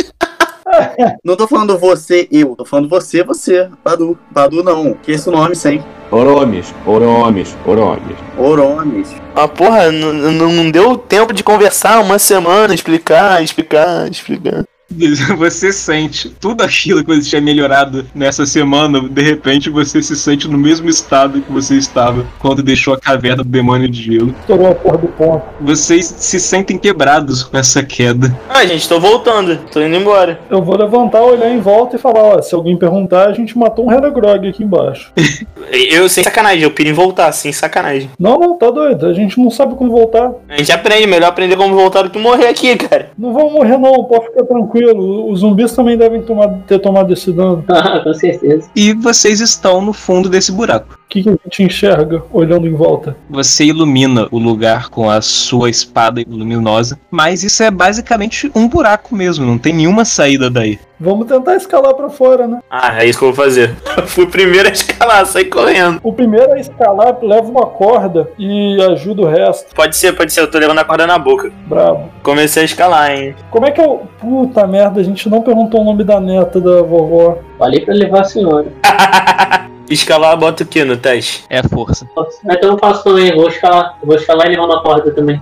Não 1.24 1.36
tô 1.36 1.46
falando 1.46 1.78
você, 1.78 2.28
eu. 2.30 2.56
Tô 2.56 2.64
falando 2.64 2.88
você, 2.88 3.22
você. 3.22 3.68
Badu. 3.84 4.18
Badu 4.30 4.62
não. 4.62 4.94
Que 4.94 5.12
esse 5.12 5.30
nome 5.30 5.54
sempre. 5.54 5.86
Oromes, 6.10 6.72
Oromes, 6.86 7.56
Oromes. 7.66 8.16
Oromes. 8.38 9.14
Ah, 9.34 9.48
porra, 9.48 9.90
não 9.90 10.70
deu 10.70 10.96
tempo 10.96 11.32
de 11.32 11.42
conversar 11.42 12.00
uma 12.00 12.18
semana, 12.18 12.74
explicar, 12.74 13.42
explicar, 13.42 14.08
explicar. 14.10 14.64
Você 15.36 15.72
sente 15.72 16.30
tudo 16.30 16.62
aquilo 16.62 17.04
que 17.04 17.14
você 17.14 17.28
tinha 17.28 17.40
melhorado 17.40 18.06
nessa 18.14 18.46
semana, 18.46 19.00
de 19.00 19.22
repente 19.22 19.68
você 19.68 20.02
se 20.02 20.16
sente 20.16 20.48
no 20.48 20.56
mesmo 20.56 20.88
estado 20.88 21.40
que 21.40 21.52
você 21.52 21.76
estava 21.76 22.24
quando 22.38 22.62
deixou 22.62 22.94
a 22.94 23.00
caverna 23.00 23.42
do 23.42 23.48
demônio 23.48 23.88
de 23.88 24.02
gelo. 24.02 24.34
Estourou 24.40 24.68
a 24.68 24.74
porra 24.74 24.98
do 24.98 25.08
ponto. 25.08 25.44
Vocês 25.60 26.06
se 26.06 26.38
sentem 26.38 26.78
quebrados 26.78 27.42
com 27.42 27.56
essa 27.58 27.82
queda. 27.82 28.34
Ah, 28.48 28.64
gente, 28.64 28.88
tô 28.88 29.00
voltando, 29.00 29.58
tô 29.72 29.80
indo 29.80 29.96
embora. 29.96 30.40
Eu 30.48 30.62
vou 30.62 30.76
levantar, 30.76 31.22
olhar 31.22 31.50
em 31.50 31.60
volta 31.60 31.96
e 31.96 31.98
falar, 31.98 32.22
ó, 32.22 32.42
se 32.42 32.54
alguém 32.54 32.76
perguntar, 32.76 33.28
a 33.28 33.32
gente 33.32 33.58
matou 33.58 33.86
um 33.86 33.92
Heragrog 33.92 34.48
aqui 34.48 34.62
embaixo. 34.62 35.12
Eu, 35.72 36.08
sem 36.08 36.22
sacanagem, 36.22 36.62
eu 36.62 36.70
queria 36.70 36.94
voltar, 36.94 37.32
sem 37.32 37.52
sacanagem. 37.52 38.08
Não, 38.18 38.38
não, 38.38 38.56
tá 38.56 38.70
doido. 38.70 39.06
A 39.06 39.12
gente 39.12 39.38
não 39.38 39.50
sabe 39.50 39.74
como 39.74 39.90
voltar. 39.90 40.32
A 40.48 40.58
gente 40.58 40.70
aprende, 40.70 41.08
melhor 41.08 41.28
aprender 41.28 41.56
como 41.56 41.74
voltar 41.74 42.02
do 42.02 42.10
que 42.10 42.18
morrer 42.18 42.46
aqui, 42.46 42.76
cara. 42.76 43.10
Não 43.18 43.32
vão 43.32 43.50
morrer 43.50 43.76
não, 43.76 44.04
pode 44.04 44.26
ficar 44.26 44.44
tranquilo. 44.80 45.30
Os 45.30 45.40
zumbis 45.40 45.72
também 45.72 45.96
devem 45.96 46.22
tomar- 46.22 46.48
ter 46.66 46.78
tomado 46.78 47.12
esse 47.12 47.32
dano. 47.32 47.64
Ah, 47.86 48.00
com 48.00 48.14
certeza. 48.14 48.68
E 48.74 48.92
vocês 48.94 49.40
estão 49.40 49.80
no 49.80 49.92
fundo 49.92 50.28
desse 50.28 50.50
buraco. 50.50 50.94
O 50.94 51.08
que, 51.08 51.22
que 51.22 51.28
a 51.28 51.32
gente 51.44 51.62
enxerga 51.62 52.22
olhando 52.32 52.66
em 52.66 52.72
volta? 52.74 53.16
Você 53.30 53.64
ilumina 53.64 54.26
o 54.30 54.38
lugar 54.38 54.88
com 54.88 55.08
a 55.08 55.20
sua 55.20 55.70
espada 55.70 56.20
luminosa, 56.26 56.98
mas 57.10 57.44
isso 57.44 57.62
é 57.62 57.70
basicamente 57.70 58.50
um 58.56 58.66
buraco 58.68 59.14
mesmo, 59.14 59.46
não 59.46 59.56
tem 59.56 59.72
nenhuma 59.72 60.04
saída 60.04 60.50
daí. 60.50 60.80
Vamos 60.98 61.28
tentar 61.28 61.54
escalar 61.56 61.94
pra 61.94 62.08
fora, 62.08 62.48
né? 62.48 62.58
Ah, 62.70 63.02
é 63.04 63.06
isso 63.06 63.18
que 63.18 63.24
eu 63.24 63.32
vou 63.32 63.44
fazer. 63.44 63.76
Eu 63.96 64.06
fui 64.08 64.24
o 64.24 64.28
primeiro 64.30 64.68
a 64.68 64.72
escalar, 64.72 65.24
saí 65.26 65.44
correndo. 65.44 66.00
O 66.02 66.12
primeiro 66.12 66.52
a 66.54 66.58
escalar 66.58 67.18
leva 67.22 67.48
uma 67.48 67.66
corda 67.66 68.28
e 68.38 68.80
ajuda 68.82 69.22
o 69.22 69.26
resto. 69.26 69.74
Pode 69.74 69.94
ser, 69.96 70.12
pode 70.16 70.32
ser, 70.32 70.40
eu 70.40 70.50
tô 70.50 70.58
levando 70.58 70.78
a 70.78 70.84
corda 70.84 71.06
na 71.06 71.18
boca. 71.18 71.52
Brabo. 71.66 72.08
Comecei 72.22 72.62
a 72.62 72.64
escalar, 72.64 73.12
hein. 73.12 73.34
Como 73.50 73.66
é 73.66 73.70
que 73.70 73.80
eu. 73.80 74.06
Puta 74.18 74.65
merda, 74.66 75.00
a 75.00 75.04
gente 75.04 75.28
não 75.28 75.42
perguntou 75.42 75.80
o 75.80 75.84
nome 75.84 76.04
da 76.04 76.20
neta 76.20 76.60
da 76.60 76.82
vovó. 76.82 77.38
Falei 77.58 77.80
pra 77.80 77.94
levar 77.94 78.20
a 78.20 78.24
senhora. 78.24 78.66
Escalar, 79.88 80.36
bota 80.36 80.64
o 80.64 80.66
que 80.66 80.84
no 80.84 80.96
teste? 80.96 81.44
É 81.48 81.60
a 81.60 81.62
força. 81.62 82.08
Então 82.44 82.70
eu 82.70 82.78
faço 82.78 83.04
também, 83.04 83.34
vou 83.34 83.48
escalar. 83.48 83.96
Vou 84.02 84.16
escalar 84.16 84.46
e 84.46 84.50
levando 84.50 84.72
a 84.72 84.82
corda 84.82 85.12
também. 85.12 85.40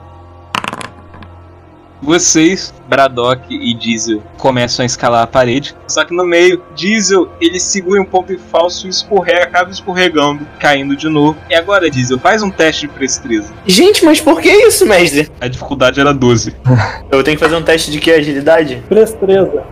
Vocês, 2.05 2.75
Braddock 2.87 3.43
e 3.49 3.73
Diesel, 3.73 4.23
começam 4.37 4.83
a 4.83 4.87
escalar 4.87 5.23
a 5.23 5.27
parede. 5.27 5.75
Só 5.89 6.05
que 6.05 6.15
no 6.15 6.23
meio, 6.23 6.63
Diesel 6.75 7.31
ele 7.41 7.59
segura 7.59 8.01
um 8.03 8.05
ponto 8.05 8.39
falso 8.39 8.87
e 8.87 8.91
escorrega, 8.91 9.45
acaba 9.45 9.71
escorregando, 9.71 10.47
caindo 10.61 10.95
de 10.95 11.09
novo. 11.09 11.39
E 11.49 11.55
agora, 11.55 11.91
Diesel, 11.91 12.19
faz 12.19 12.43
um 12.43 12.51
teste 12.51 12.87
de 12.87 12.99
destreza. 12.99 13.55
Gente, 13.67 14.05
mas 14.05 14.21
por 14.21 14.43
que 14.43 14.51
isso, 14.51 14.85
mestre? 14.85 15.31
A 15.41 15.49
dificuldade 15.49 15.99
era 15.99 16.13
12. 16.13 16.55
Eu 17.11 17.25
tenho 17.25 17.39
que 17.39 17.43
fazer 17.43 17.57
um 17.57 17.63
teste 17.63 17.91
de 17.91 17.99
que? 17.99 18.11
Agilidade? 18.11 18.83
Prestreza. 18.87 19.65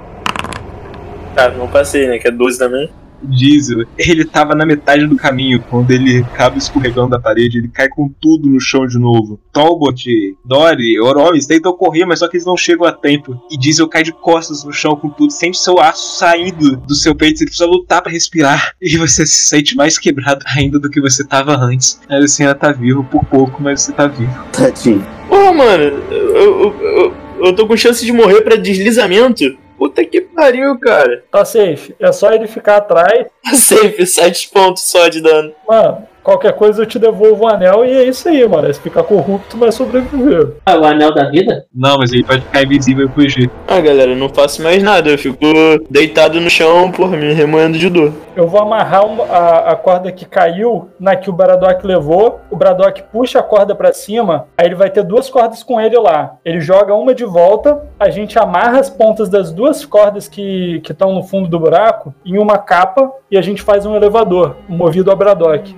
Tá, 1.35 1.51
não 1.51 1.69
passei, 1.69 2.07
né? 2.07 2.19
Que 2.19 2.29
é 2.29 2.31
12 2.31 2.59
também. 2.59 2.91
Diesel, 3.23 3.85
ele 3.97 4.25
tava 4.25 4.55
na 4.55 4.67
metade 4.67 5.07
do 5.07 5.17
caminho 5.17 5.63
quando 5.71 5.91
ele 5.91 6.19
acaba 6.19 6.59
escorregando 6.59 7.11
da 7.11 7.21
parede, 7.21 7.59
ele 7.59 7.69
cai 7.69 7.89
com 7.89 8.09
tudo 8.21 8.49
no 8.49 8.61
chão 8.61 8.87
de 8.87 8.99
novo. 8.99 9.39
Talbot, 9.53 10.05
Dory, 10.45 11.01
Oromes 11.01 11.47
tentam 11.47 11.73
correr, 11.73 12.05
mas 12.05 12.19
só 12.19 12.29
que 12.29 12.37
eles 12.37 12.47
não 12.47 12.57
chegam 12.57 12.87
a 12.87 12.93
tempo. 12.93 13.41
E 13.51 13.59
Diesel 13.59 13.89
cai 13.89 14.03
de 14.03 14.13
costas 14.13 14.65
no 14.65 14.73
chão 14.73 14.97
com 14.97 15.09
tudo, 15.09 15.33
sente 15.33 15.59
seu 15.59 15.79
aço 15.81 16.19
saindo 16.19 16.77
do 16.77 16.95
seu 16.95 17.15
peito, 17.15 17.39
você 17.39 17.45
precisa 17.45 17.67
lutar 17.67 18.03
pra 18.03 18.13
respirar. 18.13 18.73
E 18.83 18.99
você 18.99 19.25
se 19.25 19.49
sente 19.49 19.75
mais 19.75 19.97
quebrado 19.97 20.45
ainda 20.47 20.79
do 20.79 20.91
que 20.91 21.01
você 21.01 21.25
tava 21.25 21.57
antes. 21.57 22.01
Aí 22.09 22.21
você 22.21 22.43
ainda 22.43 22.55
tá 22.55 22.73
vivo 22.73 23.03
por 23.05 23.25
pouco, 23.25 23.63
mas 23.63 23.81
você 23.81 23.93
tá 23.93 24.07
vivo. 24.07 24.33
Tadinho. 24.53 25.07
Porra, 25.29 25.53
mano, 25.53 25.83
eu, 25.83 26.37
eu, 26.37 26.81
eu, 26.81 27.15
eu 27.47 27.53
tô 27.55 27.67
com 27.67 27.77
chance 27.77 28.05
de 28.05 28.13
morrer 28.13 28.43
pra 28.43 28.57
deslizamento? 28.57 29.57
Puta 29.83 30.05
que 30.05 30.21
pariu, 30.21 30.79
cara. 30.79 31.25
Tá 31.29 31.45
safe. 31.45 31.93
É 31.99 32.13
só 32.13 32.31
ele 32.31 32.47
ficar 32.47 32.77
atrás. 32.77 33.27
Tá 33.43 33.53
safe, 33.57 34.07
7 34.07 34.51
pontos 34.51 34.85
só 34.85 35.09
de 35.09 35.21
dano. 35.21 35.53
Mano, 35.69 36.07
qualquer 36.23 36.53
coisa 36.55 36.83
eu 36.83 36.87
te 36.87 36.99
devolvo 36.99 37.45
o 37.45 37.49
anel 37.49 37.85
e 37.85 37.93
é 37.93 38.05
isso 38.05 38.29
aí, 38.29 38.47
mano. 38.47 38.73
Se 38.73 38.81
ficar 38.81 39.03
corrupto, 39.03 39.57
vai 39.57 39.73
sobreviver. 39.73 40.53
Ah, 40.65 40.77
o 40.77 40.85
anel 40.85 41.15
da 41.15 41.29
vida? 41.29 41.67
Não, 41.75 41.99
mas 41.99 42.13
ele 42.13 42.25
pode 42.25 42.43
ficar 42.43 42.63
invisível 42.63 43.07
e 43.07 43.09
fugir. 43.11 43.51
Ah, 43.67 43.81
galera, 43.81 44.13
eu 44.13 44.17
não 44.17 44.29
faço 44.29 44.63
mais 44.63 44.83
nada. 44.83 45.11
Eu 45.11 45.19
fico 45.19 45.47
deitado 45.91 46.41
no 46.41 46.51
chão, 46.51 46.91
porra, 46.91 47.17
me 47.17 47.33
remoendo 47.33 47.79
de 47.79 47.89
dor. 47.89 48.13
Eu 48.35 48.49
vou 48.49 48.61
amarrar 48.61 49.03
a, 49.31 49.73
a 49.73 49.77
corda 49.77 50.11
que 50.11 50.25
caiu 50.25 50.89
na 50.99 51.17
que 51.17 51.29
o 51.29 51.33
Braddock 51.33 51.87
levou. 51.87 52.41
O 52.51 52.57
Braddock 52.57 53.03
puxa 53.13 53.41
a 53.41 53.43
corda 53.43 53.75
pra 53.75 53.93
cima. 53.93 54.47
Aí 54.57 54.67
ele 54.67 54.75
vai 54.75 54.91
ter 54.91 55.03
duas 55.03 55.29
cordas 55.29 55.63
com 55.63 55.81
ele 55.81 55.99
lá. 55.99 56.37
Ele 56.45 56.61
joga 56.61 56.95
uma 56.95 57.15
de 57.15 57.25
volta. 57.25 57.83
A 58.01 58.09
gente 58.09 58.39
amarra 58.39 58.81
as 58.81 58.89
pontas 58.89 59.29
das 59.29 59.53
duas 59.53 59.85
cordas 59.85 60.29
que 60.29 60.83
estão 60.89 61.15
no 61.15 61.23
fundo 61.23 61.49
do 61.49 61.59
buraco 61.59 62.15
em 62.25 62.39
uma 62.39 62.59
capa. 62.59 63.11
E 63.31 63.37
a 63.37 63.43
gente 63.43 63.63
faz 63.63 63.85
um 63.85 63.95
elevador 63.95 64.57
movido 64.69 65.11
a 65.11 65.15
Braddock. 65.15 65.75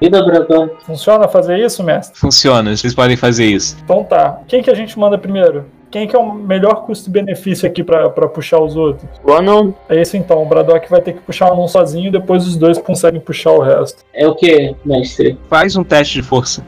Vida, 0.00 0.24
Bradão. 0.24 0.70
Funciona 0.84 1.28
fazer 1.28 1.58
isso, 1.58 1.82
mestre? 1.82 2.18
Funciona, 2.18 2.76
vocês 2.76 2.94
podem 2.94 3.16
fazer 3.16 3.46
isso. 3.46 3.76
Então 3.82 4.04
tá. 4.04 4.40
Quem 4.46 4.62
que 4.62 4.70
a 4.70 4.74
gente 4.74 4.98
manda 4.98 5.18
primeiro? 5.18 5.66
Quem 5.90 6.06
que 6.06 6.14
é 6.14 6.18
o 6.18 6.34
melhor 6.34 6.84
custo-benefício 6.84 7.66
aqui 7.66 7.82
pra 7.82 8.10
pra 8.10 8.28
puxar 8.28 8.60
os 8.60 8.76
outros? 8.76 9.08
O 9.24 9.32
anão. 9.32 9.74
É 9.88 10.00
esse 10.00 10.18
então. 10.18 10.42
O 10.42 10.46
Braddock 10.46 10.88
vai 10.90 11.00
ter 11.00 11.14
que 11.14 11.20
puxar 11.20 11.52
um 11.52 11.66
sozinho. 11.66 12.12
Depois 12.12 12.46
os 12.46 12.56
dois 12.56 12.78
conseguem 12.78 13.20
puxar 13.20 13.52
o 13.52 13.60
resto. 13.60 14.04
É 14.12 14.26
o 14.26 14.34
que, 14.34 14.74
mestre? 14.84 15.38
Faz 15.48 15.76
um 15.76 15.84
teste 15.84 16.14
de 16.14 16.22
força. 16.22 16.62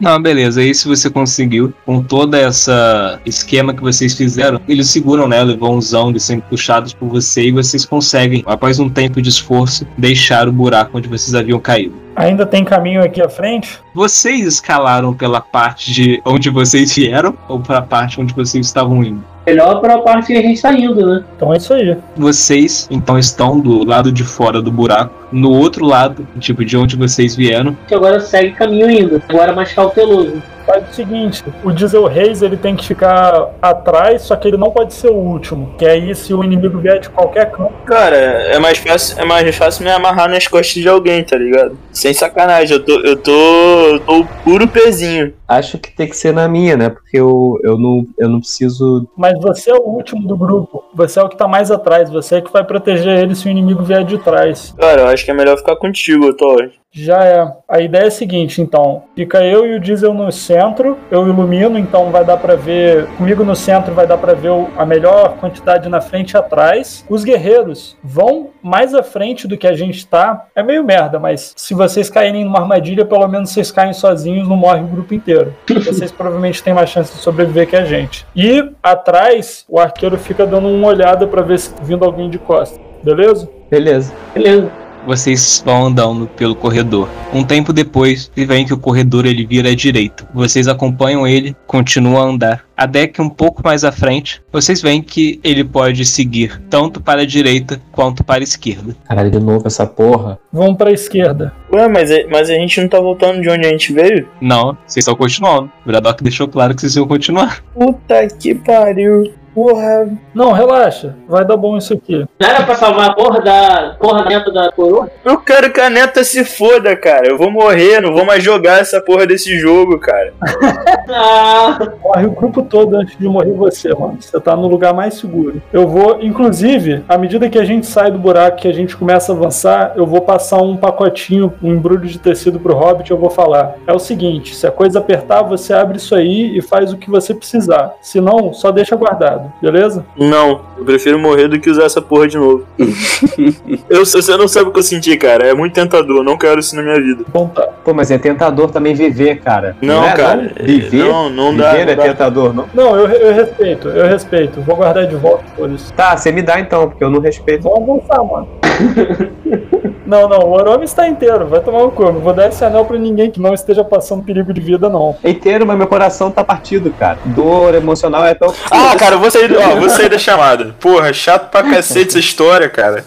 Não, 0.00 0.20
beleza. 0.20 0.60
Aí 0.60 0.74
se 0.74 0.86
você 0.86 1.10
conseguiu, 1.10 1.72
com 1.84 2.02
toda 2.02 2.38
essa 2.38 3.20
esquema 3.26 3.74
que 3.74 3.82
vocês 3.82 4.14
fizeram, 4.14 4.60
eles 4.68 4.88
seguram 4.90 5.26
nela 5.26 5.52
e 5.52 5.56
vão 5.56 5.74
usando 5.74 6.16
e 6.16 6.20
sendo 6.20 6.42
puxados 6.42 6.92
por 6.92 7.08
você 7.08 7.48
e 7.48 7.52
vocês 7.52 7.84
conseguem, 7.84 8.42
após 8.46 8.78
um 8.78 8.88
tempo 8.88 9.20
de 9.20 9.28
esforço, 9.28 9.86
deixar 9.96 10.48
o 10.48 10.52
buraco 10.52 10.96
onde 10.96 11.08
vocês 11.08 11.34
haviam 11.34 11.58
caído. 11.58 11.94
Ainda 12.14 12.44
tem 12.44 12.64
caminho 12.64 13.02
aqui 13.02 13.22
à 13.22 13.28
frente? 13.28 13.78
Vocês 13.94 14.44
escalaram 14.44 15.14
pela 15.14 15.40
parte 15.40 15.92
de 15.92 16.20
onde 16.24 16.50
vocês 16.50 16.92
vieram 16.92 17.36
ou 17.48 17.60
para 17.60 17.78
a 17.78 17.82
parte 17.82 18.20
onde 18.20 18.34
vocês 18.34 18.66
estavam 18.66 19.04
indo? 19.04 19.22
Melhor 19.46 19.80
pra 19.80 19.98
parte 19.98 20.26
que 20.26 20.36
a 20.36 20.42
gente 20.42 20.60
tá 20.60 20.72
indo, 20.74 21.06
né? 21.06 21.24
Então 21.36 21.54
é 21.54 21.56
isso 21.56 21.72
aí. 21.72 21.96
Vocês 22.16 22.86
então 22.90 23.18
estão 23.18 23.58
do 23.60 23.82
lado 23.82 24.12
de 24.12 24.22
fora 24.22 24.60
do 24.60 24.70
buraco, 24.70 25.14
no 25.30 25.50
outro 25.50 25.84
lado, 25.84 26.26
tipo 26.38 26.64
de 26.64 26.76
onde 26.76 26.96
vocês 26.96 27.34
vieram, 27.36 27.76
Que 27.86 27.94
agora 27.94 28.20
segue 28.20 28.52
caminho 28.52 28.86
ainda. 28.86 29.22
Agora 29.28 29.52
mais 29.52 29.72
cauteloso. 29.72 30.42
Faz 30.66 30.86
o 30.90 30.94
seguinte, 30.94 31.42
o 31.64 31.72
Diesel 31.72 32.04
Reis 32.04 32.42
ele 32.42 32.58
tem 32.58 32.76
que 32.76 32.86
ficar 32.86 33.48
atrás, 33.62 34.20
só 34.20 34.36
que 34.36 34.46
ele 34.46 34.58
não 34.58 34.70
pode 34.70 34.92
ser 34.92 35.08
o 35.08 35.14
último. 35.14 35.74
Que 35.78 35.86
aí 35.86 36.14
se 36.14 36.34
o 36.34 36.44
inimigo 36.44 36.78
vier 36.78 37.00
de 37.00 37.08
qualquer 37.08 37.50
canto, 37.50 37.72
Cara, 37.86 38.16
é 38.16 38.58
mais 38.58 38.76
fácil, 38.76 39.18
é 39.18 39.24
mais 39.24 39.56
fácil 39.56 39.82
me 39.84 39.90
amarrar 39.90 40.28
nas 40.28 40.46
costas 40.46 40.82
de 40.82 40.86
alguém, 40.86 41.24
tá 41.24 41.38
ligado? 41.38 41.78
Sem 41.90 42.12
sacanagem, 42.12 42.76
eu 42.76 42.84
tô, 42.84 43.00
eu 43.00 43.16
tô, 43.16 43.32
eu 43.32 44.00
tô 44.00 44.24
puro 44.44 44.68
pezinho. 44.68 45.32
Acho 45.48 45.78
que 45.78 45.90
tem 45.90 46.06
que 46.06 46.14
ser 46.14 46.34
na 46.34 46.46
minha, 46.46 46.76
né? 46.76 46.90
Porque 46.90 47.18
eu, 47.18 47.58
eu, 47.64 47.78
não, 47.78 48.06
eu 48.18 48.28
não 48.28 48.38
preciso. 48.38 49.08
mas 49.16 49.32
você 49.40 49.70
é 49.70 49.74
o 49.74 49.80
último 49.80 50.28
do 50.28 50.36
grupo. 50.36 50.84
Você 50.94 51.18
é 51.18 51.22
o 51.22 51.28
que 51.30 51.38
tá 51.38 51.48
mais 51.48 51.70
atrás, 51.70 52.10
você 52.10 52.36
é 52.36 52.40
que 52.42 52.52
vai 52.52 52.62
proteger 52.62 53.18
ele 53.18 53.34
se 53.34 53.48
o 53.48 53.50
inimigo 53.50 53.82
vier 53.82 54.04
de 54.04 54.18
trás. 54.18 54.74
Cara, 54.78 55.00
eu 55.00 55.06
acho 55.08 55.17
que 55.24 55.30
é 55.30 55.34
melhor 55.34 55.56
ficar 55.56 55.76
contigo, 55.76 56.32
Thor. 56.34 56.70
Já 56.90 57.22
é. 57.22 57.52
A 57.68 57.80
ideia 57.80 58.04
é 58.04 58.06
a 58.06 58.10
seguinte, 58.10 58.62
então. 58.62 59.02
Fica 59.14 59.44
eu 59.44 59.66
e 59.66 59.76
o 59.76 59.80
Diesel 59.80 60.14
no 60.14 60.32
centro, 60.32 60.96
eu 61.10 61.28
ilumino, 61.28 61.78
então 61.78 62.10
vai 62.10 62.24
dar 62.24 62.38
pra 62.38 62.56
ver. 62.56 63.06
Comigo 63.18 63.44
no 63.44 63.54
centro 63.54 63.94
vai 63.94 64.06
dar 64.06 64.16
pra 64.16 64.32
ver 64.32 64.50
a 64.76 64.86
melhor 64.86 65.36
quantidade 65.36 65.88
na 65.88 66.00
frente 66.00 66.32
e 66.32 66.36
atrás. 66.36 67.04
Os 67.08 67.24
guerreiros 67.24 67.96
vão 68.02 68.50
mais 68.62 68.94
à 68.94 69.02
frente 69.02 69.46
do 69.46 69.56
que 69.56 69.66
a 69.66 69.74
gente 69.74 70.06
tá. 70.06 70.46
É 70.56 70.62
meio 70.62 70.82
merda, 70.82 71.18
mas 71.18 71.52
se 71.56 71.74
vocês 71.74 72.08
caírem 72.08 72.44
numa 72.44 72.60
armadilha, 72.60 73.04
pelo 73.04 73.28
menos 73.28 73.50
vocês 73.50 73.70
caem 73.70 73.92
sozinhos, 73.92 74.48
não 74.48 74.56
morre 74.56 74.80
o 74.80 74.86
grupo 74.86 75.14
inteiro. 75.14 75.54
Vocês 75.88 76.10
provavelmente 76.10 76.62
têm 76.62 76.74
mais 76.74 76.90
chance 76.90 77.12
de 77.12 77.20
sobreviver 77.20 77.66
que 77.66 77.76
a 77.76 77.84
gente. 77.84 78.26
E 78.34 78.70
atrás, 78.82 79.64
o 79.68 79.78
arqueiro 79.78 80.18
fica 80.18 80.46
dando 80.46 80.68
uma 80.68 80.88
olhada 80.88 81.26
pra 81.26 81.42
ver 81.42 81.58
se 81.58 81.72
tá 81.72 81.82
vindo 81.82 82.04
alguém 82.04 82.28
de 82.28 82.38
costa. 82.38 82.78
Beleza? 83.02 83.48
Beleza. 83.70 84.12
Beleza. 84.34 84.87
Vocês 85.06 85.62
vão 85.64 85.86
andando 85.86 86.26
pelo 86.26 86.54
corredor. 86.54 87.08
Um 87.32 87.42
tempo 87.42 87.72
depois, 87.72 88.30
vocês 88.34 88.46
veem 88.46 88.66
que 88.66 88.74
o 88.74 88.78
corredor 88.78 89.24
ele 89.26 89.46
vira 89.46 89.70
à 89.70 89.74
direita. 89.74 90.28
Vocês 90.34 90.68
acompanham 90.68 91.26
ele, 91.26 91.56
continuam 91.66 92.20
a 92.22 92.24
andar. 92.30 92.64
A 92.76 92.86
deck 92.86 93.20
um 93.20 93.28
pouco 93.28 93.60
mais 93.64 93.82
à 93.84 93.90
frente, 93.90 94.40
vocês 94.52 94.80
veem 94.80 95.02
que 95.02 95.40
ele 95.42 95.64
pode 95.64 96.04
seguir 96.04 96.60
tanto 96.70 97.00
para 97.00 97.22
a 97.22 97.26
direita 97.26 97.80
quanto 97.90 98.22
para 98.22 98.40
a 98.40 98.44
esquerda. 98.44 98.94
Caralho, 99.06 99.30
de 99.30 99.40
novo 99.40 99.66
essa 99.66 99.84
porra. 99.86 100.38
Vamos 100.52 100.76
pra 100.76 100.92
esquerda. 100.92 101.52
Ué, 101.72 101.88
mas, 101.88 102.10
é- 102.10 102.26
mas 102.30 102.48
a 102.48 102.54
gente 102.54 102.80
não 102.80 102.88
tá 102.88 103.00
voltando 103.00 103.40
de 103.40 103.50
onde 103.50 103.66
a 103.66 103.70
gente 103.70 103.92
veio? 103.92 104.28
Não, 104.40 104.76
vocês 104.86 104.98
estão 105.02 105.16
continuando. 105.16 105.72
O 105.84 105.88
Braddock 105.88 106.22
deixou 106.22 106.46
claro 106.46 106.74
que 106.74 106.80
vocês 106.82 106.94
iam 106.94 107.06
continuar. 107.08 107.62
Puta 107.74 108.26
que 108.28 108.54
pariu. 108.54 109.32
Porra. 109.58 110.08
Não, 110.32 110.52
relaxa. 110.52 111.16
Vai 111.26 111.44
dar 111.44 111.56
bom 111.56 111.76
isso 111.76 111.92
aqui. 111.92 112.24
Não 112.38 112.48
era 112.48 112.62
pra 112.62 112.76
salvar 112.76 113.10
a 113.10 113.12
porra 113.12 113.40
da 113.40 113.96
porra 113.98 114.24
dentro 114.24 114.52
da 114.52 114.70
coroa? 114.70 115.10
Eu 115.24 115.38
quero 115.38 115.72
que 115.72 115.80
a 115.80 115.90
neta 115.90 116.22
se 116.22 116.44
foda, 116.44 116.94
cara. 116.94 117.26
Eu 117.26 117.36
vou 117.36 117.50
morrer, 117.50 118.00
não 118.00 118.14
vou 118.14 118.24
mais 118.24 118.40
jogar 118.40 118.78
essa 118.80 119.00
porra 119.00 119.26
desse 119.26 119.58
jogo, 119.58 119.98
cara. 119.98 120.32
Ah, 121.10 121.78
Morre 122.04 122.26
o 122.26 122.32
grupo 122.32 122.62
todo 122.62 122.94
antes 122.94 123.16
de 123.16 123.26
morrer 123.26 123.52
você, 123.52 123.88
mano. 123.94 124.18
Você 124.20 124.38
tá 124.38 124.54
no 124.54 124.68
lugar 124.68 124.92
mais 124.92 125.14
seguro. 125.14 125.62
Eu 125.72 125.88
vou, 125.88 126.18
inclusive, 126.20 127.02
à 127.08 127.16
medida 127.16 127.48
que 127.48 127.58
a 127.58 127.64
gente 127.64 127.86
sai 127.86 128.10
do 128.10 128.18
buraco, 128.18 128.58
que 128.58 128.68
a 128.68 128.74
gente 128.74 128.94
começa 128.94 129.32
a 129.32 129.34
avançar, 129.34 129.94
eu 129.96 130.06
vou 130.06 130.20
passar 130.20 130.60
um 130.60 130.76
pacotinho, 130.76 131.54
um 131.62 131.72
embrulho 131.72 132.06
de 132.06 132.18
tecido 132.18 132.60
pro 132.60 132.74
Hobbit. 132.74 133.10
Eu 133.10 133.16
vou 133.16 133.30
falar: 133.30 133.76
é 133.86 133.92
o 133.92 133.98
seguinte, 133.98 134.54
se 134.54 134.66
a 134.66 134.70
coisa 134.70 134.98
apertar, 134.98 135.42
você 135.42 135.72
abre 135.72 135.96
isso 135.96 136.14
aí 136.14 136.58
e 136.58 136.60
faz 136.60 136.92
o 136.92 136.98
que 136.98 137.10
você 137.10 137.32
precisar. 137.32 137.94
Se 138.02 138.20
não, 138.20 138.52
só 138.52 138.70
deixa 138.70 138.94
guardado, 138.94 139.47
beleza? 139.60 140.04
Não, 140.16 140.62
eu 140.76 140.84
prefiro 140.84 141.18
morrer 141.18 141.48
do 141.48 141.58
que 141.58 141.70
usar 141.70 141.84
essa 141.84 142.00
porra 142.00 142.28
de 142.28 142.36
novo. 142.36 142.64
eu, 143.88 144.04
você 144.04 144.36
não 144.36 144.48
sabe 144.48 144.68
o 144.68 144.72
que 144.72 144.78
eu 144.78 144.82
senti, 144.82 145.16
cara. 145.16 145.46
É 145.46 145.54
muito 145.54 145.74
tentador. 145.74 146.22
Não 146.22 146.36
quero 146.36 146.60
isso 146.60 146.76
na 146.76 146.82
minha 146.82 147.00
vida. 147.00 147.24
Então 147.28 147.48
tá. 147.48 147.68
Pô, 147.84 147.94
mas 147.94 148.10
é 148.10 148.18
tentador 148.18 148.70
também 148.70 148.94
viver, 148.94 149.40
cara. 149.40 149.76
Não, 149.80 150.04
é, 150.04 150.12
cara. 150.14 150.36
não? 150.36 150.66
Viver? 150.66 151.04
Não, 151.04 151.30
não 151.30 151.56
dá. 151.56 151.72
Viver 151.72 151.84
não 151.84 151.92
é 151.92 151.96
dá. 151.96 152.02
tentador, 152.02 152.54
não? 152.54 152.68
Não, 152.74 152.96
eu, 152.96 153.08
eu 153.08 153.34
respeito, 153.34 153.88
eu 153.88 154.06
respeito. 154.06 154.60
Vou 154.62 154.76
guardar 154.76 155.06
de 155.06 155.16
volta 155.16 155.44
por 155.56 155.70
isso. 155.70 155.92
Tá, 155.94 156.16
você 156.16 156.30
me 156.32 156.42
dá 156.42 156.60
então, 156.60 156.88
porque 156.88 157.02
eu 157.02 157.10
não 157.10 157.20
respeito. 157.20 157.64
Vamos 157.64 158.00
avançar, 158.06 158.24
mano. 158.24 158.48
não, 160.08 160.28
não, 160.28 160.38
o 160.38 160.52
Orome 160.52 160.84
está 160.84 161.06
inteiro, 161.06 161.46
vai 161.46 161.60
tomar 161.60 161.82
o 161.84 161.90
cu. 161.90 162.04
Eu 162.04 162.12
Não 162.14 162.20
vou 162.20 162.32
dar 162.32 162.48
esse 162.48 162.64
anel 162.64 162.84
pra 162.84 162.98
ninguém 162.98 163.30
que 163.30 163.40
não 163.40 163.52
esteja 163.54 163.84
passando 163.84 164.24
perigo 164.24 164.52
de 164.52 164.60
vida, 164.60 164.88
não. 164.88 165.16
É 165.22 165.30
inteiro, 165.30 165.66
mas 165.66 165.76
meu 165.76 165.86
coração 165.86 166.30
tá 166.30 166.42
partido, 166.42 166.90
cara. 166.98 167.18
Dor 167.26 167.74
emocional 167.74 168.24
é 168.24 168.34
tão. 168.34 168.52
Ah, 168.70 168.96
cara, 168.98 169.16
eu 169.16 169.20
vou 169.20 169.30
sair, 169.30 169.54
ó, 169.56 169.76
vou 169.76 169.90
sair 169.90 170.08
da 170.08 170.18
chamada. 170.18 170.74
Porra, 170.80 171.12
chato 171.12 171.50
pra 171.50 171.62
cacete 171.62 172.08
essa 172.08 172.18
história, 172.18 172.68
cara. 172.68 173.04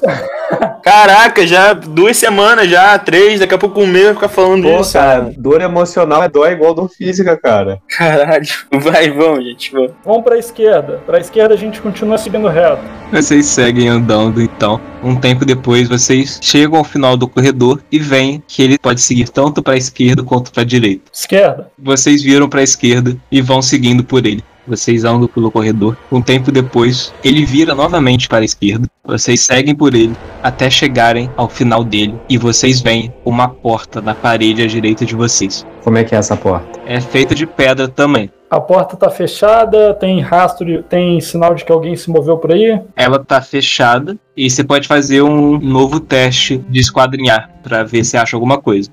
Caraca, 0.83 1.45
já 1.45 1.73
duas 1.73 2.17
semanas 2.17 2.67
já, 2.69 2.97
três, 2.97 3.39
daqui 3.39 3.53
a 3.53 3.57
pouco 3.57 3.81
um 3.81 3.87
mês 3.87 4.09
ficar 4.09 4.27
falando 4.29 4.63
Pô, 4.63 4.79
isso. 4.81 4.93
cara, 4.93 5.31
dor 5.37 5.61
emocional 5.61 6.23
é 6.23 6.29
dói 6.29 6.51
igual 6.53 6.73
dor 6.73 6.89
física, 6.89 7.37
cara. 7.37 7.79
Caralho. 7.87 8.45
Vai, 8.71 9.09
vamos, 9.11 9.43
gente, 9.45 9.71
vamos. 9.71 9.91
Vamos 10.03 10.23
pra 10.23 10.37
esquerda. 10.37 10.99
Pra 11.05 11.19
esquerda 11.19 11.53
a 11.53 11.57
gente 11.57 11.81
continua 11.81 12.17
seguindo 12.17 12.47
reto. 12.47 12.81
Vocês 13.11 13.45
seguem 13.45 13.89
andando 13.89 14.41
então. 14.41 14.79
Um 15.03 15.15
tempo 15.15 15.45
depois, 15.45 15.87
vocês 15.89 16.39
chegam 16.41 16.77
ao 16.77 16.83
final 16.91 17.17
do 17.17 17.27
corredor 17.27 17.81
e 17.91 17.97
veem 17.97 18.43
que 18.47 18.61
ele 18.61 18.77
pode 18.77 19.01
seguir 19.01 19.29
tanto 19.29 19.63
para 19.63 19.73
a 19.73 19.77
esquerda 19.77 20.23
quanto 20.23 20.51
para 20.51 20.61
a 20.61 20.65
direita. 20.65 21.03
Esquerda. 21.11 21.71
Vocês 21.77 22.21
viram 22.21 22.49
para 22.49 22.59
a 22.59 22.63
esquerda 22.63 23.17
e 23.31 23.41
vão 23.41 23.61
seguindo 23.61 24.03
por 24.03 24.25
ele. 24.25 24.43
Vocês 24.71 25.03
andam 25.03 25.27
pelo 25.27 25.51
corredor. 25.51 25.97
Um 26.09 26.21
tempo 26.21 26.49
depois, 26.49 27.13
ele 27.21 27.43
vira 27.45 27.75
novamente 27.75 28.29
para 28.29 28.39
a 28.39 28.45
esquerda. 28.45 28.87
Vocês 29.03 29.41
seguem 29.41 29.75
por 29.75 29.93
ele 29.93 30.15
até 30.41 30.69
chegarem 30.69 31.29
ao 31.35 31.49
final 31.49 31.83
dele 31.83 32.15
e 32.29 32.37
vocês 32.37 32.79
veem 32.79 33.13
uma 33.25 33.49
porta 33.49 34.01
na 34.01 34.15
parede 34.15 34.63
à 34.63 34.67
direita 34.67 35.05
de 35.05 35.13
vocês. 35.13 35.67
Como 35.83 35.97
é 35.97 36.05
que 36.05 36.15
é 36.15 36.17
essa 36.17 36.37
porta? 36.37 36.79
É 36.85 37.01
feita 37.01 37.35
de 37.35 37.45
pedra 37.45 37.89
também. 37.89 38.31
A 38.49 38.61
porta 38.61 38.95
tá 38.95 39.09
fechada, 39.09 39.93
tem 39.93 40.21
rastro, 40.21 40.65
de- 40.65 40.83
tem 40.83 41.19
sinal 41.19 41.53
de 41.53 41.65
que 41.65 41.71
alguém 41.71 41.95
se 41.97 42.09
moveu 42.09 42.37
por 42.37 42.53
aí. 42.53 42.79
Ela 42.95 43.19
tá 43.19 43.41
fechada 43.41 44.17
e 44.37 44.49
você 44.49 44.63
pode 44.63 44.87
fazer 44.87 45.21
um 45.21 45.59
novo 45.59 45.99
teste 45.99 46.57
de 46.69 46.79
esquadrinhar 46.79 47.49
para 47.61 47.83
ver 47.83 48.05
se 48.05 48.15
acha 48.15 48.37
alguma 48.37 48.57
coisa. 48.61 48.89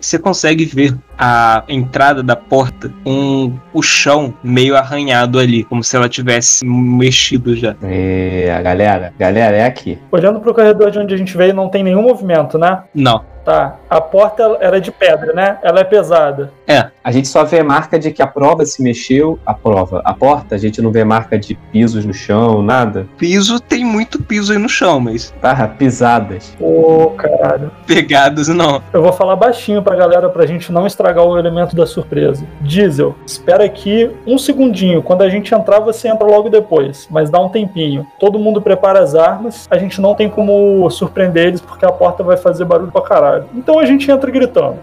Você 0.00 0.16
consegue 0.18 0.64
ver 0.64 0.96
a 1.18 1.64
entrada 1.68 2.22
da 2.22 2.36
porta, 2.36 2.92
um, 3.04 3.58
o 3.72 3.82
chão 3.82 4.32
meio 4.42 4.76
arranhado 4.76 5.38
ali, 5.38 5.64
como 5.64 5.82
se 5.82 5.96
ela 5.96 6.08
tivesse 6.08 6.64
mexido 6.64 7.56
já. 7.56 7.74
É, 7.82 8.54
a 8.56 8.62
galera, 8.62 9.12
galera, 9.18 9.56
é 9.56 9.64
aqui. 9.64 9.98
Olhando 10.12 10.40
pro 10.40 10.54
corredor 10.54 10.90
de 10.90 10.98
onde 10.98 11.14
a 11.14 11.18
gente 11.18 11.36
veio, 11.36 11.54
não 11.54 11.68
tem 11.68 11.82
nenhum 11.82 12.02
movimento, 12.02 12.58
né? 12.58 12.82
Não. 12.94 13.24
Tá. 13.44 13.76
A 13.88 13.98
porta 13.98 14.58
era 14.60 14.78
de 14.78 14.90
pedra, 14.92 15.32
né? 15.32 15.56
Ela 15.62 15.80
é 15.80 15.84
pesada. 15.84 16.52
A 17.08 17.10
gente 17.10 17.26
só 17.26 17.44
vê 17.44 17.62
marca 17.62 17.98
de 17.98 18.10
que 18.10 18.20
a 18.20 18.26
prova 18.26 18.66
se 18.66 18.82
mexeu. 18.82 19.38
A 19.46 19.54
prova, 19.54 20.02
a 20.04 20.12
porta, 20.12 20.54
a 20.54 20.58
gente 20.58 20.82
não 20.82 20.90
vê 20.92 21.02
marca 21.02 21.38
de 21.38 21.54
pisos 21.72 22.04
no 22.04 22.12
chão, 22.12 22.60
nada. 22.60 23.06
Piso 23.16 23.58
tem 23.58 23.82
muito 23.82 24.22
piso 24.22 24.52
aí 24.52 24.58
no 24.58 24.68
chão, 24.68 25.00
mas 25.00 25.32
Tá, 25.40 25.66
pisadas. 25.66 26.54
Ô, 26.60 27.12
caralho. 27.16 27.70
pegadas 27.86 28.48
não. 28.48 28.82
Eu 28.92 29.00
vou 29.00 29.14
falar 29.14 29.36
baixinho 29.36 29.82
pra 29.82 29.96
galera 29.96 30.28
pra 30.28 30.44
gente 30.44 30.70
não 30.70 30.86
estragar 30.86 31.07
o 31.16 31.38
elemento 31.38 31.74
da 31.74 31.86
surpresa. 31.86 32.44
Diesel, 32.60 33.14
espera 33.26 33.64
aqui 33.64 34.10
um 34.26 34.38
segundinho. 34.38 35.02
Quando 35.02 35.22
a 35.22 35.28
gente 35.28 35.54
entrar, 35.54 35.80
você 35.80 36.08
entra 36.08 36.26
logo 36.26 36.48
depois. 36.48 37.06
Mas 37.10 37.30
dá 37.30 37.40
um 37.40 37.48
tempinho. 37.48 38.06
Todo 38.18 38.38
mundo 38.38 38.60
prepara 38.60 39.00
as 39.00 39.14
armas. 39.14 39.66
A 39.70 39.78
gente 39.78 40.00
não 40.00 40.14
tem 40.14 40.28
como 40.28 40.88
surpreender 40.90 41.46
eles 41.46 41.60
porque 41.60 41.84
a 41.84 41.92
porta 41.92 42.22
vai 42.22 42.36
fazer 42.36 42.64
barulho 42.64 42.92
pra 42.92 43.02
caralho. 43.02 43.44
Então 43.54 43.78
a 43.78 43.86
gente 43.86 44.10
entra 44.10 44.30
gritando. 44.30 44.76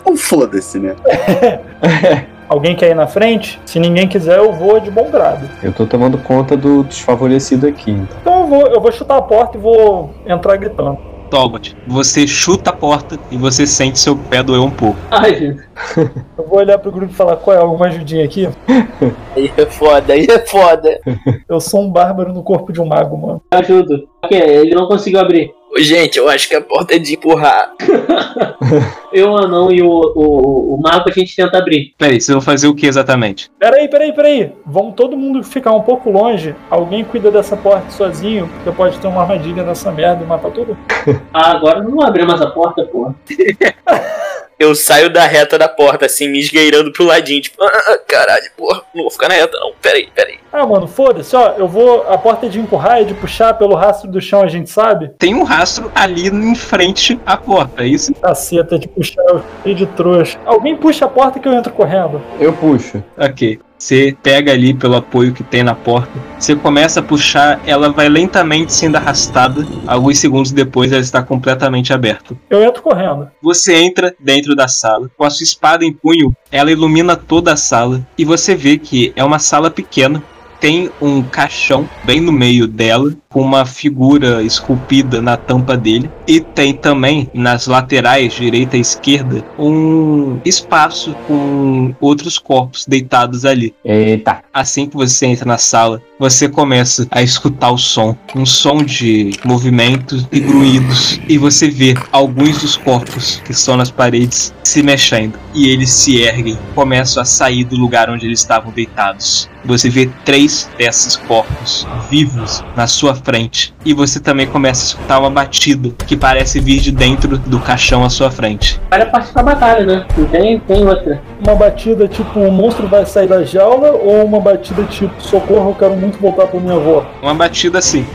Então 0.00 0.16
foda-se, 0.16 0.78
né? 0.78 0.94
Alguém 2.48 2.76
quer 2.76 2.90
ir 2.90 2.94
na 2.94 3.06
frente? 3.06 3.60
Se 3.64 3.78
ninguém 3.78 4.06
quiser, 4.06 4.38
eu 4.38 4.52
vou 4.52 4.78
de 4.78 4.90
bom 4.90 5.10
grado. 5.10 5.48
Eu 5.62 5.72
tô 5.72 5.86
tomando 5.86 6.18
conta 6.18 6.56
do 6.56 6.84
desfavorecido 6.84 7.66
aqui, 7.66 7.90
então. 7.90 8.16
Então 8.20 8.40
eu 8.40 8.46
vou, 8.46 8.66
eu 8.66 8.80
vou 8.80 8.92
chutar 8.92 9.16
a 9.16 9.22
porta 9.22 9.56
e 9.56 9.60
vou 9.60 10.10
entrar 10.26 10.56
gritando. 10.56 10.98
Tolbot, 11.34 11.76
você 11.84 12.28
chuta 12.28 12.70
a 12.70 12.72
porta 12.72 13.18
e 13.28 13.36
você 13.36 13.66
sente 13.66 13.98
seu 13.98 14.16
pé 14.16 14.40
doer 14.40 14.60
um 14.60 14.70
pouco. 14.70 14.96
ai, 15.10 15.34
gente. 15.34 15.64
Eu 16.38 16.46
vou 16.46 16.58
olhar 16.58 16.78
pro 16.78 16.92
grupo 16.92 17.12
e 17.12 17.16
falar: 17.16 17.34
qual 17.38 17.56
é? 17.56 17.60
Alguma 17.60 17.86
ajudinha 17.86 18.24
aqui? 18.24 18.48
Aí 19.34 19.52
é 19.56 19.66
foda, 19.66 20.12
aí 20.12 20.28
é 20.30 20.46
foda. 20.46 21.00
Eu 21.48 21.60
sou 21.60 21.82
um 21.82 21.90
bárbaro 21.90 22.32
no 22.32 22.44
corpo 22.44 22.72
de 22.72 22.80
um 22.80 22.86
mago, 22.86 23.16
mano. 23.16 23.42
Ajudo. 23.50 24.08
Ok, 24.22 24.38
ele 24.38 24.76
não 24.76 24.86
conseguiu 24.86 25.18
abrir. 25.18 25.52
Gente, 25.78 26.18
eu 26.18 26.28
acho 26.28 26.48
que 26.48 26.54
a 26.54 26.60
porta 26.60 26.94
é 26.94 26.98
de 26.98 27.14
empurrar. 27.14 27.72
Eu, 29.12 29.30
o 29.30 29.36
anão 29.36 29.70
e 29.70 29.80
o, 29.80 29.86
o, 29.88 30.74
o 30.74 30.80
mago 30.82 31.08
a 31.08 31.12
gente 31.12 31.36
tenta 31.36 31.56
abrir. 31.56 31.94
Peraí, 31.96 32.20
vocês 32.20 32.34
vão 32.34 32.40
fazer 32.40 32.66
o 32.66 32.74
que 32.74 32.86
exatamente? 32.86 33.48
Peraí, 33.60 33.86
peraí, 33.86 34.12
peraí. 34.12 34.52
Vamos 34.66 34.94
todo 34.94 35.16
mundo 35.16 35.44
ficar 35.44 35.72
um 35.72 35.82
pouco 35.82 36.10
longe. 36.10 36.54
Alguém 36.68 37.04
cuida 37.04 37.30
dessa 37.30 37.56
porta 37.56 37.90
sozinho, 37.90 38.48
porque 38.48 38.72
pode 38.72 38.98
ter 38.98 39.06
uma 39.06 39.22
armadilha 39.22 39.62
nessa 39.62 39.92
merda 39.92 40.24
e 40.24 40.26
matar 40.26 40.50
tudo. 40.50 40.76
Ah, 41.32 41.50
agora 41.50 41.82
não 41.82 42.00
abre 42.00 42.24
mais 42.24 42.40
a 42.40 42.46
porta, 42.46 42.84
porra. 42.84 43.14
Eu 44.64 44.74
saio 44.74 45.10
da 45.10 45.26
reta 45.26 45.58
da 45.58 45.68
porta, 45.68 46.06
assim, 46.06 46.26
me 46.26 46.40
esgueirando 46.40 46.90
pro 46.90 47.04
ladinho, 47.04 47.42
tipo, 47.42 47.62
ah, 47.62 47.70
ah, 47.88 47.98
caralho, 48.08 48.50
porra, 48.56 48.80
não 48.94 49.02
vou 49.02 49.10
ficar 49.10 49.28
na 49.28 49.34
reta, 49.34 49.58
não. 49.60 49.72
Peraí, 49.82 50.08
peraí. 50.14 50.38
Ah, 50.50 50.64
mano, 50.64 50.88
foda-se, 50.88 51.36
ó. 51.36 51.52
Eu 51.58 51.68
vou. 51.68 52.08
A 52.08 52.16
porta 52.16 52.46
é 52.46 52.48
de 52.48 52.58
empurrar 52.58 53.02
e 53.02 53.04
de 53.04 53.12
puxar 53.12 53.52
pelo 53.54 53.74
rastro 53.74 54.10
do 54.10 54.22
chão, 54.22 54.40
a 54.40 54.46
gente 54.46 54.70
sabe. 54.70 55.10
Tem 55.18 55.34
um 55.34 55.42
rastro 55.42 55.92
ali 55.94 56.28
em 56.28 56.54
frente 56.54 57.20
à 57.26 57.36
porta, 57.36 57.82
é 57.82 57.86
isso? 57.86 58.14
Caceta 58.14 58.78
de 58.78 58.88
puxar, 58.88 59.22
eu 59.24 59.42
fiquei 59.58 59.74
de 59.74 59.84
trouxa. 59.84 60.38
Alguém 60.46 60.76
puxa 60.76 61.04
a 61.04 61.08
porta 61.08 61.38
que 61.38 61.46
eu 61.46 61.52
entro 61.52 61.70
correndo. 61.70 62.22
Eu 62.40 62.54
puxo. 62.54 63.04
Ok. 63.18 63.60
Você 63.78 64.16
pega 64.22 64.52
ali 64.52 64.72
pelo 64.72 64.96
apoio 64.96 65.32
que 65.34 65.42
tem 65.42 65.62
na 65.62 65.74
porta. 65.74 66.12
Você 66.38 66.54
começa 66.56 67.00
a 67.00 67.02
puxar, 67.02 67.60
ela 67.66 67.90
vai 67.90 68.08
lentamente 68.08 68.72
sendo 68.72 68.96
arrastada. 68.96 69.66
Alguns 69.86 70.18
segundos 70.18 70.52
depois 70.52 70.90
ela 70.92 71.00
está 71.00 71.22
completamente 71.22 71.92
aberta. 71.92 72.34
Eu 72.48 72.64
entro 72.64 72.82
correndo. 72.82 73.28
Você 73.42 73.74
entra 73.74 74.14
dentro 74.18 74.54
da 74.56 74.68
sala. 74.68 75.10
Com 75.16 75.24
a 75.24 75.30
sua 75.30 75.44
espada 75.44 75.84
em 75.84 75.92
punho, 75.92 76.34
ela 76.50 76.70
ilumina 76.70 77.16
toda 77.16 77.52
a 77.52 77.56
sala. 77.56 78.06
E 78.16 78.24
você 78.24 78.54
vê 78.54 78.78
que 78.78 79.12
é 79.16 79.24
uma 79.24 79.38
sala 79.38 79.70
pequena. 79.70 80.22
tem 80.60 80.90
um 80.98 81.22
caixão 81.22 81.86
bem 82.04 82.22
no 82.22 82.32
meio 82.32 82.66
dela, 82.66 83.12
com 83.34 83.42
uma 83.42 83.66
figura 83.66 84.44
esculpida 84.44 85.20
na 85.20 85.36
tampa 85.36 85.76
dele. 85.76 86.08
E 86.24 86.38
tem 86.38 86.72
também 86.72 87.28
nas 87.34 87.66
laterais, 87.66 88.32
direita 88.32 88.76
e 88.76 88.80
esquerda, 88.80 89.44
um 89.58 90.38
espaço 90.44 91.14
com 91.26 91.92
outros 92.00 92.38
corpos 92.38 92.86
deitados 92.86 93.44
ali. 93.44 93.74
Eita. 93.84 94.40
Assim 94.52 94.86
que 94.86 94.94
você 94.94 95.26
entra 95.26 95.44
na 95.44 95.58
sala, 95.58 96.00
você 96.18 96.48
começa 96.48 97.08
a 97.10 97.22
escutar 97.22 97.72
o 97.72 97.78
som, 97.78 98.16
um 98.36 98.46
som 98.46 98.84
de 98.84 99.32
movimentos 99.44 100.26
e 100.30 100.38
grunhidos, 100.38 101.20
e 101.28 101.36
você 101.36 101.68
vê 101.68 101.94
alguns 102.12 102.62
dos 102.62 102.76
corpos 102.76 103.42
que 103.44 103.50
estão 103.50 103.76
nas 103.76 103.90
paredes 103.90 104.54
se 104.62 104.80
mexendo, 104.80 105.36
e 105.52 105.68
eles 105.68 105.90
se 105.90 106.22
erguem, 106.22 106.56
começam 106.74 107.20
a 107.20 107.26
sair 107.26 107.64
do 107.64 107.76
lugar 107.76 108.08
onde 108.08 108.26
eles 108.26 108.38
estavam 108.38 108.70
deitados. 108.70 109.50
Você 109.64 109.88
vê 109.88 110.10
três 110.24 110.68
desses 110.78 111.16
corpos 111.16 111.86
vivos 112.10 112.62
na 112.76 112.86
sua 112.86 113.14
frente, 113.24 113.74
e 113.84 113.94
você 113.94 114.20
também 114.20 114.46
começa 114.46 114.82
a 114.82 114.86
escutar 114.86 115.18
uma 115.18 115.30
batida 115.30 115.90
que 116.06 116.16
parece 116.16 116.60
vir 116.60 116.80
de 116.80 116.92
dentro 116.92 117.38
do 117.38 117.58
caixão 117.58 118.04
à 118.04 118.10
sua 118.10 118.30
frente. 118.30 118.80
Para 118.90 119.06
participar 119.06 119.42
da 119.42 119.54
batalha, 119.54 119.86
né? 119.86 120.06
Não 120.16 120.26
tem, 120.26 120.60
tem 120.60 120.86
outra. 120.86 121.20
Uma 121.40 121.54
batida 121.54 122.06
tipo, 122.06 122.38
o 122.38 122.52
monstro 122.52 122.86
vai 122.86 123.06
sair 123.06 123.26
da 123.26 123.42
jaula, 123.42 123.92
ou 123.92 124.24
uma 124.24 124.40
batida 124.40 124.82
tipo, 124.84 125.14
socorro, 125.20 125.70
eu 125.70 125.74
quero 125.74 125.96
muito 125.96 126.18
voltar 126.18 126.46
pra 126.46 126.60
minha 126.60 126.74
avó? 126.74 127.06
Uma 127.22 127.34
batida 127.34 127.78
assim. 127.78 128.06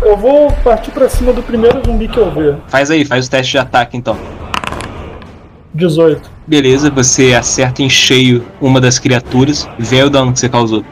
Eu 0.00 0.16
vou 0.16 0.52
partir 0.62 0.90
pra 0.90 1.08
cima 1.08 1.32
do 1.32 1.42
primeiro 1.42 1.82
zumbi 1.84 2.06
que 2.06 2.18
eu 2.18 2.30
ver. 2.30 2.56
Faz 2.68 2.90
aí, 2.90 3.04
faz 3.04 3.26
o 3.26 3.30
teste 3.30 3.52
de 3.52 3.58
ataque 3.58 3.96
então. 3.96 4.16
18. 5.74 6.30
Beleza, 6.46 6.90
você 6.90 7.34
acerta 7.34 7.82
em 7.82 7.88
cheio 7.88 8.44
uma 8.60 8.80
das 8.80 8.98
criaturas, 8.98 9.68
vê 9.78 10.02
o 10.02 10.10
dano 10.10 10.32
que 10.32 10.38
você 10.38 10.48
causou. 10.48 10.84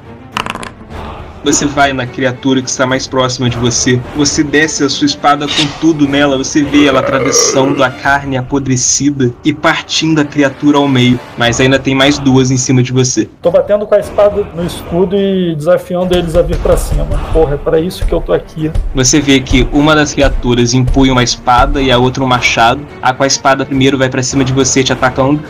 Você 1.44 1.66
vai 1.66 1.92
na 1.92 2.06
criatura 2.06 2.62
que 2.62 2.70
está 2.70 2.86
mais 2.86 3.08
próxima 3.08 3.50
de 3.50 3.56
você. 3.56 4.00
Você 4.16 4.44
desce 4.44 4.84
a 4.84 4.88
sua 4.88 5.06
espada 5.06 5.46
com 5.46 5.66
tudo 5.80 6.06
nela. 6.06 6.38
Você 6.38 6.62
vê 6.62 6.86
ela 6.86 7.00
atravessando 7.00 7.82
a 7.82 7.90
carne 7.90 8.36
apodrecida 8.36 9.32
e 9.44 9.52
partindo 9.52 10.20
a 10.20 10.24
criatura 10.24 10.78
ao 10.78 10.86
meio. 10.86 11.18
Mas 11.36 11.60
ainda 11.60 11.80
tem 11.80 11.96
mais 11.96 12.18
duas 12.18 12.52
em 12.52 12.56
cima 12.56 12.80
de 12.80 12.92
você. 12.92 13.28
Tô 13.42 13.50
batendo 13.50 13.84
com 13.86 13.94
a 13.94 13.98
espada 13.98 14.46
no 14.54 14.64
escudo 14.64 15.16
e 15.16 15.56
desafiando 15.56 16.16
eles 16.16 16.36
a 16.36 16.42
vir 16.42 16.58
pra 16.58 16.76
cima. 16.76 17.06
Porra, 17.32 17.54
é 17.54 17.58
pra 17.58 17.80
isso 17.80 18.06
que 18.06 18.12
eu 18.12 18.20
tô 18.20 18.32
aqui. 18.32 18.70
Você 18.94 19.20
vê 19.20 19.40
que 19.40 19.68
uma 19.72 19.96
das 19.96 20.14
criaturas 20.14 20.72
empunha 20.74 21.12
uma 21.12 21.24
espada 21.24 21.82
e 21.82 21.90
a 21.90 21.98
outra 21.98 22.22
um 22.22 22.26
machado. 22.26 22.80
A 23.02 23.12
com 23.12 23.24
a 23.24 23.26
espada 23.26 23.66
primeiro 23.66 23.98
vai 23.98 24.08
pra 24.08 24.22
cima 24.22 24.44
de 24.44 24.52
você 24.52 24.84
te 24.84 24.92
atacando. 24.92 25.42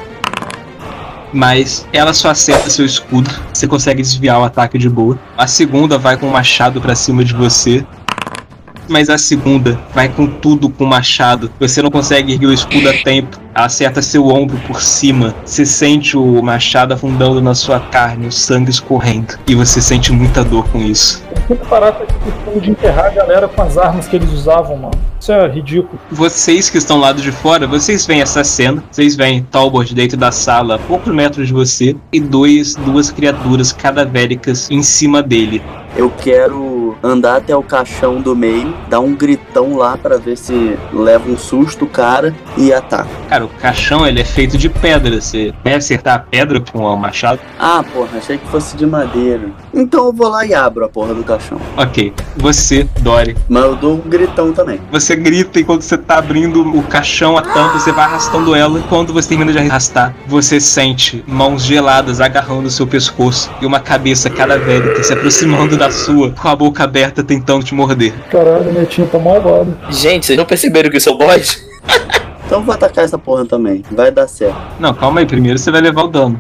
Mas 1.33 1.87
ela 1.93 2.13
só 2.13 2.31
acerta 2.31 2.69
seu 2.69 2.85
escudo. 2.85 3.31
Você 3.53 3.67
consegue 3.67 4.03
desviar 4.03 4.39
o 4.41 4.45
ataque 4.45 4.77
de 4.79 4.89
boa. 4.89 5.19
A 5.37 5.47
segunda 5.47 5.99
vai 5.99 6.17
com 6.17 6.29
o 6.29 6.33
machado 6.33 6.81
pra 6.81 6.95
cima 6.95 7.25
de 7.25 7.33
você. 7.33 7.85
Mas 8.89 9.09
a 9.09 9.17
segunda 9.17 9.81
vai 9.95 10.09
com 10.09 10.27
tudo 10.27 10.69
com 10.69 10.85
o 10.85 10.87
machado. 10.87 11.51
Você 11.59 11.81
não 11.81 11.91
consegue 11.91 12.33
erguer 12.33 12.47
o 12.47 12.53
escudo 12.53 12.89
a 12.89 12.93
tempo. 12.93 13.42
Acerta 13.55 14.03
seu 14.03 14.27
ombro 14.27 14.59
por 14.67 14.83
cima. 14.83 15.35
Você 15.45 15.65
sente 15.65 16.17
o 16.17 16.43
machado 16.43 16.95
afundando 16.95 17.41
na 17.41 17.55
sua 17.55 17.79
carne, 17.79 18.27
o 18.27 18.33
sangue 18.33 18.71
escorrendo. 18.71 19.35
E 19.47 19.55
você 19.55 19.81
sente 19.81 20.13
muita 20.13 20.43
dor 20.43 20.69
com 20.71 20.79
isso. 20.79 21.23
Tem 21.47 21.57
que 21.57 21.67
parar 21.67 21.93
com 21.93 22.03
esse 22.03 22.15
costume 22.15 22.61
de 22.61 22.71
enterrar 22.71 23.07
a 23.07 23.11
galera 23.11 23.47
com 23.47 23.63
as 23.63 23.79
armas 23.79 24.09
que 24.09 24.17
eles 24.17 24.33
usavam, 24.33 24.77
mano. 24.77 25.01
Isso 25.21 25.31
é 25.31 25.49
ridículo. 25.49 26.01
Vocês 26.11 26.69
que 26.69 26.79
estão 26.79 26.99
lá 26.99 27.13
lado 27.13 27.21
de 27.21 27.31
fora, 27.31 27.67
vocês 27.67 28.07
veem 28.07 28.23
essa 28.23 28.43
cena. 28.43 28.83
Vocês 28.91 29.15
veem 29.15 29.43
Talbot 29.43 29.95
dentro 29.95 30.17
da 30.17 30.33
sala, 30.33 30.77
a 30.77 30.79
poucos 30.79 31.15
metros 31.15 31.49
de 31.49 31.53
você, 31.53 31.95
e 32.11 32.19
dois, 32.19 32.75
duas 32.75 33.11
criaturas 33.11 33.71
cadavéricas 33.71 34.71
em 34.71 34.83
cima 34.83 35.23
dele. 35.23 35.63
Eu 35.95 36.11
quero 36.11 36.97
andar 37.03 37.37
até 37.37 37.55
o 37.55 37.63
caixão 37.63 38.19
do 38.19 38.35
meio, 38.35 38.75
dar 38.89 39.01
um 39.01 39.15
gritão 39.15 39.77
lá 39.77 39.95
pra 39.99 40.17
ver 40.17 40.39
se 40.39 40.79
leva 40.91 41.31
um 41.31 41.37
susto 41.37 41.85
o 41.85 41.89
cara 41.89 42.35
e 42.57 42.73
ataca. 42.73 43.11
Cara, 43.29 43.42
o 43.45 43.49
caixão 43.49 44.07
ele 44.07 44.21
é 44.21 44.25
feito 44.25 44.57
de 44.57 44.69
pedra. 44.69 45.21
Você 45.21 45.53
vai 45.65 45.75
acertar 45.75 46.15
a 46.15 46.19
pedra 46.19 46.61
com 46.61 46.81
o 46.81 46.97
machado? 46.97 47.41
Ah, 47.59 47.85
porra, 47.93 48.19
achei 48.19 48.39
que 48.39 48.47
fosse 48.49 48.77
de 48.77 48.87
madeira. 48.87 49.51
Então 49.73 50.07
eu 50.07 50.13
vou 50.13 50.29
lá 50.29 50.45
e 50.45 50.55
abro 50.55 50.85
a 50.85 50.89
porra 50.89 51.15
do 51.15 51.25
caixão. 51.25 51.61
Ok. 51.77 52.13
Você, 52.37 52.89
Dory, 53.01 53.37
Mas 53.49 53.65
eu 53.65 53.77
dou 53.77 53.95
um 53.95 54.01
gritão 54.01 54.53
também. 54.53 54.81
Você 54.91 55.17
grita 55.17 55.61
enquanto 55.61 55.83
você 55.83 55.97
tá 55.97 56.19
abrindo 56.19 56.63
o 56.77 56.83
caixão, 56.83 57.37
a 57.37 57.43
tampa, 57.43 57.79
você 57.79 57.93
vai 57.93 58.05
arrastando 58.05 58.55
ela. 58.55 58.81
Quando 58.89 59.13
você 59.13 59.29
termina 59.29 59.53
de 59.53 59.59
arrastar, 59.59 60.15
você 60.27 60.61
sente 60.61 61.23
mãos 61.27 61.65
geladas 61.65 62.21
agarrando 62.21 62.69
o 62.69 62.71
seu 62.71 62.87
pescoço 62.87 63.51
e 63.61 63.67
uma 63.67 63.81
cabeça 63.81 64.29
cadavérica 64.29 65.03
se 65.03 65.13
aproximando 65.13 65.77
da 65.77 65.91
sua, 65.91 66.31
com 66.31 66.49
a 66.49 66.57
boca 66.57 66.85
aberta 66.85 67.23
tentando 67.23 67.65
te 67.65 67.75
morder. 67.75 68.13
Caralho, 68.31 68.73
minha 68.73 68.85
tinha 68.85 69.07
tá 69.07 69.19
malvada. 69.19 69.77
Gente, 69.91 70.27
vocês 70.27 70.39
não 70.39 70.45
perceberam 70.45 70.91
que 70.91 70.97
eu 70.97 71.01
sou 71.01 71.17
boss? 71.17 71.63
Então 72.53 72.61
eu 72.61 72.67
vou 72.67 72.75
atacar 72.75 73.03
essa 73.03 73.17
porra 73.17 73.47
também. 73.47 73.83
Vai 73.91 74.11
dar 74.11 74.29
certo. 74.29 74.55
Não, 74.79 74.93
calma 74.93 75.21
aí, 75.21 75.27
primeiro 75.27 75.59
você 75.59 75.71
vai 75.71 75.81
levar 75.81 76.03
o 76.03 76.09
dano. 76.09 76.39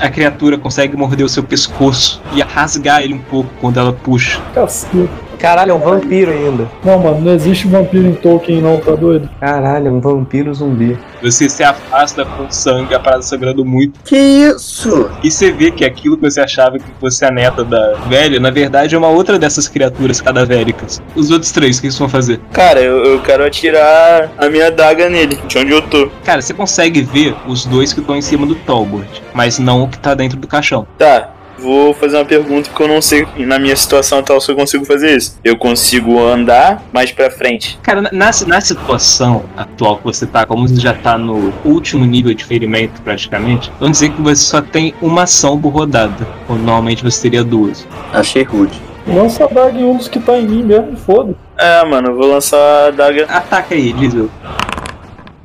A 0.00 0.08
criatura 0.08 0.56
consegue 0.56 0.96
morder 0.96 1.26
o 1.26 1.28
seu 1.28 1.42
pescoço 1.42 2.22
e 2.32 2.40
rasgar 2.40 3.02
ele 3.02 3.12
um 3.12 3.18
pouco 3.18 3.50
quando 3.60 3.78
ela 3.78 3.92
puxa. 3.92 4.40
Caceta. 4.54 5.23
Caralho, 5.44 5.72
é 5.72 5.74
um 5.74 5.78
vampiro 5.78 6.30
ainda. 6.30 6.66
Não, 6.82 6.98
mano, 6.98 7.20
não 7.20 7.34
existe 7.34 7.68
vampiro 7.68 8.08
em 8.08 8.14
Tolkien, 8.14 8.62
não, 8.62 8.78
tá 8.78 8.92
doido? 8.92 9.28
Caralho, 9.38 9.88
é 9.88 9.90
um 9.90 10.00
vampiro 10.00 10.54
zumbi. 10.54 10.98
Você 11.20 11.50
se 11.50 11.62
afasta 11.62 12.24
com 12.24 12.50
sangue, 12.50 12.94
a 12.94 12.98
parada 12.98 13.20
sangrando 13.20 13.62
muito. 13.62 14.00
Que 14.04 14.16
isso? 14.16 15.10
E 15.22 15.30
você 15.30 15.52
vê 15.52 15.70
que 15.70 15.84
aquilo 15.84 16.16
que 16.16 16.22
você 16.22 16.40
achava 16.40 16.78
que 16.78 16.90
fosse 16.98 17.26
a 17.26 17.30
neta 17.30 17.62
da 17.62 17.92
velha, 18.08 18.40
na 18.40 18.50
verdade 18.50 18.94
é 18.94 18.98
uma 18.98 19.08
outra 19.08 19.38
dessas 19.38 19.68
criaturas 19.68 20.18
cadavéricas. 20.18 21.02
Os 21.14 21.30
outros 21.30 21.52
três, 21.52 21.76
o 21.76 21.82
que 21.82 21.88
vocês 21.88 21.98
vão 21.98 22.08
fazer? 22.08 22.40
Cara, 22.50 22.80
eu, 22.80 23.04
eu 23.04 23.20
quero 23.20 23.44
atirar 23.44 24.30
a 24.38 24.48
minha 24.48 24.70
daga 24.70 25.10
nele, 25.10 25.38
de 25.46 25.58
onde 25.58 25.72
eu 25.72 25.82
tô. 25.82 26.08
Cara, 26.24 26.40
você 26.40 26.54
consegue 26.54 27.02
ver 27.02 27.36
os 27.46 27.66
dois 27.66 27.92
que 27.92 28.00
estão 28.00 28.16
em 28.16 28.22
cima 28.22 28.46
do 28.46 28.54
Talbot, 28.54 29.22
mas 29.34 29.58
não 29.58 29.82
o 29.82 29.88
que 29.88 29.98
tá 29.98 30.14
dentro 30.14 30.38
do 30.38 30.48
caixão. 30.48 30.86
Tá, 30.96 31.34
vou 31.64 31.94
fazer 31.94 32.16
uma 32.18 32.24
pergunta 32.24 32.68
porque 32.68 32.82
eu 32.82 32.88
não 32.88 33.00
sei 33.00 33.26
na 33.38 33.58
minha 33.58 33.74
situação 33.74 34.22
tal 34.22 34.38
se 34.40 34.52
eu 34.52 34.54
consigo 34.54 34.84
fazer 34.84 35.16
isso. 35.16 35.38
Eu 35.42 35.56
consigo 35.56 36.20
andar 36.20 36.82
mais 36.92 37.10
pra 37.10 37.30
frente. 37.30 37.78
Cara, 37.82 38.02
na, 38.02 38.30
na, 38.46 38.60
situação 38.60 39.44
atual 39.56 39.96
que 39.96 40.04
você 40.04 40.26
tá, 40.26 40.44
como 40.44 40.68
você 40.68 40.80
já 40.80 40.92
tá 40.92 41.16
no 41.16 41.52
último 41.64 42.04
nível 42.04 42.34
de 42.34 42.44
ferimento 42.44 43.00
praticamente, 43.00 43.72
vamos 43.80 43.98
dizer 43.98 44.10
que 44.10 44.20
você 44.20 44.42
só 44.42 44.60
tem 44.60 44.94
uma 45.00 45.22
ação 45.22 45.58
por 45.58 45.70
rodada, 45.70 46.26
quando 46.46 46.60
normalmente 46.60 47.02
você 47.02 47.22
teria 47.22 47.42
duas. 47.42 47.86
Achei 48.12 48.42
rude. 48.42 48.80
Lança 49.06 49.44
a 49.44 49.48
daga 49.48 49.78
em 49.78 49.84
um 49.84 49.96
dos 49.96 50.08
que 50.08 50.18
tá 50.18 50.36
em 50.38 50.46
mim 50.46 50.62
mesmo, 50.62 50.96
foda. 50.96 51.34
É, 51.58 51.84
mano, 51.84 52.08
eu 52.08 52.16
vou 52.16 52.26
lançar 52.26 52.88
a 52.88 52.90
daga. 52.90 53.24
Ataca 53.24 53.74
aí, 53.74 53.92
Diesel. 53.92 54.28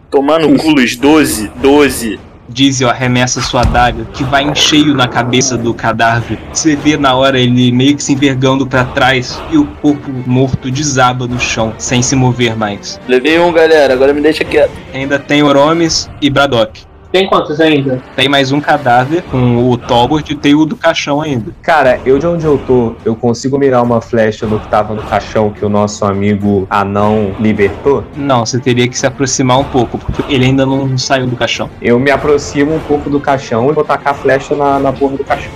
Tomar 0.09 0.39
no 0.39 0.57
cu 0.57 0.73
os 0.73 0.95
12, 0.95 1.51
12. 1.55 2.19
Diesel 2.49 2.89
arremessa 2.89 3.41
sua 3.41 3.61
adaga, 3.61 4.05
que 4.13 4.23
vai 4.23 4.43
em 4.43 4.55
cheio 4.55 4.93
na 4.93 5.07
cabeça 5.07 5.57
do 5.57 5.73
cadáver. 5.73 6.37
Você 6.51 6.75
vê 6.75 6.97
na 6.97 7.15
hora 7.15 7.39
ele 7.39 7.71
meio 7.71 7.95
que 7.95 8.03
se 8.03 8.13
envergando 8.13 8.65
pra 8.65 8.83
trás 8.85 9.41
e 9.51 9.57
o 9.57 9.65
corpo 9.81 10.11
morto 10.25 10.69
desaba 10.71 11.27
no 11.27 11.39
chão, 11.39 11.73
sem 11.77 12.01
se 12.01 12.15
mover 12.15 12.55
mais. 12.55 12.99
Levei 13.07 13.39
um, 13.39 13.51
galera, 13.51 13.93
agora 13.93 14.13
me 14.13 14.21
deixa 14.21 14.43
quieto. 14.43 14.71
Ainda 14.93 15.19
tem 15.19 15.43
Oromes 15.43 16.09
e 16.21 16.29
Braddock. 16.29 16.88
Tem 17.11 17.25
quantos 17.25 17.59
ainda? 17.59 17.99
Tem 18.15 18.29
mais 18.29 18.51
um 18.51 18.61
cadáver 18.61 19.23
com 19.23 19.71
o 19.71 19.75
Tolbert 19.75 20.25
e 20.29 20.35
tem 20.35 20.53
o 20.53 20.63
do 20.63 20.75
caixão 20.75 21.19
ainda. 21.19 21.51
Cara, 21.59 21.99
eu 22.05 22.19
de 22.19 22.27
onde 22.27 22.45
eu 22.45 22.59
tô, 22.67 22.93
eu 23.03 23.15
consigo 23.15 23.57
mirar 23.57 23.81
uma 23.81 23.99
flecha 23.99 24.45
no 24.45 24.59
que 24.59 24.67
tava 24.67 24.93
no 24.93 25.01
caixão 25.01 25.49
que 25.49 25.65
o 25.65 25.69
nosso 25.69 26.05
amigo 26.05 26.67
anão 26.69 27.33
libertou? 27.39 28.03
Não, 28.15 28.45
você 28.45 28.59
teria 28.59 28.87
que 28.87 28.95
se 28.95 29.07
aproximar 29.07 29.57
um 29.57 29.63
pouco, 29.63 29.97
porque 29.97 30.21
ele 30.31 30.45
ainda 30.45 30.67
não 30.67 30.95
saiu 30.99 31.25
do 31.25 31.35
caixão. 31.35 31.67
Eu 31.81 31.99
me 31.99 32.11
aproximo 32.11 32.75
um 32.75 32.79
pouco 32.79 33.09
do 33.09 33.19
caixão 33.19 33.67
e 33.71 33.73
vou 33.73 33.83
tacar 33.83 34.13
a 34.13 34.15
flecha 34.15 34.55
na, 34.55 34.77
na 34.77 34.93
porra 34.93 35.17
do 35.17 35.23
caixão. 35.23 35.51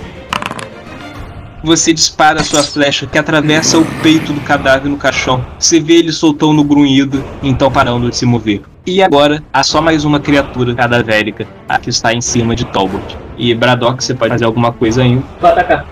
Você 1.64 1.94
dispara 1.94 2.42
a 2.42 2.44
sua 2.44 2.62
flecha 2.62 3.06
que 3.06 3.18
atravessa 3.18 3.78
o 3.78 3.86
peito 4.02 4.34
do 4.34 4.40
cadáver 4.42 4.86
no 4.86 4.98
caixão. 4.98 5.42
Você 5.58 5.80
vê 5.80 5.94
ele 5.94 6.12
soltando 6.12 6.60
o 6.60 6.64
grunhido, 6.64 7.24
então 7.42 7.72
parando 7.72 8.10
de 8.10 8.16
se 8.18 8.26
mover. 8.26 8.60
E 8.86 9.02
agora, 9.02 9.42
há 9.50 9.62
só 9.62 9.80
mais 9.80 10.04
uma 10.04 10.20
criatura 10.20 10.74
cadavérica, 10.74 11.48
a 11.66 11.78
que 11.78 11.88
está 11.88 12.12
em 12.12 12.20
cima 12.20 12.54
de 12.54 12.66
Talbot. 12.66 13.16
E 13.38 13.54
Braddock, 13.54 14.04
você 14.04 14.12
pode 14.12 14.32
fazer 14.32 14.44
alguma 14.44 14.72
coisa 14.72 15.02
ainda. 15.02 15.22
Vou 15.40 15.50
atacar. 15.50 15.86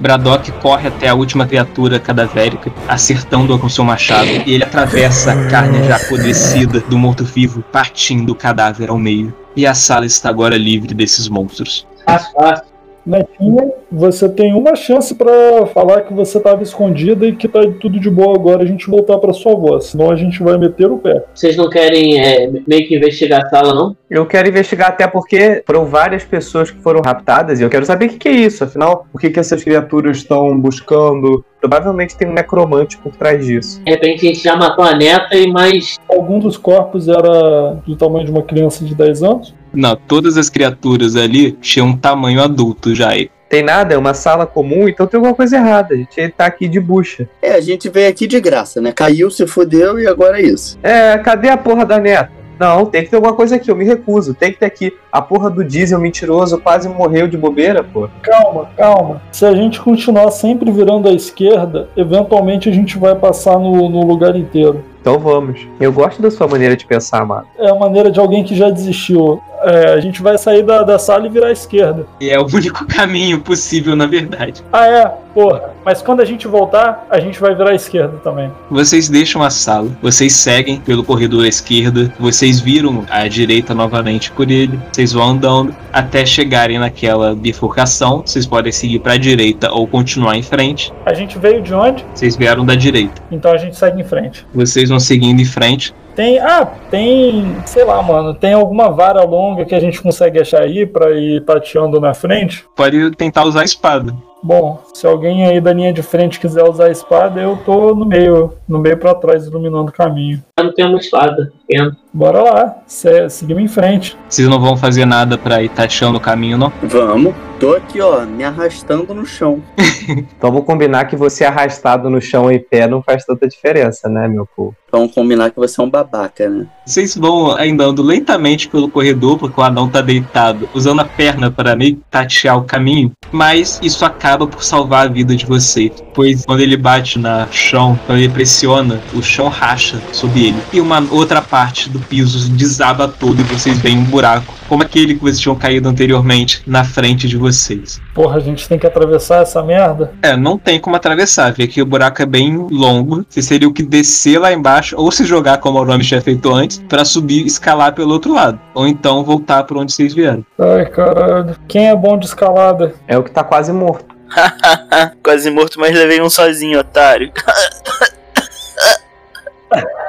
Braddock 0.00 0.50
corre 0.60 0.88
até 0.88 1.08
a 1.08 1.14
última 1.14 1.46
criatura 1.46 2.00
cadavérica, 2.00 2.72
acertando-a 2.88 3.60
com 3.60 3.68
seu 3.68 3.84
machado, 3.84 4.28
e 4.44 4.54
ele 4.54 4.64
atravessa 4.64 5.34
a 5.34 5.46
carne 5.48 5.86
já 5.86 5.94
apodrecida 5.94 6.80
do 6.80 6.98
morto-vivo, 6.98 7.62
partindo 7.70 8.30
o 8.30 8.34
cadáver 8.34 8.90
ao 8.90 8.98
meio. 8.98 9.32
E 9.54 9.64
a 9.64 9.74
sala 9.74 10.04
está 10.04 10.28
agora 10.28 10.58
livre 10.58 10.92
desses 10.94 11.28
monstros. 11.28 11.86
Fácil, 12.04 12.32
fácil. 12.32 12.71
Netinha, 13.04 13.70
você 13.90 14.28
tem 14.28 14.54
uma 14.54 14.74
chance 14.76 15.14
pra 15.14 15.66
falar 15.66 16.02
que 16.02 16.14
você 16.14 16.38
tava 16.40 16.62
escondida 16.62 17.26
e 17.26 17.34
que 17.34 17.48
tá 17.48 17.60
tudo 17.80 17.98
de 17.98 18.08
boa 18.08 18.34
agora 18.34 18.62
a 18.62 18.66
gente 18.66 18.88
voltar 18.88 19.18
pra 19.18 19.32
sua 19.32 19.54
voz. 19.54 19.86
Senão 19.86 20.10
a 20.10 20.16
gente 20.16 20.42
vai 20.42 20.56
meter 20.56 20.90
o 20.90 20.98
pé. 20.98 21.24
Vocês 21.34 21.56
não 21.56 21.68
querem 21.68 22.20
é, 22.20 22.48
meio 22.66 22.86
que 22.86 22.96
investigar 22.96 23.44
a 23.44 23.48
sala, 23.48 23.74
não? 23.74 23.96
Eu 24.08 24.26
quero 24.26 24.48
investigar 24.48 24.88
até 24.88 25.06
porque 25.06 25.62
foram 25.66 25.84
várias 25.84 26.24
pessoas 26.24 26.70
que 26.70 26.80
foram 26.80 27.00
raptadas 27.00 27.60
e 27.60 27.62
eu 27.62 27.70
quero 27.70 27.84
saber 27.84 28.06
o 28.06 28.08
que, 28.10 28.18
que 28.18 28.28
é 28.28 28.32
isso. 28.32 28.64
Afinal, 28.64 29.06
o 29.12 29.18
que, 29.18 29.30
que 29.30 29.40
essas 29.40 29.62
criaturas 29.64 30.18
estão 30.18 30.58
buscando? 30.58 31.44
Provavelmente 31.60 32.16
tem 32.16 32.28
um 32.28 32.32
necromante 32.32 32.98
por 32.98 33.14
trás 33.16 33.44
disso. 33.44 33.82
De 33.84 33.90
repente 33.90 34.26
a 34.26 34.28
gente 34.28 34.42
já 34.42 34.56
matou 34.56 34.84
a 34.84 34.94
neta 34.94 35.36
e 35.36 35.50
mais. 35.50 35.98
Algum 36.08 36.38
dos 36.38 36.56
corpos 36.56 37.08
era 37.08 37.74
do 37.86 37.96
tamanho 37.96 38.24
de 38.24 38.30
uma 38.30 38.42
criança 38.42 38.84
de 38.84 38.94
10 38.94 39.22
anos? 39.22 39.54
Não, 39.72 39.96
todas 39.96 40.36
as 40.36 40.48
criaturas 40.48 41.16
ali 41.16 41.52
tinham 41.52 41.88
um 41.88 41.96
tamanho 41.96 42.42
adulto 42.42 42.94
já. 42.94 43.10
Tem 43.48 43.62
nada, 43.62 43.94
é 43.94 43.98
uma 43.98 44.14
sala 44.14 44.46
comum, 44.46 44.88
então 44.88 45.06
tem 45.06 45.18
alguma 45.18 45.34
coisa 45.34 45.56
errada. 45.56 45.94
A 45.94 45.98
gente 45.98 46.28
tá 46.30 46.46
aqui 46.46 46.66
de 46.66 46.80
bucha. 46.80 47.28
É, 47.42 47.52
a 47.52 47.60
gente 47.60 47.88
veio 47.90 48.08
aqui 48.08 48.26
de 48.26 48.40
graça, 48.40 48.80
né? 48.80 48.92
Caiu, 48.92 49.30
se 49.30 49.46
fudeu 49.46 49.98
e 50.00 50.06
agora 50.06 50.40
é 50.40 50.46
isso. 50.46 50.78
É, 50.82 51.18
cadê 51.18 51.50
a 51.50 51.56
porra 51.56 51.84
da 51.84 51.98
neta? 51.98 52.42
Não, 52.58 52.86
tem 52.86 53.02
que 53.02 53.10
ter 53.10 53.16
alguma 53.16 53.34
coisa 53.34 53.56
aqui, 53.56 53.70
eu 53.70 53.76
me 53.76 53.84
recuso. 53.84 54.34
Tem 54.34 54.52
que 54.52 54.58
ter 54.60 54.66
aqui. 54.66 54.92
A 55.10 55.20
porra 55.20 55.50
do 55.50 55.64
diesel 55.64 55.98
mentiroso 55.98 56.60
quase 56.60 56.88
morreu 56.88 57.26
de 57.26 57.36
bobeira, 57.36 57.82
pô. 57.82 58.08
Calma, 58.22 58.70
calma. 58.76 59.20
Se 59.32 59.44
a 59.44 59.52
gente 59.52 59.80
continuar 59.80 60.30
sempre 60.30 60.70
virando 60.70 61.08
à 61.08 61.12
esquerda, 61.12 61.88
eventualmente 61.96 62.68
a 62.68 62.72
gente 62.72 62.96
vai 62.96 63.16
passar 63.16 63.58
no, 63.58 63.88
no 63.88 64.06
lugar 64.06 64.36
inteiro. 64.36 64.84
Então 65.00 65.18
vamos. 65.18 65.66
Eu 65.80 65.92
gosto 65.92 66.22
da 66.22 66.30
sua 66.30 66.46
maneira 66.46 66.76
de 66.76 66.86
pensar, 66.86 67.26
mano. 67.26 67.44
É 67.58 67.68
a 67.68 67.74
maneira 67.74 68.12
de 68.12 68.20
alguém 68.20 68.44
que 68.44 68.54
já 68.54 68.70
desistiu. 68.70 69.42
É, 69.62 69.94
a 69.94 70.00
gente 70.00 70.22
vai 70.22 70.36
sair 70.38 70.62
da, 70.62 70.82
da 70.82 70.98
sala 70.98 71.26
e 71.26 71.30
virar 71.30 71.48
à 71.48 71.52
esquerda. 71.52 72.06
E 72.20 72.30
é 72.30 72.38
o 72.38 72.46
único 72.46 72.86
caminho 72.88 73.40
possível, 73.40 73.94
na 73.96 74.06
verdade. 74.06 74.62
Ah, 74.72 74.86
é? 74.86 75.12
Porra. 75.34 75.70
Mas 75.84 76.02
quando 76.02 76.20
a 76.20 76.24
gente 76.24 76.46
voltar, 76.46 77.06
a 77.10 77.18
gente 77.18 77.40
vai 77.40 77.54
virar 77.54 77.70
à 77.70 77.74
esquerda 77.74 78.18
também. 78.18 78.50
Vocês 78.70 79.08
deixam 79.08 79.42
a 79.42 79.50
sala, 79.50 79.90
vocês 80.02 80.32
seguem 80.34 80.78
pelo 80.80 81.02
corredor 81.02 81.44
à 81.44 81.48
esquerda, 81.48 82.12
vocês 82.18 82.60
viram 82.60 83.04
à 83.10 83.26
direita 83.26 83.74
novamente 83.74 84.30
por 84.30 84.50
ele, 84.50 84.78
vocês 84.92 85.12
vão 85.12 85.30
andando 85.30 85.74
até 85.92 86.24
chegarem 86.26 86.78
naquela 86.78 87.34
bifurcação. 87.34 88.22
Vocês 88.24 88.46
podem 88.46 88.72
seguir 88.72 88.98
para 89.00 89.14
a 89.14 89.18
direita 89.18 89.72
ou 89.72 89.86
continuar 89.86 90.36
em 90.36 90.42
frente. 90.42 90.92
A 91.06 91.14
gente 91.14 91.38
veio 91.38 91.62
de 91.62 91.74
onde? 91.74 92.04
Vocês 92.14 92.36
vieram 92.36 92.64
da 92.64 92.74
direita. 92.74 93.22
Então 93.30 93.52
a 93.52 93.56
gente 93.56 93.76
segue 93.76 94.00
em 94.00 94.04
frente. 94.04 94.46
Vocês 94.54 94.88
vão 94.88 95.00
seguindo 95.00 95.40
em 95.40 95.44
frente. 95.44 95.94
Tem. 96.14 96.38
Ah, 96.38 96.64
tem. 96.90 97.56
Sei 97.66 97.84
lá, 97.84 98.02
mano. 98.02 98.34
Tem 98.34 98.52
alguma 98.52 98.90
vara 98.90 99.22
longa 99.22 99.64
que 99.64 99.74
a 99.74 99.80
gente 99.80 100.00
consegue 100.02 100.40
achar 100.40 100.62
aí 100.62 100.86
pra 100.86 101.10
ir 101.12 101.44
tateando 101.44 102.00
na 102.00 102.14
frente? 102.14 102.64
Pode 102.76 103.10
tentar 103.12 103.44
usar 103.44 103.62
a 103.62 103.64
espada. 103.64 104.14
Bom, 104.42 104.82
se 104.92 105.06
alguém 105.06 105.46
aí 105.46 105.60
da 105.60 105.72
linha 105.72 105.92
de 105.92 106.02
frente 106.02 106.40
quiser 106.40 106.64
usar 106.64 106.86
a 106.86 106.90
espada, 106.90 107.40
eu 107.40 107.56
tô 107.64 107.94
no 107.94 108.04
meio, 108.04 108.54
no 108.68 108.80
meio 108.80 108.98
pra 108.98 109.14
trás, 109.14 109.46
iluminando 109.46 109.90
o 109.90 109.92
caminho. 109.92 110.42
Eu 110.58 110.64
não 110.64 110.74
tenho 110.74 110.88
uma 110.88 110.98
espada. 110.98 111.52
Pena. 111.68 111.96
Bora 112.14 112.42
lá, 112.42 112.76
se- 112.86 113.28
seguimos 113.30 113.62
em 113.62 113.68
frente. 113.68 114.16
Vocês 114.28 114.46
não 114.48 114.60
vão 114.60 114.76
fazer 114.76 115.06
nada 115.06 115.38
pra 115.38 115.62
ir 115.62 115.70
tateando 115.70 116.18
o 116.18 116.20
caminho, 116.20 116.58
não? 116.58 116.72
Vamos. 116.82 117.34
Tô 117.58 117.74
aqui, 117.74 118.00
ó, 118.00 118.22
me 118.26 118.42
arrastando 118.44 119.14
no 119.14 119.24
chão. 119.24 119.62
Então 120.36 120.50
vamos 120.50 120.66
combinar 120.66 121.04
que 121.04 121.14
você 121.14 121.44
arrastado 121.44 122.10
no 122.10 122.20
chão 122.20 122.50
em 122.50 122.58
pé 122.58 122.88
não 122.88 123.00
faz 123.00 123.24
tanta 123.24 123.46
diferença, 123.46 124.08
né, 124.08 124.26
meu 124.26 124.44
povo? 124.56 124.74
Vamos 124.90 125.14
combinar 125.14 125.50
que 125.50 125.56
você 125.56 125.80
é 125.80 125.84
um 125.84 125.88
babaca, 125.88 126.48
né? 126.50 126.66
Vocês 126.84 127.16
vão 127.16 127.52
andando 127.56 128.02
lentamente 128.02 128.68
pelo 128.68 128.90
corredor, 128.90 129.38
porque 129.38 129.58
o 129.60 129.62
anão 129.62 129.88
tá 129.88 130.00
deitado, 130.00 130.68
usando 130.74 131.00
a 131.00 131.04
perna 131.04 131.52
para 131.52 131.76
meio 131.76 132.00
tatear 132.10 132.58
o 132.58 132.64
caminho, 132.64 133.12
mas 133.30 133.78
isso 133.80 134.04
acaba 134.04 134.44
por 134.44 134.64
salvar 134.64 135.06
a 135.06 135.10
vida 135.10 135.36
de 135.36 135.46
vocês. 135.46 135.92
Pois 136.12 136.44
quando 136.44 136.60
ele 136.60 136.76
bate 136.76 137.16
no 137.18 137.28
chão, 137.52 137.96
quando 138.04 138.18
ele 138.18 138.28
pressiona, 138.28 139.00
o 139.14 139.22
chão 139.22 139.48
racha 139.48 140.02
sob 140.12 140.38
ele. 140.48 140.58
E 140.72 140.80
uma 140.80 141.00
outra 141.12 141.40
parte 141.40 141.88
do 141.88 142.00
piso 142.02 142.50
desaba 142.50 143.08
todo 143.08 143.40
e 143.40 143.44
vocês 143.44 143.78
veem 143.78 143.98
um 143.98 144.04
buraco, 144.04 144.54
como 144.68 144.82
aquele 144.82 145.14
que 145.14 145.20
vocês 145.20 145.40
tinham 145.40 145.56
caído 145.56 145.88
anteriormente, 145.88 146.62
na 146.66 146.84
frente 146.84 147.28
de 147.28 147.36
vocês. 147.36 148.00
Porra, 148.14 148.36
a 148.36 148.40
gente 148.40 148.68
tem 148.68 148.78
que 148.78 148.86
atravessar 148.86 149.42
essa 149.42 149.62
merda? 149.62 150.12
É, 150.22 150.36
não 150.36 150.58
tem 150.58 150.78
como 150.78 150.96
atravessar, 150.96 151.52
vê 151.52 151.66
que 151.66 151.80
o 151.80 151.86
buraco 151.86 152.22
é 152.22 152.26
bem 152.26 152.56
longo. 152.70 153.24
Você 153.28 153.42
seria 153.42 153.68
o 153.68 153.72
que 153.72 153.82
descer 153.82 154.38
lá 154.38 154.52
embaixo, 154.52 154.96
ou 154.98 155.10
se 155.10 155.24
jogar 155.24 155.58
como 155.58 155.78
o 155.78 155.80
Orome 155.80 156.04
tinha 156.04 156.20
feito 156.20 156.52
antes, 156.52 156.82
pra 156.88 157.04
subir 157.04 157.42
e 157.42 157.46
escalar 157.46 157.94
pelo 157.94 158.12
outro 158.12 158.34
lado. 158.34 158.58
Ou 158.74 158.86
então 158.86 159.24
voltar 159.24 159.64
por 159.64 159.76
onde 159.76 159.92
vocês 159.92 160.14
vieram. 160.14 160.44
Ai, 160.58 160.86
caralho. 160.86 161.56
Quem 161.68 161.88
é 161.88 161.96
bom 161.96 162.18
de 162.18 162.26
escalada? 162.26 162.94
É 163.06 163.16
o 163.16 163.22
que 163.22 163.30
tá 163.30 163.44
quase 163.44 163.72
morto. 163.72 164.12
Quase 165.22 165.50
morto, 165.50 165.78
mas 165.78 165.94
levei 165.94 166.22
um 166.22 166.30
sozinho, 166.30 166.80
otário. 166.80 167.30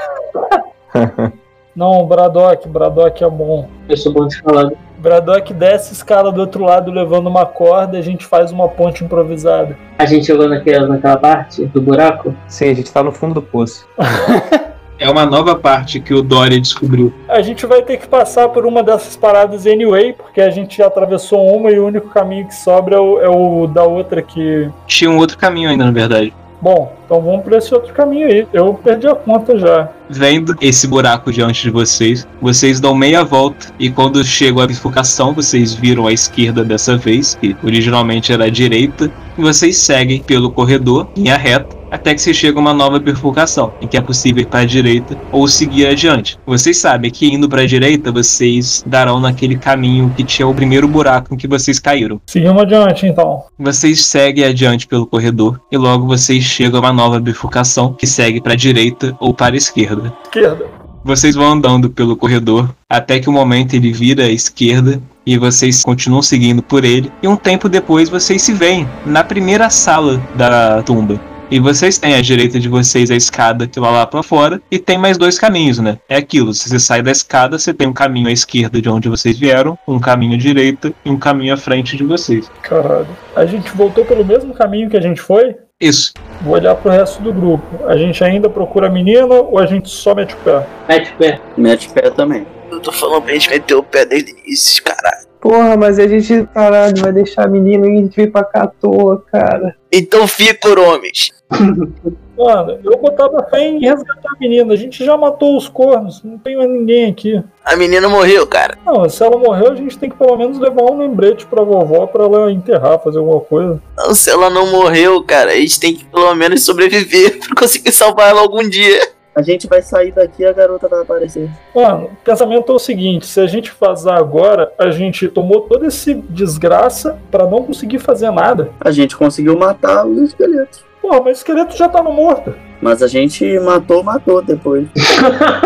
Não, 1.76 2.06
Braddock, 2.06 2.68
Braddock 2.68 3.24
é 3.24 3.30
bom. 3.30 3.68
Eu 3.90 3.98
sou 3.98 4.14
bom 4.14 4.28
de 4.28 4.36
escalada. 4.36 4.74
Braddock 4.98 5.54
desce 5.54 5.90
a 5.90 5.94
escala 5.94 6.32
do 6.32 6.40
outro 6.40 6.64
lado 6.64 6.92
levando 6.92 7.28
uma 7.28 7.46
corda 7.46 7.98
e 7.98 8.00
a 8.00 8.04
gente 8.04 8.26
faz 8.26 8.52
uma 8.52 8.70
ponte 8.70 9.04
improvisada. 9.04 9.78
A 9.98 10.06
gente 10.06 10.28
chegou 10.28 10.48
naquela, 10.48 10.88
naquela 10.88 11.18
parte 11.18 11.66
do 11.66 11.82
buraco. 11.82 12.34
Sim, 12.48 12.70
a 12.70 12.74
gente 12.74 12.92
tá 12.92 13.04
no 13.04 13.12
fundo 13.12 13.34
do 13.34 13.42
poço. 13.42 13.88
É 15.00 15.10
uma 15.10 15.26
nova 15.26 15.56
parte 15.56 16.00
que 16.00 16.14
o 16.14 16.22
Dory 16.22 16.62
descobriu. 16.62 17.14
A 17.28 17.42
gente 17.42 17.66
vai 17.66 17.82
ter 17.82 17.98
que 17.98 18.08
passar 18.08 18.48
por 18.50 18.66
uma 18.66 18.82
dessas 18.82 19.18
paradas 19.18 19.66
anyway, 19.66 20.14
porque 20.14 20.40
a 20.40 20.50
gente 20.50 20.78
já 20.78 20.88
atravessou 20.88 21.46
uma 21.46 21.72
e 21.72 21.80
o 21.80 21.86
único 21.86 22.10
caminho 22.10 22.48
que 22.48 22.56
sobra 22.56 22.96
é 22.96 23.00
o, 23.00 23.20
é 23.20 23.28
o 23.28 23.68
da 23.68 23.84
outra 23.84 24.22
que. 24.22 24.70
Tinha 24.88 25.10
um 25.10 25.18
outro 25.18 25.38
caminho 25.38 25.70
ainda, 25.70 25.84
na 25.84 25.92
verdade. 25.92 26.34
Bom, 26.64 26.96
então 27.06 27.22
vamos 27.22 27.44
por 27.44 27.52
esse 27.52 27.74
outro 27.74 27.94
caminho 27.94 28.26
aí. 28.26 28.48
Eu 28.54 28.74
perdi 28.76 29.06
a 29.06 29.14
conta 29.14 29.60
já. 29.60 29.90
Vendo 30.10 30.56
esse 30.62 30.88
buraco 30.88 31.30
diante 31.30 31.64
de 31.64 31.70
vocês, 31.70 32.26
vocês 32.42 32.80
dão 32.80 32.96
meia 32.96 33.22
volta 33.22 33.68
e 33.78 33.90
quando 33.90 34.24
chegam 34.24 34.64
à 34.64 34.68
bifurcação, 34.68 35.34
vocês 35.34 35.74
viram 35.74 36.08
à 36.08 36.14
esquerda 36.14 36.64
dessa 36.64 36.96
vez, 36.96 37.36
que 37.36 37.54
originalmente 37.62 38.32
era 38.32 38.46
à 38.46 38.50
direita, 38.50 39.12
e 39.38 39.42
vocês 39.42 39.76
seguem 39.76 40.22
pelo 40.22 40.50
corredor, 40.50 41.10
linha 41.18 41.36
reta, 41.36 41.76
até 41.94 42.16
que 42.16 42.22
se 42.22 42.34
chega 42.34 42.58
a 42.58 42.62
uma 42.62 42.74
nova 42.74 42.98
bifurcação, 42.98 43.72
em 43.80 43.86
que 43.86 43.96
é 43.96 44.02
possível 44.02 44.42
ir 44.42 44.48
para 44.48 44.62
a 44.62 44.66
direita 44.66 45.16
ou 45.32 45.48
seguir 45.48 45.86
adiante. 45.86 46.40
Vocês 46.44 46.78
sabem 46.78 47.12
que 47.12 47.32
indo 47.32 47.48
para 47.48 47.62
a 47.62 47.68
direita, 47.68 48.12
vocês 48.12 48.84
darão 48.84 49.20
naquele 49.20 49.56
caminho 49.56 50.12
que 50.18 50.24
tinha 50.24 50.48
o 50.48 50.56
primeiro 50.56 50.88
buraco 50.88 51.36
em 51.36 51.38
que 51.38 51.48
vocês 51.48 51.78
caíram. 51.78 52.20
Seguimos 52.26 52.64
adiante 52.64 53.06
então. 53.06 53.44
Vocês 53.60 54.04
seguem 54.06 54.44
adiante 54.44 54.88
pelo 54.88 55.06
corredor 55.06 55.62
e 55.72 55.78
logo 55.78 56.08
vocês 56.08 56.44
chegam 56.44 56.80
a 56.80 56.82
uma 56.82 56.94
nova 56.94 57.20
bifurcação 57.20 57.94
que 57.94 58.08
segue 58.08 58.42
para 58.42 58.54
a 58.54 58.58
direita 58.58 59.16
ou 59.20 59.32
para 59.32 59.54
a 59.54 59.58
esquerda. 59.58 60.12
Esquerda. 60.24 60.66
Vocês 61.06 61.36
vão 61.36 61.52
andando 61.52 61.92
pelo 61.92 62.16
corredor 62.16 62.74
até 62.90 63.20
que 63.20 63.30
o 63.30 63.32
momento 63.32 63.76
ele 63.76 63.92
vira 63.92 64.24
à 64.24 64.30
esquerda 64.30 65.00
e 65.26 65.38
vocês 65.38 65.84
continuam 65.84 66.24
seguindo 66.24 66.64
por 66.64 66.84
ele. 66.84 67.12
E 67.22 67.28
um 67.28 67.36
tempo 67.36 67.70
depois 67.70 68.10
vocês 68.10 68.42
se 68.42 68.54
veem 68.54 68.88
na 69.06 69.24
primeira 69.24 69.70
sala 69.70 70.20
da 70.36 70.82
tumba. 70.82 71.33
E 71.52 71.60
vocês 71.60 71.98
têm 71.98 72.16
à 72.16 72.22
direita 72.22 72.60
de 72.60 72.68
vocês 72.68 73.12
a 73.12 73.16
escada 73.16 73.68
que 73.68 73.80
vai 73.80 73.92
lá 73.92 74.08
pra 74.08 74.24
fora 74.24 74.62
e 74.72 74.80
tem 74.80 74.98
mais 74.98 75.18
dois 75.18 75.38
caminhos, 75.38 75.78
né? 75.80 76.00
É 76.10 76.16
aquilo, 76.16 76.54
se 76.54 76.70
você 76.70 76.80
sai 76.80 77.02
da 77.02 77.12
escada, 77.12 77.60
você 77.60 77.74
tem 77.74 77.88
um 77.88 77.94
caminho 77.94 78.28
à 78.28 78.32
esquerda 78.32 78.82
de 78.82 78.90
onde 78.90 79.10
vocês 79.10 79.38
vieram, 79.38 79.78
um 79.88 80.00
caminho 80.00 80.36
à 80.36 80.38
direita 80.38 80.94
e 81.06 81.10
um 81.10 81.18
caminho 81.18 81.54
à 81.54 81.58
frente 81.58 81.96
de 81.96 82.04
vocês. 82.04 82.50
Caralho. 82.62 83.08
A 83.36 83.46
gente 83.46 83.70
voltou 83.72 84.04
pelo 84.06 84.26
mesmo 84.26 84.54
caminho 84.54 84.90
que 84.90 84.98
a 84.98 85.02
gente 85.02 85.22
foi? 85.22 85.56
Isso. 85.80 86.14
Vou 86.42 86.54
olhar 86.56 86.76
pro 86.76 86.92
resto 86.92 87.22
do 87.22 87.34
grupo. 87.34 87.86
A 87.88 87.98
gente 87.98 88.24
ainda 88.24 88.50
procura 88.50 88.88
a 88.88 88.90
menina 88.90 89.26
ou 89.26 89.60
a 89.60 89.66
gente 89.66 89.90
só 89.90 90.16
mete 90.16 90.34
o 90.34 90.38
pé? 90.38 90.66
Mete 90.88 91.12
o 91.12 91.18
pé. 91.18 91.42
Mete 91.58 91.90
pé 91.90 92.10
também. 92.10 92.48
Eu 92.72 92.80
tô 92.80 92.92
falando 92.92 93.22
pra 93.24 93.34
gente 93.34 93.50
meter 93.50 93.76
o 93.76 93.84
pé 93.84 94.06
desde 94.06 94.32
o 94.32 94.38
início, 94.40 94.84
caralho. 94.84 95.28
Porra, 95.44 95.76
mas 95.76 96.00
a 96.00 96.08
gente, 96.08 96.48
caralho, 96.54 97.02
vai 97.02 97.12
deixar 97.12 97.44
a 97.44 97.50
menina 97.50 97.86
e 97.86 97.92
a 97.92 97.96
gente 98.00 98.16
vir 98.16 98.32
pra 98.32 98.46
cá 98.46 98.64
à 98.64 98.68
toa, 98.68 99.22
cara. 99.30 99.76
Então 99.92 100.26
fica, 100.26 100.70
homens. 100.80 101.34
Mano, 102.38 102.80
eu 102.82 102.98
botava 102.98 103.46
fé 103.50 103.68
em 103.68 103.78
resgatar 103.78 104.30
a 104.34 104.40
menina. 104.40 104.74
A 104.74 104.78
gente 104.78 105.04
já 105.04 105.18
matou 105.18 105.58
os 105.58 105.68
cornos. 105.68 106.24
Não 106.24 106.38
tem 106.38 106.56
mais 106.56 106.70
ninguém 106.70 107.12
aqui. 107.12 107.44
A 107.64 107.76
menina 107.76 108.08
morreu, 108.08 108.48
cara. 108.48 108.78
Não, 108.86 109.08
se 109.10 109.22
ela 109.22 109.38
morreu, 109.38 109.74
a 109.74 109.76
gente 109.76 109.98
tem 109.98 110.10
que 110.10 110.16
pelo 110.16 110.38
menos 110.38 110.58
levar 110.58 110.84
um 110.84 110.98
lembrete 110.98 111.46
pra 111.46 111.62
vovó 111.62 112.08
pra 112.08 112.24
ela 112.24 112.50
enterrar, 112.50 113.00
fazer 113.00 113.20
alguma 113.20 113.42
coisa. 113.42 113.82
Não, 113.98 114.16
se 114.16 114.30
ela 114.30 114.50
não 114.50 114.72
morreu, 114.72 115.22
cara, 115.26 115.52
a 115.52 115.56
gente 115.56 115.78
tem 115.78 115.94
que 115.94 116.06
pelo 116.06 116.34
menos 116.36 116.64
sobreviver 116.64 117.38
pra 117.46 117.54
conseguir 117.54 117.92
salvar 117.92 118.30
ela 118.30 118.40
algum 118.40 118.68
dia. 118.68 119.10
A 119.36 119.42
gente 119.42 119.68
vai 119.68 119.82
sair 119.82 120.12
daqui 120.12 120.44
e 120.44 120.46
a 120.46 120.54
garota 120.54 120.88
vai 120.88 121.02
aparecer. 121.02 121.50
Mano, 121.74 122.06
o 122.06 122.16
pensamento 122.24 122.72
é 122.72 122.76
o 122.76 122.80
seguinte: 122.80 123.26
se 123.26 123.40
a 123.40 123.48
gente 123.48 123.72
vazar 123.80 124.18
agora, 124.18 124.72
a 124.78 124.90
gente 124.90 125.28
tomou 125.28 125.62
toda 125.62 125.88
essa 125.88 126.14
desgraça 126.14 127.18
pra 127.32 127.48
não 127.48 127.64
conseguir 127.64 128.00
fazer 128.00 128.32
nada. 128.32 128.72
A 128.80 128.92
gente 128.92 129.16
conseguiu 129.18 129.58
matar 129.58 130.06
os 130.06 130.20
esqueletos. 130.22 130.84
Porra, 131.02 131.20
mas 131.20 131.38
o 131.38 131.40
esqueleto 131.40 131.76
já 131.76 131.90
tava 131.90 132.12
morto. 132.12 132.54
Mas 132.82 133.04
a 133.04 133.08
gente 133.08 133.60
matou, 133.60 134.04
matou 134.04 134.42
depois. 134.42 134.88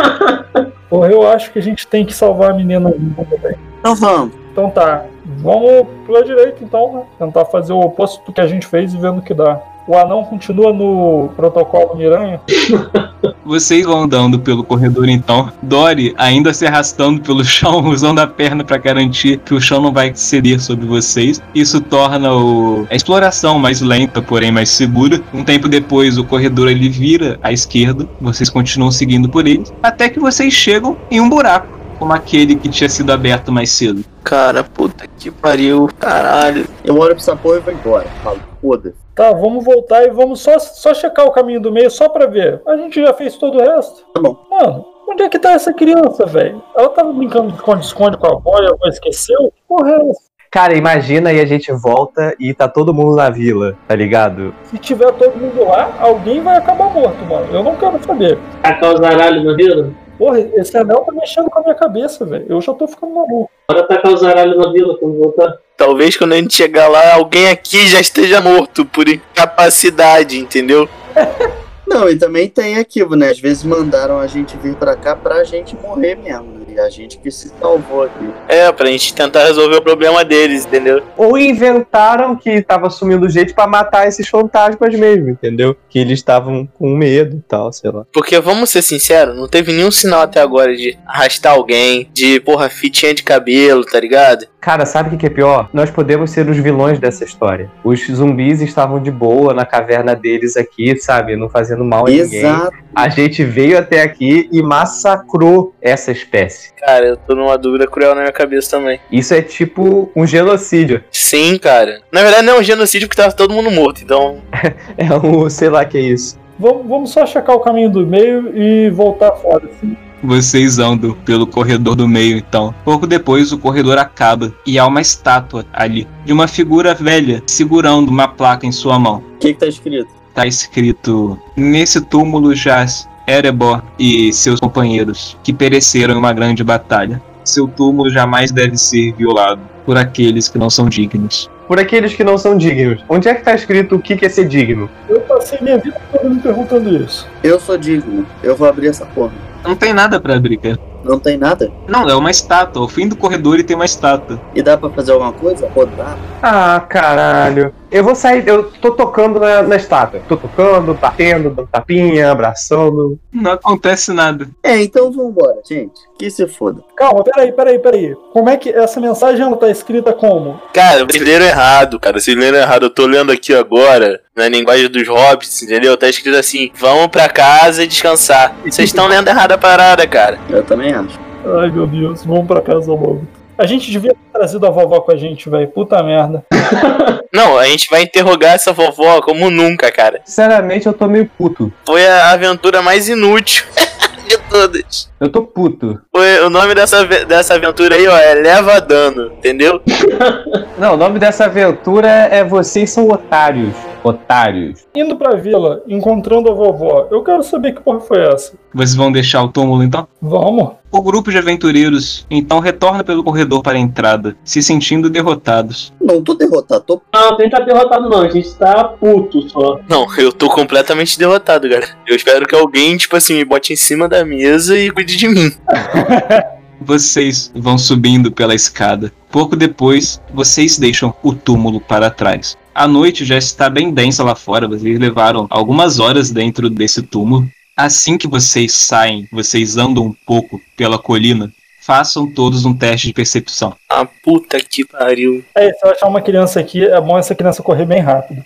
Porra, 0.90 1.12
eu 1.12 1.28
acho 1.28 1.52
que 1.52 1.60
a 1.60 1.62
gente 1.62 1.86
tem 1.86 2.06
que 2.06 2.14
salvar 2.14 2.52
a 2.52 2.54
menina 2.54 2.90
também. 2.92 3.56
Então 3.80 3.96
vamos. 3.96 4.34
Então 4.52 4.70
tá, 4.72 5.06
Vamos 5.38 5.88
pela 6.06 6.24
direita 6.24 6.64
então, 6.64 6.94
né? 6.94 7.04
Tentar 7.20 7.46
fazer 7.46 7.74
o 7.74 7.80
oposto 7.80 8.26
do 8.26 8.32
que 8.32 8.40
a 8.40 8.48
gente 8.48 8.66
fez 8.66 8.94
e 8.94 8.98
vendo 8.98 9.20
o 9.20 9.22
que 9.22 9.34
dá. 9.34 9.62
O 9.88 9.98
anão 9.98 10.24
continua 10.26 10.74
no 10.74 11.30
protocolo 11.36 11.96
Miranha. 11.96 12.42
Vocês 13.46 13.86
vão 13.86 14.04
andando 14.04 14.38
pelo 14.38 14.62
corredor 14.62 15.08
então. 15.08 15.50
Dory 15.62 16.14
ainda 16.18 16.54
se 16.54 16.66
arrastando 16.68 17.22
pelo 17.22 17.46
chão, 17.46 17.80
usando 17.88 18.20
a 18.20 18.28
perna 18.28 18.66
para 18.66 18.78
garantir 18.78 19.38
que 19.38 19.54
o 19.54 19.62
chão 19.62 19.82
não 19.82 19.94
vai 19.94 20.14
ceder 20.14 20.60
sobre 20.60 20.86
vocês. 20.86 21.42
Isso 21.56 21.80
torna 21.80 22.34
o... 22.34 22.86
a 22.92 22.96
exploração 22.96 23.58
mais 23.58 23.80
lenta, 23.80 24.22
porém 24.22 24.52
mais 24.52 24.70
segura. 24.70 25.22
Um 25.34 25.46
tempo 25.46 25.70
depois, 25.70 26.18
o 26.18 26.26
corredor 26.26 26.68
ele 26.68 26.90
vira 26.90 27.40
à 27.42 27.54
esquerda. 27.54 28.06
Vocês 28.20 28.50
continuam 28.50 28.92
seguindo 28.92 29.30
por 29.30 29.48
ele, 29.48 29.64
até 29.82 30.10
que 30.10 30.20
vocês 30.20 30.54
chegam 30.54 30.98
em 31.10 31.22
um 31.22 31.30
buraco, 31.30 31.68
como 31.98 32.12
aquele 32.12 32.56
que 32.56 32.68
tinha 32.68 32.90
sido 32.90 33.12
aberto 33.12 33.54
mais 33.54 33.72
cedo. 33.72 34.04
Cara, 34.28 34.62
puta 34.62 35.06
que 35.18 35.32
pariu. 35.32 35.90
Caralho. 35.98 36.66
Eu 36.84 36.98
olho 36.98 37.12
pra 37.12 37.22
essa 37.22 37.36
porra 37.36 37.58
e 37.58 37.60
vou 37.62 37.74
embora. 37.74 38.08
Falo, 38.22 38.40
foda-se. 38.68 38.98
Tá, 39.16 39.32
vamos 39.32 39.64
voltar 39.64 40.04
e 40.04 40.10
vamos 40.10 40.42
só, 40.42 40.60
só 40.60 40.94
checar 40.94 41.26
o 41.26 41.32
caminho 41.32 41.62
do 41.62 41.72
meio 41.72 41.90
só 41.90 42.10
pra 42.10 42.26
ver. 42.26 42.62
A 42.68 42.76
gente 42.76 43.02
já 43.02 43.14
fez 43.14 43.38
todo 43.38 43.58
o 43.58 43.62
resto. 43.62 44.06
Tá 44.14 44.22
bom. 44.22 44.38
Mano, 44.50 44.86
onde 45.08 45.24
é 45.24 45.30
que 45.30 45.40
tá 45.40 45.54
essa 45.54 45.74
criança, 45.74 46.26
velho? 46.26 46.62
Ela 46.76 46.90
tava 46.90 47.14
brincando 47.14 47.48
de 47.48 47.56
esconde-esconde 47.56 48.18
com 48.18 48.28
a 48.28 48.32
avó 48.32 48.60
e 48.62 48.66
a 48.66 48.72
avó 48.72 48.88
esqueceu? 48.88 49.52
Que 49.56 49.62
Porra, 49.68 49.92
é 49.92 50.10
essa? 50.10 50.28
Cara, 50.52 50.76
imagina 50.76 51.30
aí 51.30 51.42
a 51.42 51.46
gente 51.46 51.72
volta 51.74 52.34
e 52.40 52.54
tá 52.54 52.68
todo 52.68 52.94
mundo 52.94 53.16
na 53.16 53.30
vila, 53.30 53.78
tá 53.88 53.96
ligado? 53.96 54.54
Se 54.64 54.78
tiver 54.78 55.12
todo 55.14 55.36
mundo 55.36 55.66
lá, 55.66 55.94
alguém 56.00 56.42
vai 56.42 56.58
acabar 56.58 56.90
morto, 56.90 57.24
mano. 57.26 57.48
Eu 57.54 57.64
não 57.64 57.76
quero 57.76 58.02
saber. 58.04 58.40
Tacar 58.62 58.94
os 58.94 59.02
aralhos 59.02 59.44
na 59.44 59.54
vila? 59.56 59.92
Porra, 60.18 60.40
esse 60.40 60.76
anel 60.78 61.02
tá 61.02 61.12
mexendo 61.12 61.50
com 61.50 61.60
a 61.60 61.62
minha 61.62 61.76
cabeça, 61.76 62.26
velho. 62.26 62.46
Eu 62.50 62.62
já 62.62 62.74
tô 62.74 62.88
ficando 62.88 63.14
maluco. 63.14 63.52
Bora 63.70 63.84
tacar 63.84 64.14
os 64.14 64.24
aralhos 64.24 64.58
na 64.58 64.72
vila 64.72 64.98
quando 64.98 65.20
voltar. 65.20 65.58
Talvez 65.78 66.18
quando 66.18 66.34
a 66.34 66.38
gente 66.38 66.56
chegar 66.56 66.88
lá, 66.88 67.14
alguém 67.14 67.50
aqui 67.50 67.86
já 67.88 68.02
esteja 68.02 68.42
morto 68.42 68.84
por 68.84 69.08
incapacidade, 69.08 70.40
entendeu? 70.40 70.90
Não, 71.88 72.10
e 72.10 72.18
também 72.18 72.50
tem 72.50 72.78
aquilo, 72.78 73.16
né? 73.16 73.30
Às 73.30 73.40
vezes 73.40 73.64
mandaram 73.64 74.20
a 74.20 74.26
gente 74.26 74.58
vir 74.58 74.76
pra 74.76 74.96
cá 74.96 75.16
pra 75.16 75.44
gente 75.44 75.76
morrer 75.76 76.16
mesmo. 76.16 76.52
né? 76.52 76.57
A 76.80 76.90
gente 76.90 77.18
que 77.18 77.32
se 77.32 77.52
salvou 77.60 78.04
aqui. 78.04 78.30
É, 78.48 78.72
pra 78.72 78.88
gente 78.88 79.14
tentar 79.14 79.46
resolver 79.46 79.78
o 79.78 79.82
problema 79.82 80.24
deles, 80.24 80.66
entendeu? 80.66 81.02
Ou 81.18 81.38
inventaram 81.38 82.36
que 82.36 82.62
tava 82.62 82.90
sumindo 82.90 83.30
jeito 83.30 83.54
pra 83.56 83.68
matar 83.68 84.08
esses 84.08 84.28
fantasmas 84.28 84.94
mesmo, 84.94 85.30
entendeu? 85.30 85.76
Que 85.90 86.00
eles 86.00 86.20
estavam 86.20 86.68
com 86.78 86.96
medo 86.96 87.38
e 87.38 87.42
tal, 87.42 87.74
sei 87.74 87.92
lá. 87.92 88.06
Porque 88.14 88.40
vamos 88.40 88.70
ser 88.70 88.82
sinceros, 88.82 89.36
não 89.36 89.48
teve 89.48 89.74
nenhum 89.74 89.92
sinal 89.92 90.22
até 90.22 90.40
agora 90.40 90.76
de 90.76 90.98
arrastar 91.06 91.54
alguém, 91.54 92.10
de 92.14 92.40
porra, 92.40 92.70
fitinha 92.70 93.14
de 93.14 93.24
cabelo, 93.24 93.84
tá 93.84 94.00
ligado? 94.00 94.48
Cara, 94.60 94.86
sabe 94.86 95.16
o 95.16 95.18
que 95.18 95.26
é 95.26 95.30
pior? 95.30 95.70
Nós 95.72 95.90
podemos 95.90 96.32
ser 96.32 96.50
os 96.50 96.58
vilões 96.58 97.00
dessa 97.00 97.24
história. 97.24 97.72
Os 97.84 98.06
zumbis 98.06 98.62
estavam 98.62 99.02
de 99.02 99.10
boa 99.10 99.54
na 99.54 99.66
caverna 99.66 100.14
deles 100.14 100.58
aqui, 100.58 100.98
sabe? 101.00 101.38
Não 101.38 101.48
fazendo 101.48 101.86
mal 101.86 102.06
a 102.06 102.10
ninguém. 102.10 102.40
Exato. 102.40 102.76
A 102.94 103.08
gente 103.08 103.46
veio 103.46 103.78
até 103.78 104.02
aqui 104.02 104.50
e 104.52 104.62
massacrou 104.62 105.74
essa 105.82 106.12
espécie. 106.12 106.67
Cara, 106.76 107.06
eu 107.06 107.18
tô 107.18 107.36
numa 107.36 107.58
dúvida 107.58 107.88
cruel 107.88 108.16
na 108.16 108.22
minha 108.22 108.34
cabeça 108.34 108.78
também. 108.78 109.00
Isso 109.12 109.34
é 109.34 109.42
tipo 109.42 110.12
um 110.16 110.26
genocídio. 110.26 111.04
Sim, 111.12 111.58
cara. 111.58 112.02
Na 112.12 112.22
verdade 112.22 112.44
não 112.44 112.54
é 112.56 112.60
um 112.60 112.64
genocídio 112.64 113.08
porque 113.08 113.22
tava 113.22 113.34
todo 113.34 113.54
mundo 113.54 113.72
morto, 113.72 114.02
então. 114.04 114.42
É 114.98 115.14
um, 115.14 115.50
sei 115.50 115.70
lá 115.70 115.86
que 115.86 115.98
é 115.98 116.02
isso. 116.02 116.40
Vamos, 116.60 116.88
vamos 116.88 117.12
só 117.12 117.26
checar 117.26 117.56
o 117.56 117.60
caminho 117.60 117.90
do 117.90 118.06
meio 118.06 118.52
e 118.58 118.90
voltar 118.90 119.32
fora, 119.34 119.66
assim. 119.66 119.96
Vocês 120.24 120.80
andam 120.80 121.14
pelo 121.26 121.46
corredor 121.46 121.96
do 121.96 122.08
meio, 122.08 122.38
então. 122.38 122.74
Pouco 122.84 123.06
depois, 123.06 123.52
o 123.52 123.58
corredor 123.58 123.98
acaba 124.00 124.52
e 124.66 124.80
há 124.80 124.88
uma 124.88 125.00
estátua 125.00 125.66
ali 125.72 126.08
de 126.26 126.34
uma 126.34 126.48
figura 126.48 126.96
velha 126.96 127.44
segurando 127.46 128.10
uma 128.10 128.28
placa 128.28 128.66
em 128.66 128.72
sua 128.72 128.98
mão. 128.98 129.24
O 129.36 129.38
que 129.38 129.54
que 129.54 129.60
tá 129.60 129.68
escrito? 129.68 130.10
Tá 130.34 130.48
escrito: 130.48 131.40
Nesse 131.56 132.02
túmulo 132.02 132.56
jaz 132.56 133.08
Erebor 133.28 133.84
e 134.00 134.32
seus 134.32 134.60
companheiros, 134.60 135.38
que 135.44 135.52
pereceram 135.52 136.14
em 136.14 136.18
uma 136.18 136.32
grande 136.32 136.64
batalha. 136.64 137.22
Seu 137.44 137.68
túmulo 137.68 138.10
jamais 138.10 138.52
deve 138.52 138.78
ser 138.78 139.14
violado 139.14 139.60
por 139.86 139.98
aqueles 139.98 140.48
que 140.48 140.58
não 140.58 140.70
são 140.70 140.88
dignos. 140.88 141.50
Por 141.68 141.80
aqueles 141.80 142.14
que 142.14 142.24
não 142.24 142.38
são 142.38 142.58
dignos. 142.58 143.04
Onde 143.10 143.28
é 143.28 143.36
que 143.36 143.44
tá 143.44 143.54
escrito 143.54 143.96
o 143.96 144.02
que 144.02 144.26
é 144.26 144.30
ser 144.30 144.48
digno? 144.48 144.90
Eu 145.10 145.20
passei 145.22 145.60
minha 145.62 145.78
vida 145.78 146.00
toda 146.12 146.30
me 146.30 146.40
perguntando 146.40 146.96
isso. 147.04 147.28
Eu 147.44 147.60
sou 147.60 147.78
digno. 147.78 148.26
Eu 148.42 148.56
vou 148.56 148.68
abrir 148.68 148.88
essa 148.88 149.06
porra. 149.06 149.34
Não 149.64 149.76
tem 149.76 149.94
nada 149.94 150.20
pra 150.20 150.36
abrir, 150.36 150.58
cara. 150.58 150.80
Não 151.04 151.20
tem 151.20 151.38
nada? 151.38 151.72
Não, 151.88 152.10
é 152.10 152.16
uma 152.16 152.32
estátua. 152.32 152.82
Ao 152.82 152.88
fim 152.88 153.08
do 153.08 153.16
corredor 153.16 153.60
e 153.60 153.64
tem 153.64 153.76
uma 153.76 153.86
estátua. 153.86 154.40
E 154.54 154.62
dá 154.62 154.78
pra 154.78 154.90
fazer 154.90 155.12
alguma 155.12 155.34
coisa? 155.34 155.70
Rodar? 155.70 156.18
Ah, 156.42 156.80
caralho. 156.80 157.74
Eu 157.90 158.04
vou 158.04 158.16
sair, 158.16 158.46
eu 158.46 158.64
tô 158.64 158.92
tocando 158.92 159.40
na, 159.40 159.62
na 159.62 159.76
estátua. 159.78 160.22
Tô 160.28 160.36
tocando, 160.36 160.94
batendo, 160.94 161.50
dando 161.50 161.70
tapinha, 161.72 162.32
abraçando. 162.32 163.18
Não 163.32 163.52
acontece 163.52 164.12
nada. 164.12 164.48
É, 164.62 164.82
então 164.84 165.12
vambora, 165.12 165.62
gente. 165.68 165.94
Que 166.20 166.30
se 166.30 166.48
foda. 166.48 166.84
Calma, 166.98 167.24
peraí, 167.24 167.52
peraí, 167.52 167.80
peraí. 167.80 168.16
Como 168.34 168.50
é 168.50 168.58
que 168.58 168.70
essa 168.70 169.00
mensagem 169.00 169.42
ela 169.42 169.56
tá 169.56 169.70
escrita 169.70 170.12
como? 170.12 170.60
Cara, 170.74 171.06
vocês 171.06 171.24
leram 171.24 171.46
errado, 171.46 172.00
cara. 172.00 172.20
Vocês 172.20 172.36
leram 172.36 172.58
errado. 172.58 172.84
Eu 172.84 172.90
tô 172.90 173.06
lendo 173.06 173.32
aqui 173.32 173.54
agora, 173.54 174.20
na 174.36 174.50
linguagem 174.50 174.90
dos 174.90 175.08
hobbits, 175.08 175.64
entendeu? 175.64 175.96
Tá 175.96 176.10
escrito 176.10 176.38
assim: 176.38 176.72
vamos 176.76 177.08
pra 177.08 177.30
casa 177.30 177.84
e 177.84 177.88
descansar. 177.88 178.56
Vocês 178.66 178.90
estão 178.90 179.08
lendo 179.08 179.28
errado 179.28 179.54
a 179.54 179.58
parada, 179.58 180.06
cara. 180.08 180.40
Eu 180.50 180.64
também 180.64 180.87
acho. 180.94 181.20
Ai, 181.60 181.72
meu 181.72 181.88
Deus, 181.88 182.26
vamos 182.26 182.48
pra 182.48 182.62
casa 182.62 182.92
logo. 182.92 183.26
A 183.58 183.66
gente 183.66 183.90
devia 183.90 184.12
ter 184.12 184.32
trazido 184.32 184.68
a 184.68 184.70
vovó 184.70 185.02
com 185.02 185.12
a 185.12 185.16
gente, 185.16 185.50
velho. 185.50 185.68
Puta 185.70 186.02
merda. 186.04 186.46
Não, 187.34 187.58
a 187.58 187.66
gente 187.66 187.90
vai 187.90 188.04
interrogar 188.04 188.54
essa 188.54 188.72
vovó 188.72 189.20
como 189.22 189.50
nunca, 189.50 189.92
cara. 189.92 190.22
Sinceramente, 190.26 190.86
eu 190.86 190.94
tô 190.94 191.08
meio 191.08 191.30
puto. 191.38 191.74
Foi 191.86 192.06
a 192.06 192.32
aventura 192.32 192.82
mais 192.84 193.10
inútil 193.10 193.66
de 194.30 194.38
todas. 194.50 195.10
Eu 195.20 195.30
tô 195.30 195.42
puto. 195.42 196.00
Foi, 196.16 196.40
o 196.42 196.50
nome 196.52 196.76
dessa, 196.76 197.04
dessa 197.26 197.56
aventura 197.56 197.96
aí, 197.96 198.08
ó, 198.08 198.16
é 198.16 198.36
Leva 198.36 198.80
Dano, 198.80 199.32
entendeu? 199.38 199.82
Não, 200.78 200.94
o 200.94 200.98
nome 200.98 201.18
dessa 201.18 201.46
aventura 201.46 202.08
é 202.08 202.44
Vocês 202.44 202.92
São 202.92 203.10
Otários. 203.10 203.74
Otários. 204.08 204.86
Indo 204.96 205.16
pra 205.18 205.36
vila, 205.36 205.84
encontrando 205.88 206.50
a 206.50 206.54
vovó. 206.54 207.08
Eu 207.12 207.24
quero 207.24 207.44
saber 207.44 207.74
que 207.74 207.82
porra 207.82 208.00
foi 208.00 208.24
essa. 208.26 208.54
Vocês 208.74 208.96
vão 208.96 209.12
deixar 209.12 209.44
o 209.44 209.50
túmulo 209.50 209.84
então? 209.84 210.08
Vamos. 210.22 210.72
O 210.90 211.02
grupo 211.02 211.30
de 211.30 211.38
aventureiros 211.38 212.26
então 212.30 212.60
retorna 212.60 213.04
pelo 213.04 213.24
corredor 213.24 213.62
para 213.62 213.78
a 213.78 213.80
entrada, 213.80 214.38
se 214.44 214.64
sentindo 214.64 215.10
derrotados. 215.10 215.94
Não 216.00 216.24
tô 216.24 216.34
derrotado, 216.34 216.84
tô. 216.86 217.02
Não, 217.14 217.36
a 217.36 217.42
gente 217.42 217.52
tá 217.52 217.60
derrotado 217.60 218.10
não, 218.10 218.22
a 218.22 218.30
gente 218.30 218.54
tá 218.56 218.86
puto 218.86 219.50
só. 219.50 219.80
Não, 219.90 220.08
eu 220.18 220.32
tô 220.32 220.50
completamente 220.50 221.20
derrotado, 221.20 221.70
cara. 221.70 221.90
Eu 222.08 222.16
espero 222.16 222.48
que 222.48 222.56
alguém, 222.56 222.96
tipo 222.96 223.16
assim, 223.16 223.36
me 223.36 223.44
bote 223.46 223.74
em 223.74 223.76
cima 223.76 224.08
da 224.08 224.24
mesa 224.24 224.78
e 224.78 224.90
cuide 224.90 225.18
de 225.18 225.28
mim. 225.28 225.52
Vocês 226.80 227.52
vão 227.56 227.78
subindo 227.78 228.32
pela 228.32 228.56
escada. 228.56 229.12
Pouco 229.32 229.56
depois, 229.56 230.22
vocês 230.34 230.78
deixam 230.78 231.14
o 231.22 231.34
túmulo 231.34 231.82
para 231.82 232.10
trás. 232.10 232.56
A 232.78 232.88
noite 232.88 233.26
já 233.26 233.36
está 233.36 233.72
bem 233.72 233.92
densa 233.92 234.24
lá 234.24 234.36
fora, 234.36 234.68
vocês 234.68 235.00
levaram 235.00 235.48
algumas 235.50 235.98
horas 235.98 236.30
dentro 236.30 236.70
desse 236.70 237.02
túmulo. 237.02 237.50
Assim 237.76 238.20
que 238.20 238.28
vocês 238.28 238.72
saem, 238.72 239.28
vocês 239.32 239.78
andam 239.78 240.06
um 240.06 240.16
pouco 240.28 240.62
pela 240.76 241.00
colina, 241.00 241.52
façam 241.82 242.32
todos 242.32 242.66
um 242.66 242.76
teste 242.76 243.08
de 243.08 243.14
percepção. 243.14 243.76
Ah, 243.90 244.06
puta 244.06 244.60
que 244.60 244.86
pariu. 244.86 245.44
É, 245.56 245.74
se 245.74 245.84
eu 245.84 245.90
achar 245.90 246.08
uma 246.08 246.22
criança 246.22 246.60
aqui, 246.60 246.86
é 246.86 247.02
bom 247.02 247.18
essa 247.18 247.34
criança 247.34 247.64
correr 247.64 247.88
bem 247.88 248.00
rápido. 248.00 248.46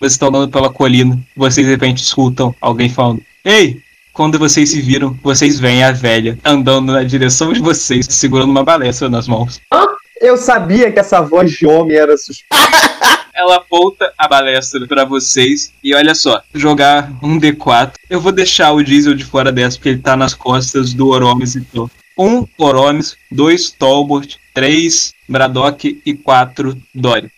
Vocês 0.00 0.12
estão 0.12 0.28
andando 0.28 0.50
pela 0.50 0.70
colina, 0.70 1.18
vocês 1.36 1.66
de 1.66 1.70
repente 1.70 2.02
escutam 2.02 2.54
alguém 2.58 2.88
falando: 2.88 3.22
Ei! 3.44 3.82
Quando 4.14 4.38
vocês 4.38 4.70
se 4.70 4.80
viram, 4.80 5.14
vocês 5.22 5.60
veem 5.60 5.84
a 5.84 5.92
velha 5.92 6.38
andando 6.42 6.90
na 6.90 7.04
direção 7.04 7.52
de 7.52 7.60
vocês, 7.60 8.06
segurando 8.08 8.50
uma 8.50 8.64
balestra 8.64 9.10
nas 9.10 9.28
mãos. 9.28 9.60
Eu 10.20 10.36
sabia 10.36 10.90
que 10.90 10.98
essa 10.98 11.20
voz 11.20 11.52
de 11.52 11.66
homem 11.66 11.96
era 11.96 12.16
suspeita. 12.16 12.58
Ela 13.34 13.56
aponta 13.56 14.12
a 14.18 14.26
balestra 14.26 14.84
pra 14.88 15.04
vocês 15.04 15.72
e 15.82 15.94
olha 15.94 16.12
só, 16.12 16.42
jogar 16.52 17.08
um 17.22 17.38
D4. 17.38 17.92
Eu 18.10 18.20
vou 18.20 18.32
deixar 18.32 18.72
o 18.72 18.82
Diesel 18.82 19.14
de 19.14 19.24
fora 19.24 19.52
dessa 19.52 19.76
porque 19.76 19.90
ele 19.90 20.00
tá 20.00 20.16
nas 20.16 20.34
costas 20.34 20.92
do 20.92 21.08
Oromes 21.08 21.54
então. 21.54 21.88
Um 22.18 22.44
Oromes, 22.58 23.16
dois 23.30 23.70
Tolbert, 23.70 24.34
três 24.52 25.12
Braddock 25.28 26.02
e 26.04 26.14
quatro 26.14 26.76
Dory. 26.92 27.30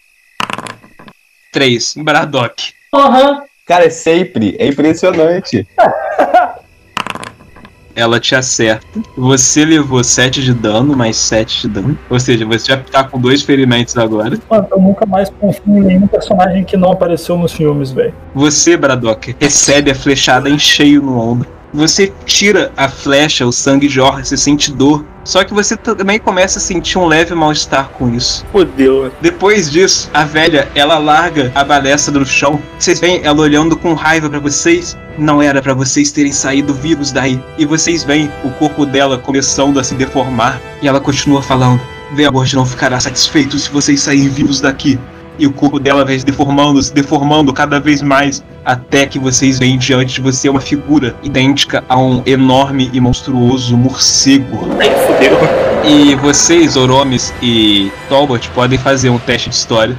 Três 1.52 1.92
Braddock. 1.94 2.72
Porra! 2.90 3.44
Cara, 3.66 3.84
é 3.84 3.90
sempre. 3.90 4.56
É 4.58 4.66
impressionante. 4.66 5.66
Ela 7.94 8.20
te 8.20 8.34
acerta. 8.34 8.86
Você 9.16 9.64
levou 9.64 10.02
7 10.02 10.42
de 10.42 10.54
dano, 10.54 10.96
mais 10.96 11.16
7 11.16 11.62
de 11.62 11.68
dano. 11.68 11.98
Ou 12.08 12.18
seja, 12.18 12.46
você 12.46 12.66
já 12.66 12.76
tá 12.76 13.04
com 13.04 13.20
dois 13.20 13.42
ferimentos 13.42 13.96
agora. 13.96 14.38
Mano, 14.48 14.68
eu 14.70 14.80
nunca 14.80 15.06
mais 15.06 15.30
confio 15.30 15.78
em 15.78 15.80
nenhum 15.80 16.06
personagem 16.06 16.64
que 16.64 16.76
não 16.76 16.92
apareceu 16.92 17.36
nos 17.36 17.52
filmes, 17.52 17.90
velho. 17.90 18.14
Você, 18.34 18.76
Braddock, 18.76 19.34
recebe 19.40 19.90
a 19.90 19.94
flechada 19.94 20.48
em 20.48 20.58
cheio 20.58 21.02
no 21.02 21.18
ombro. 21.18 21.59
Você 21.72 22.12
tira 22.26 22.72
a 22.76 22.88
flecha, 22.88 23.46
o 23.46 23.52
sangue 23.52 23.88
jorra, 23.88 24.24
você 24.24 24.36
sente 24.36 24.72
dor. 24.72 25.04
Só 25.24 25.44
que 25.44 25.54
você 25.54 25.76
também 25.76 26.18
começa 26.18 26.58
a 26.58 26.62
sentir 26.62 26.98
um 26.98 27.06
leve 27.06 27.34
mal-estar 27.34 27.90
com 27.90 28.12
isso. 28.12 28.44
Fodeu. 28.50 29.12
Depois 29.20 29.70
disso, 29.70 30.10
a 30.12 30.24
velha, 30.24 30.68
ela 30.74 30.98
larga 30.98 31.52
a 31.54 31.62
balestra 31.62 32.12
do 32.12 32.26
chão. 32.26 32.60
Vocês 32.78 32.98
veem 32.98 33.20
ela 33.22 33.40
olhando 33.40 33.76
com 33.76 33.94
raiva 33.94 34.28
pra 34.28 34.40
vocês. 34.40 34.96
Não 35.16 35.40
era 35.40 35.62
pra 35.62 35.74
vocês 35.74 36.10
terem 36.10 36.32
saído 36.32 36.74
vivos 36.74 37.12
daí. 37.12 37.40
E 37.56 37.64
vocês 37.64 38.02
veem 38.02 38.30
o 38.42 38.50
corpo 38.50 38.84
dela 38.84 39.18
começando 39.18 39.78
a 39.78 39.84
se 39.84 39.94
deformar. 39.94 40.60
E 40.82 40.88
ela 40.88 41.00
continua 41.00 41.42
falando: 41.42 41.80
Veabord 42.12 42.56
não 42.56 42.66
ficará 42.66 42.98
satisfeito 42.98 43.58
se 43.58 43.70
vocês 43.70 44.00
saírem 44.00 44.28
vivos 44.28 44.60
daqui. 44.60 44.98
E 45.40 45.46
o 45.46 45.52
corpo 45.54 45.80
dela 45.80 46.04
vai 46.04 46.18
se 46.18 46.26
deformando, 46.26 46.82
se 46.82 46.92
deformando 46.92 47.50
cada 47.50 47.80
vez 47.80 48.02
mais, 48.02 48.44
até 48.62 49.06
que 49.06 49.18
vocês 49.18 49.58
veem 49.58 49.78
diante 49.78 50.16
de 50.16 50.20
você 50.20 50.50
uma 50.50 50.60
figura 50.60 51.16
idêntica 51.22 51.82
a 51.88 51.98
um 51.98 52.22
enorme 52.26 52.90
e 52.92 53.00
monstruoso 53.00 53.74
morcego. 53.74 54.68
Ai, 54.78 54.90
fodeu. 55.06 55.38
E 55.82 56.14
vocês, 56.16 56.76
Oromes 56.76 57.32
e 57.40 57.90
Talbot, 58.10 58.50
podem 58.50 58.78
fazer 58.78 59.08
um 59.08 59.18
teste 59.18 59.48
de 59.48 59.54
história. 59.54 59.96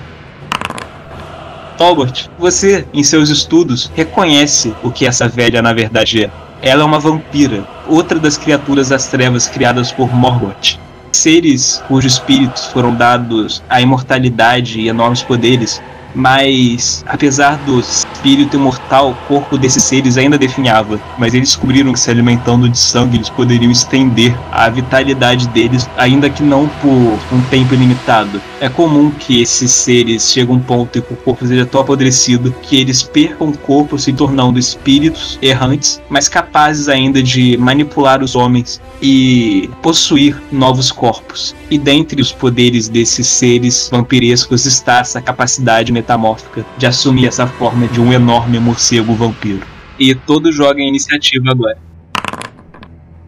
Talbot, 1.75 2.29
você, 2.37 2.85
em 2.93 3.01
seus 3.01 3.29
estudos, 3.29 3.91
reconhece 3.95 4.75
o 4.83 4.91
que 4.91 5.07
essa 5.07 5.27
velha 5.27 5.59
na 5.59 5.73
verdade 5.73 6.25
é. 6.25 6.31
Ela 6.61 6.83
é 6.83 6.85
uma 6.85 6.99
vampira, 6.99 7.67
outra 7.87 8.19
das 8.19 8.37
criaturas 8.37 8.89
das 8.89 9.07
trevas 9.07 9.47
criadas 9.47 9.91
por 9.91 10.13
Morgoth. 10.13 10.77
Seres 11.21 11.83
cujos 11.87 12.05
espíritos 12.05 12.65
foram 12.65 12.95
dados 12.95 13.61
a 13.69 13.79
imortalidade 13.79 14.79
e 14.79 14.87
enormes 14.87 15.21
poderes, 15.21 15.79
mas 16.13 17.03
apesar 17.07 17.57
do 17.65 17.79
espírito 17.79 18.57
imortal, 18.57 19.11
o 19.11 19.15
corpo 19.27 19.57
desses 19.57 19.83
seres 19.83 20.17
ainda 20.17 20.37
definhava. 20.37 20.99
Mas 21.17 21.33
eles 21.33 21.49
descobriram 21.49 21.93
que 21.93 21.99
se 21.99 22.09
alimentando 22.09 22.69
de 22.69 22.77
sangue 22.77 23.17
eles 23.17 23.29
poderiam 23.29 23.71
estender 23.71 24.35
a 24.51 24.69
vitalidade 24.69 25.47
deles, 25.49 25.89
ainda 25.97 26.29
que 26.29 26.43
não 26.43 26.67
por 26.81 26.89
um 27.31 27.41
tempo 27.49 27.73
ilimitado. 27.73 28.41
É 28.59 28.69
comum 28.69 29.11
que 29.11 29.41
esses 29.41 29.71
seres 29.71 30.31
cheguem 30.31 30.55
a 30.55 30.57
um 30.57 30.61
ponto 30.61 30.97
em 30.97 31.01
que 31.01 31.13
o 31.13 31.17
corpo 31.17 31.45
seja 31.47 31.65
tão 31.65 31.81
apodrecido 31.81 32.53
que 32.61 32.77
eles 32.77 33.03
percam 33.03 33.49
o 33.49 33.57
corpo, 33.57 33.97
se 33.97 34.13
tornando 34.13 34.59
espíritos 34.59 35.37
errantes, 35.41 36.01
mas 36.09 36.29
capazes 36.29 36.87
ainda 36.87 37.21
de 37.21 37.57
manipular 37.57 38.23
os 38.23 38.35
homens 38.35 38.81
e 39.01 39.69
possuir 39.81 40.41
novos 40.51 40.91
corpos. 40.91 41.55
E 41.69 41.77
dentre 41.77 42.21
os 42.21 42.31
poderes 42.31 42.87
desses 42.87 43.27
seres 43.27 43.89
vampirescos 43.91 44.65
está 44.65 44.99
essa 44.99 45.21
capacidade 45.21 45.91
metamórfica 46.01 46.65
de 46.77 46.85
assumir 46.85 47.27
essa 47.27 47.47
forma 47.47 47.87
de 47.87 48.01
um 48.01 48.11
enorme 48.11 48.59
morcego 48.59 49.13
vampiro. 49.13 49.61
E 49.97 50.13
todos 50.13 50.55
jogam 50.55 50.81
iniciativa 50.81 51.51
agora. 51.51 51.77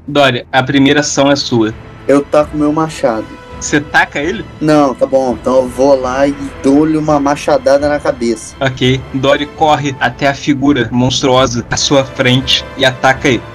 Dória, 0.07 0.45
a 0.51 0.61
primeira 0.61 0.99
ação 0.99 1.32
é 1.32 1.36
sua. 1.36 1.74
Eu 2.07 2.21
taco 2.21 2.57
meu 2.57 2.74
machado. 2.74 3.26
Você 3.59 3.80
taca 3.80 4.19
ele? 4.19 4.43
Não, 4.59 4.93
tá 4.93 5.05
bom. 5.05 5.38
Então 5.39 5.55
eu 5.55 5.69
vou 5.69 5.95
lá 5.97 6.28
e 6.28 6.36
dou-lhe 6.61 6.97
uma 6.97 7.17
machadada 7.17 7.88
na 7.88 7.97
cabeça. 7.97 8.55
Ok. 8.59 8.99
Dory 9.13 9.45
corre 9.45 9.95
até 10.01 10.28
a 10.28 10.34
figura 10.34 10.89
monstruosa 10.91 11.65
à 11.71 11.78
sua 11.78 12.03
frente 12.03 12.65
e 12.76 12.84
ataca 12.84 13.30
ele. 13.30 13.53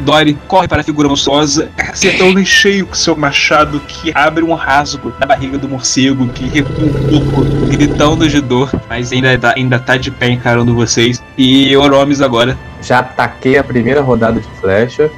Dory 0.00 0.38
corre 0.46 0.68
para 0.68 0.80
a 0.80 0.84
figura 0.84 1.08
monstruosa, 1.08 1.70
acertando 1.76 2.38
em 2.38 2.44
cheio 2.44 2.86
com 2.86 2.94
seu 2.94 3.16
machado 3.16 3.80
que 3.80 4.12
abre 4.14 4.44
um 4.44 4.54
rasgo 4.54 5.12
na 5.18 5.26
barriga 5.26 5.58
do 5.58 5.68
morcego, 5.68 6.28
que 6.28 6.46
recua 6.46 6.84
um 6.84 7.30
pouco, 7.30 7.44
gritando 7.66 8.28
de 8.28 8.40
dor, 8.40 8.70
mas 8.88 9.10
ainda 9.10 9.36
tá, 9.36 9.54
ainda 9.56 9.78
tá 9.78 9.96
de 9.96 10.10
pé 10.10 10.30
encarando 10.30 10.74
vocês. 10.74 11.22
E 11.36 11.76
Oromes 11.76 12.20
agora. 12.20 12.56
Já 12.80 13.00
ataquei 13.00 13.58
a 13.58 13.64
primeira 13.64 14.00
rodada 14.00 14.40
de 14.40 14.48
flecha. 14.60 15.10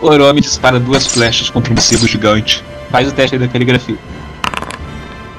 Oromes 0.00 0.44
dispara 0.44 0.80
duas 0.80 1.06
flechas 1.06 1.50
contra 1.50 1.72
um 1.72 1.74
morcego 1.74 2.06
gigante. 2.06 2.64
Faz 2.90 3.08
o 3.08 3.12
teste 3.12 3.36
aí 3.36 3.40
da 3.40 3.48
caligrafia. 3.48 3.96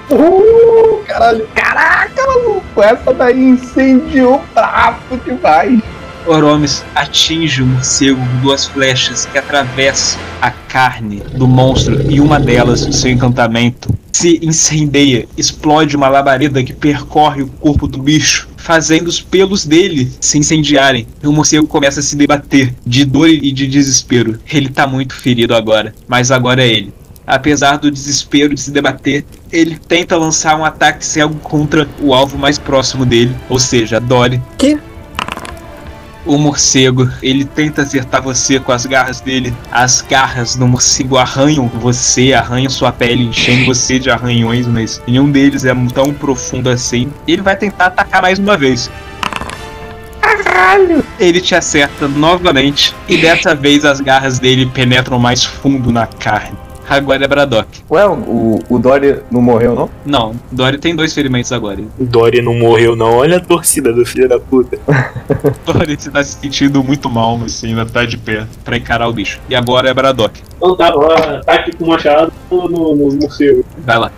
Uh, 0.09 1.03
caralho. 1.07 1.47
Caraca, 1.55 2.27
maluco. 2.27 2.81
Essa 2.81 3.13
daí 3.13 3.39
incendiou 3.39 4.43
bravo 4.53 5.17
demais. 5.25 5.81
Oromes 6.27 6.83
atinge 6.93 7.61
o 7.61 7.65
morcego 7.65 8.19
com 8.19 8.41
duas 8.41 8.65
flechas 8.65 9.25
que 9.25 9.37
atravessam 9.37 10.19
a 10.41 10.51
carne 10.51 11.21
do 11.33 11.47
monstro 11.47 12.11
e 12.11 12.19
uma 12.19 12.39
delas, 12.39 12.81
seu 12.91 13.09
encantamento, 13.09 13.95
se 14.11 14.39
incendeia, 14.41 15.27
explode 15.37 15.95
uma 15.95 16.09
labareda 16.09 16.63
que 16.63 16.73
percorre 16.73 17.43
o 17.43 17.47
corpo 17.47 17.87
do 17.87 17.99
bicho, 17.99 18.49
fazendo 18.57 19.07
os 19.07 19.21
pelos 19.21 19.65
dele 19.65 20.11
se 20.19 20.37
incendiarem. 20.37 21.07
E 21.21 21.27
o 21.27 21.31
morcego 21.31 21.67
começa 21.67 21.99
a 21.99 22.03
se 22.03 22.15
debater 22.15 22.73
de 22.85 23.05
dor 23.05 23.29
e 23.29 23.51
de 23.51 23.67
desespero. 23.67 24.39
Ele 24.51 24.69
tá 24.69 24.87
muito 24.87 25.13
ferido 25.13 25.55
agora, 25.55 25.93
mas 26.07 26.31
agora 26.31 26.63
é 26.63 26.67
ele. 26.67 26.93
Apesar 27.25 27.77
do 27.77 27.91
desespero 27.91 28.55
de 28.55 28.61
se 28.61 28.71
debater, 28.71 29.25
ele 29.51 29.77
tenta 29.77 30.15
lançar 30.15 30.57
um 30.57 30.65
ataque 30.65 31.05
cego 31.05 31.35
contra 31.35 31.87
o 32.01 32.13
alvo 32.13 32.37
mais 32.37 32.57
próximo 32.57 33.05
dele, 33.05 33.35
ou 33.49 33.59
seja, 33.59 33.99
Dory. 33.99 34.41
Que? 34.57 34.79
O 36.27 36.37
morcego, 36.37 37.09
ele 37.23 37.45
tenta 37.45 37.83
acertar 37.83 38.21
você 38.21 38.59
com 38.59 38.73
as 38.73 38.85
garras 38.85 39.21
dele. 39.21 39.53
As 39.71 40.01
garras 40.01 40.57
do 40.57 40.67
morcego 40.67 41.17
arranham 41.17 41.69
você, 41.69 42.33
arranham 42.33 42.69
sua 42.69 42.91
pele, 42.91 43.23
enchendo 43.23 43.65
você 43.65 43.97
de 43.97 44.09
arranhões, 44.09 44.67
mas 44.67 45.01
nenhum 45.07 45.31
deles 45.31 45.63
é 45.63 45.73
tão 45.93 46.13
profundo 46.13 46.69
assim. 46.69 47.11
Ele 47.25 47.41
vai 47.41 47.55
tentar 47.55 47.85
atacar 47.85 48.21
mais 48.21 48.37
uma 48.39 48.57
vez. 48.57 48.91
Caralho! 50.19 51.01
Ele 51.17 51.39
te 51.39 51.55
acerta 51.55 52.09
novamente 52.09 52.93
e 53.07 53.17
dessa 53.17 53.55
vez 53.55 53.85
as 53.85 54.01
garras 54.01 54.37
dele 54.37 54.65
penetram 54.65 55.17
mais 55.17 55.45
fundo 55.45 55.93
na 55.93 56.07
carne. 56.07 56.66
Agora 56.89 57.25
é 57.25 57.27
Braddock. 57.27 57.83
Ué, 57.91 58.07
o, 58.07 58.59
o 58.69 58.79
Dory 58.79 59.19
não 59.29 59.41
morreu, 59.41 59.75
não? 59.75 59.89
Não, 60.05 60.35
Dory 60.51 60.77
tem 60.77 60.95
dois 60.95 61.13
ferimentos 61.13 61.51
agora. 61.51 61.81
Dory 61.99 62.41
não 62.41 62.53
morreu, 62.53 62.95
não. 62.95 63.17
Olha 63.17 63.37
a 63.37 63.39
torcida 63.41 63.91
do 63.91 64.05
filho 64.05 64.29
da 64.29 64.39
puta. 64.39 64.79
Dory 65.65 65.97
se 65.99 66.09
tá 66.09 66.23
se 66.23 66.39
sentindo 66.39 66.81
muito 66.81 67.09
mal, 67.09 67.37
mas 67.37 67.61
ainda 67.61 67.85
tá 67.85 68.05
de 68.05 68.17
pé 68.17 68.47
pra 68.63 68.77
encarar 68.77 69.09
o 69.09 69.13
bicho. 69.13 69.39
E 69.49 69.55
agora 69.55 69.89
é 69.89 69.93
Braddock. 69.93 70.41
Então 70.55 70.77
tá, 70.77 70.95
ó, 70.95 71.11
ataque 71.11 71.75
com 71.75 71.83
o 71.83 71.87
machado 71.89 72.31
no, 72.49 72.95
no 72.95 73.15
morcego. 73.19 73.65
Vai 73.79 73.99
lá. 73.99 74.11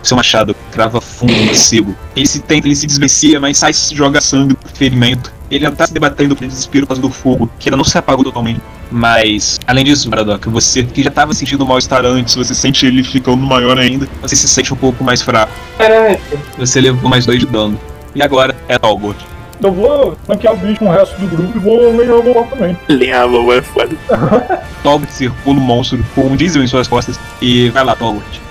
Seu 0.00 0.16
machado 0.16 0.54
crava 0.70 1.00
fundo 1.00 1.32
no 1.32 1.44
morcego. 1.46 1.94
Ele 2.14 2.26
se 2.26 2.40
tenta, 2.40 2.68
ele 2.68 2.76
se 2.76 2.86
desvencia, 2.86 3.40
mas 3.40 3.58
sai 3.58 3.72
se 3.72 3.94
joga 3.94 4.20
sangue 4.20 4.54
do 4.54 4.68
ferimento. 4.74 5.32
Ele 5.50 5.64
ainda 5.64 5.76
tá 5.76 5.86
se 5.86 5.92
debatendo 5.92 6.36
por 6.36 6.46
desespero 6.46 6.86
por 6.86 6.94
causa 6.94 7.02
do 7.02 7.10
fogo, 7.10 7.50
que 7.58 7.68
ainda 7.68 7.76
não 7.76 7.84
se 7.84 7.98
apagou 7.98 8.24
totalmente. 8.24 8.60
Mas, 8.92 9.58
além 9.66 9.84
disso, 9.84 10.08
Braddock, 10.10 10.48
você 10.50 10.82
que 10.82 11.02
já 11.02 11.10
tava 11.10 11.32
sentindo 11.32 11.66
mal-estar 11.66 12.04
antes, 12.04 12.34
você 12.34 12.54
sente 12.54 12.84
ele 12.84 13.02
ficando 13.02 13.38
maior 13.38 13.78
ainda, 13.78 14.06
você 14.20 14.36
se 14.36 14.46
sente 14.46 14.72
um 14.72 14.76
pouco 14.76 15.02
mais 15.02 15.22
fraco. 15.22 15.52
Caraca. 15.78 16.20
Você 16.58 16.80
levou 16.80 17.08
mais 17.08 17.24
dois 17.24 17.40
de 17.40 17.46
dano. 17.46 17.80
E 18.14 18.22
agora 18.22 18.54
é 18.68 18.78
Talbot. 18.78 19.16
Eu 19.62 19.72
vou 19.72 20.16
flanquear 20.26 20.52
o 20.52 20.56
bicho 20.56 20.80
com 20.80 20.86
o 20.86 20.92
resto 20.92 21.18
do 21.18 21.26
grupo 21.26 21.56
e 21.56 21.60
vou 21.60 21.96
lenhar 21.96 22.16
o 22.16 22.22
golpe 22.22 22.50
também. 22.50 22.76
Lenhar 22.88 23.26
a 23.26 23.54
é 23.54 23.62
foda. 23.62 23.96
Talbot 24.82 25.10
circula 25.10 25.58
o 25.58 25.62
monstro 25.62 26.04
com 26.14 26.26
um 26.26 26.36
diesel 26.36 26.62
em 26.62 26.66
suas 26.66 26.86
costas 26.86 27.18
e 27.40 27.70
vai 27.70 27.84
lá, 27.84 27.96
Talbot. 27.96 28.42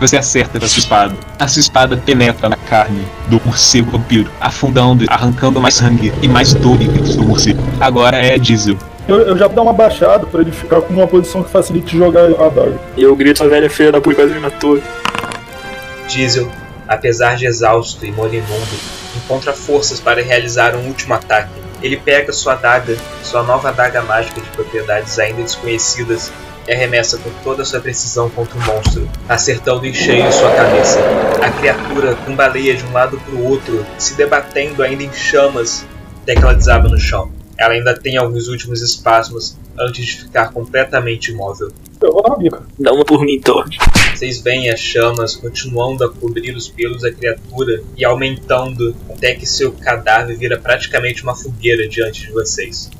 Você 0.00 0.16
acerta 0.16 0.58
com 0.58 0.64
a 0.66 0.68
sua 0.68 0.80
espada. 0.80 1.14
A 1.38 1.46
sua 1.46 1.60
espada 1.60 1.96
penetra 1.96 2.48
na 2.48 2.56
carne 2.56 3.06
do 3.28 3.40
morcego 3.44 3.92
vampiro, 3.92 4.30
afundando, 4.40 5.04
arrancando 5.08 5.60
mais 5.60 5.74
sangue 5.74 6.12
e 6.22 6.28
mais 6.28 6.52
dor 6.52 6.76
dentro 6.76 7.02
do 7.14 7.24
morcego. 7.24 7.62
Agora 7.80 8.16
é 8.16 8.36
Diesel. 8.38 8.76
Eu, 9.08 9.20
eu 9.20 9.38
já 9.38 9.46
vou 9.46 9.54
dar 9.54 9.62
uma 9.62 9.72
baixada 9.72 10.26
pra 10.26 10.40
ele 10.40 10.50
ficar 10.50 10.80
com 10.80 10.92
uma 10.92 11.06
posição 11.06 11.42
que 11.42 11.50
facilite 11.50 11.96
jogar 11.96 12.24
a 12.24 12.48
daga. 12.48 12.78
E 12.96 13.02
eu 13.02 13.14
grito 13.14 13.44
a 13.44 13.46
velha 13.46 13.70
feia 13.70 13.92
da 13.92 14.00
puta 14.00 14.16
quase 14.16 14.34
me 14.34 14.40
matou. 14.40 14.82
Diesel, 16.08 16.50
apesar 16.88 17.36
de 17.36 17.46
exausto 17.46 18.04
e 18.04 18.10
moribundo, 18.10 18.66
encontra 19.16 19.52
forças 19.52 20.00
para 20.00 20.22
realizar 20.22 20.74
um 20.74 20.86
último 20.88 21.14
ataque. 21.14 21.50
Ele 21.80 21.96
pega 21.96 22.32
sua 22.32 22.54
adaga, 22.54 22.96
sua 23.22 23.44
nova 23.44 23.68
adaga 23.68 24.02
mágica 24.02 24.40
de 24.40 24.48
propriedades 24.48 25.18
ainda 25.20 25.42
desconhecidas, 25.42 26.32
e 26.66 26.72
arremessa 26.72 27.16
com 27.18 27.30
toda 27.44 27.62
a 27.62 27.64
sua 27.64 27.80
precisão 27.80 28.28
contra 28.28 28.58
o 28.58 28.62
monstro, 28.62 29.08
acertando 29.28 29.86
em 29.86 29.94
cheio 29.94 30.32
sua 30.32 30.50
cabeça. 30.50 30.98
A 31.40 31.50
criatura 31.50 32.16
cumbaleia 32.16 32.74
de 32.74 32.84
um 32.84 32.92
lado 32.92 33.20
para 33.20 33.34
o 33.34 33.44
outro, 33.44 33.86
se 33.98 34.14
debatendo 34.14 34.82
ainda 34.82 35.04
em 35.04 35.12
chamas, 35.12 35.86
até 36.22 36.34
que 36.34 36.42
ela 36.42 36.54
desaba 36.54 36.88
no 36.88 36.98
chão. 36.98 37.35
Ela 37.58 37.74
ainda 37.74 37.94
tem 37.94 38.16
alguns 38.16 38.48
últimos 38.48 38.82
espasmos 38.82 39.56
antes 39.78 40.04
de 40.04 40.16
ficar 40.22 40.52
completamente 40.52 41.32
imóvel. 41.32 41.70
Eu 42.00 42.12
vou 42.12 42.38
bica. 42.38 42.62
Dá 42.78 42.92
uma 42.92 43.04
por 43.04 43.24
mim, 43.24 43.40
Thor. 43.40 43.66
Vocês 44.14 44.40
veem 44.40 44.70
as 44.70 44.80
chamas 44.80 45.34
continuando 45.34 46.04
a 46.04 46.10
cobrir 46.10 46.54
os 46.54 46.68
pelos 46.68 47.02
da 47.02 47.12
criatura 47.12 47.82
e 47.96 48.04
aumentando 48.04 48.94
até 49.10 49.34
que 49.34 49.46
seu 49.46 49.72
cadáver 49.72 50.36
vira 50.36 50.58
praticamente 50.58 51.22
uma 51.22 51.34
fogueira 51.34 51.88
diante 51.88 52.26
de 52.26 52.32
vocês. 52.32 52.90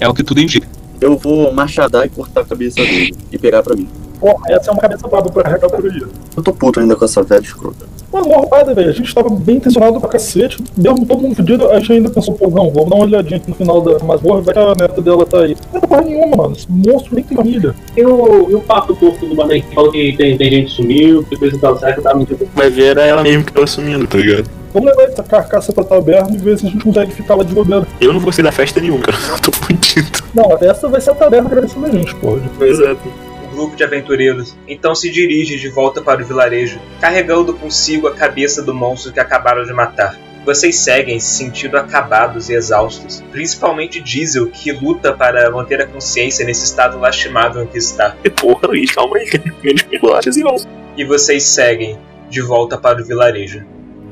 É 0.00 0.08
o 0.08 0.14
que 0.14 0.22
tudo 0.22 0.40
indica. 0.40 0.68
Eu 1.00 1.16
vou 1.16 1.52
machadar 1.52 2.06
e 2.06 2.08
cortar 2.08 2.42
a 2.42 2.44
cabeça 2.44 2.76
dele 2.76 3.14
e 3.30 3.38
pegar 3.38 3.62
pra 3.62 3.74
mim. 3.76 3.88
Porra, 4.20 4.42
essa 4.48 4.70
é 4.70 4.72
uma 4.72 4.80
cabeça 4.80 5.06
braba 5.08 5.30
pra 5.30 5.48
arregar 5.48 5.70
por 5.70 5.84
aí. 5.84 6.02
Eu 6.36 6.42
tô 6.42 6.52
puto 6.52 6.80
ainda 6.80 6.96
com 6.96 7.04
essa 7.04 7.22
velha 7.22 7.42
escrota. 7.42 7.86
Mano, 8.12 8.26
uma 8.26 8.36
roubada, 8.36 8.74
velho. 8.74 8.88
A 8.88 8.92
gente 8.92 9.14
tava 9.14 9.28
bem 9.28 9.56
intencionado 9.56 10.00
pra 10.00 10.08
cacete. 10.08 10.62
Mesmo 10.76 11.04
todo 11.04 11.22
mundo 11.22 11.34
fudido, 11.34 11.70
a 11.70 11.78
gente 11.78 11.92
ainda 11.92 12.10
pensou, 12.10 12.34
pô, 12.34 12.48
não, 12.48 12.70
vamos 12.70 12.90
dar 12.90 12.96
uma 12.96 13.04
olhadinha 13.04 13.36
aqui 13.36 13.50
no 13.50 13.56
final 13.56 13.80
da 13.80 13.98
masmorra, 14.04 14.40
vai 14.40 14.54
que 14.54 14.60
a 14.60 14.74
neta 14.74 15.02
dela 15.02 15.26
tá 15.26 15.40
aí. 15.40 15.56
Não 15.72 15.80
é 15.80 15.86
porra 15.86 16.02
nenhuma, 16.02 16.36
mano. 16.36 16.52
Esse 16.56 16.66
monstro 16.70 17.14
nem 17.14 17.24
tem 17.24 17.36
família. 17.36 17.74
E 17.96 18.04
o, 18.04 18.50
e 18.50 18.54
o 18.54 18.60
papo 18.60 18.94
torto 18.94 19.26
do 19.26 19.34
Barney 19.34 19.62
que 19.62 19.74
falou 19.74 19.92
que 19.92 20.14
tem, 20.16 20.36
tem 20.36 20.50
gente 20.50 20.66
que 20.66 20.72
sumiu, 20.72 21.24
que 21.24 21.36
coisa 21.36 21.56
e 21.56 21.58
tal, 21.58 21.78
será 21.78 21.92
que 21.92 22.00
tá 22.00 22.14
mentindo? 22.14 22.48
Vai 22.54 22.70
ver, 22.70 22.86
era 22.86 23.02
ela 23.02 23.22
mesmo 23.22 23.44
que 23.44 23.52
tava 23.52 23.66
sumindo, 23.66 24.06
tá 24.06 24.18
ligado? 24.18 24.48
Vamos 24.72 24.90
levar 24.90 25.04
essa 25.04 25.22
carcaça 25.22 25.72
pra 25.72 25.84
taberna 25.84 26.34
e 26.34 26.36
ver 26.36 26.58
se 26.58 26.66
a 26.66 26.70
gente 26.70 26.84
consegue 26.84 27.10
ficar 27.12 27.34
lá 27.34 27.42
de 27.42 27.54
bobeira. 27.54 27.86
Eu 27.98 28.12
não 28.12 28.20
gostei 28.20 28.44
da 28.44 28.52
festa 28.52 28.78
nenhuma, 28.80 29.00
cara. 29.00 29.16
Eu 29.32 29.40
tô 29.40 29.52
fudido. 29.52 30.18
Não, 30.34 30.52
a 30.52 30.58
festa 30.58 30.86
vai 30.88 31.00
ser 31.00 31.10
a 31.10 31.14
taberna 31.14 31.48
agradecendo 31.48 31.86
a 31.86 31.90
gente, 31.90 32.14
porra. 32.16 32.40
Exato. 32.60 33.25
Grupo 33.56 33.74
de 33.74 33.82
aventureiros 33.82 34.54
então 34.68 34.94
se 34.94 35.10
dirige 35.10 35.58
de 35.58 35.70
volta 35.70 36.02
para 36.02 36.22
o 36.22 36.26
vilarejo, 36.26 36.78
carregando 37.00 37.54
consigo 37.54 38.06
a 38.06 38.14
cabeça 38.14 38.62
do 38.62 38.74
monstro 38.74 39.10
que 39.10 39.18
acabaram 39.18 39.64
de 39.64 39.72
matar. 39.72 40.14
Vocês 40.44 40.76
seguem 40.76 41.18
se 41.18 41.38
sentindo 41.38 41.78
acabados 41.78 42.50
e 42.50 42.52
exaustos, 42.52 43.24
principalmente 43.32 43.98
Diesel, 43.98 44.50
que 44.50 44.72
luta 44.72 45.14
para 45.14 45.50
manter 45.50 45.80
a 45.80 45.86
consciência 45.86 46.44
nesse 46.44 46.66
estado 46.66 46.98
lastimável 46.98 47.62
em 47.62 47.66
que 47.66 47.78
está. 47.78 48.14
E 48.22 48.28
porra, 48.28 48.68
Luiz, 48.68 48.92
calma 48.92 49.16
aí. 49.16 49.26
Menos 49.64 49.82
perguntas 49.84 50.36
e 50.36 50.44
não. 50.44 50.56
E 50.94 51.02
vocês 51.06 51.42
seguem 51.42 51.98
de 52.28 52.42
volta 52.42 52.76
para 52.76 53.00
o 53.00 53.04
vilarejo. 53.06 53.64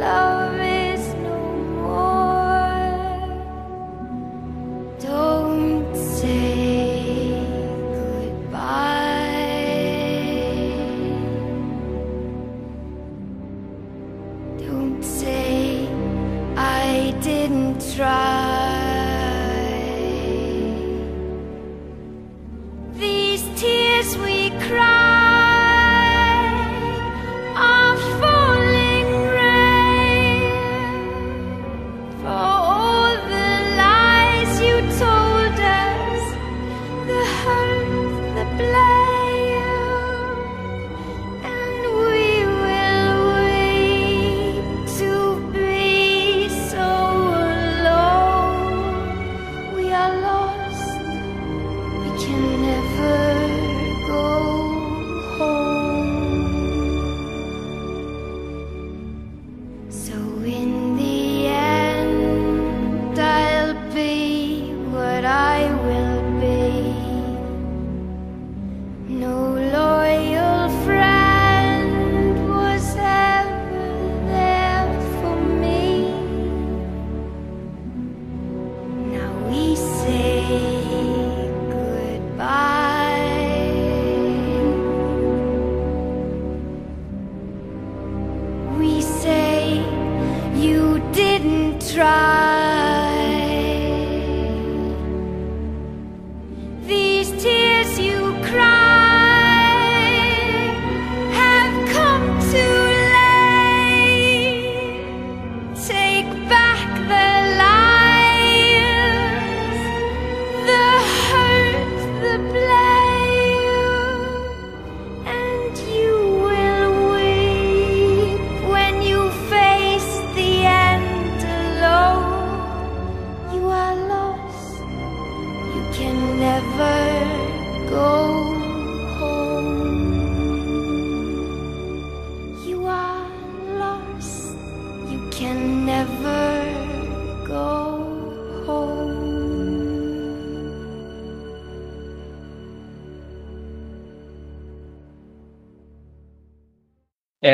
love 0.00 0.65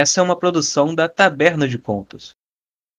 Essa 0.02 0.20
é 0.20 0.24
uma 0.24 0.36
produção 0.36 0.96
da 0.96 1.08
Taberna 1.08 1.68
de 1.68 1.78
Contos. 1.78 2.36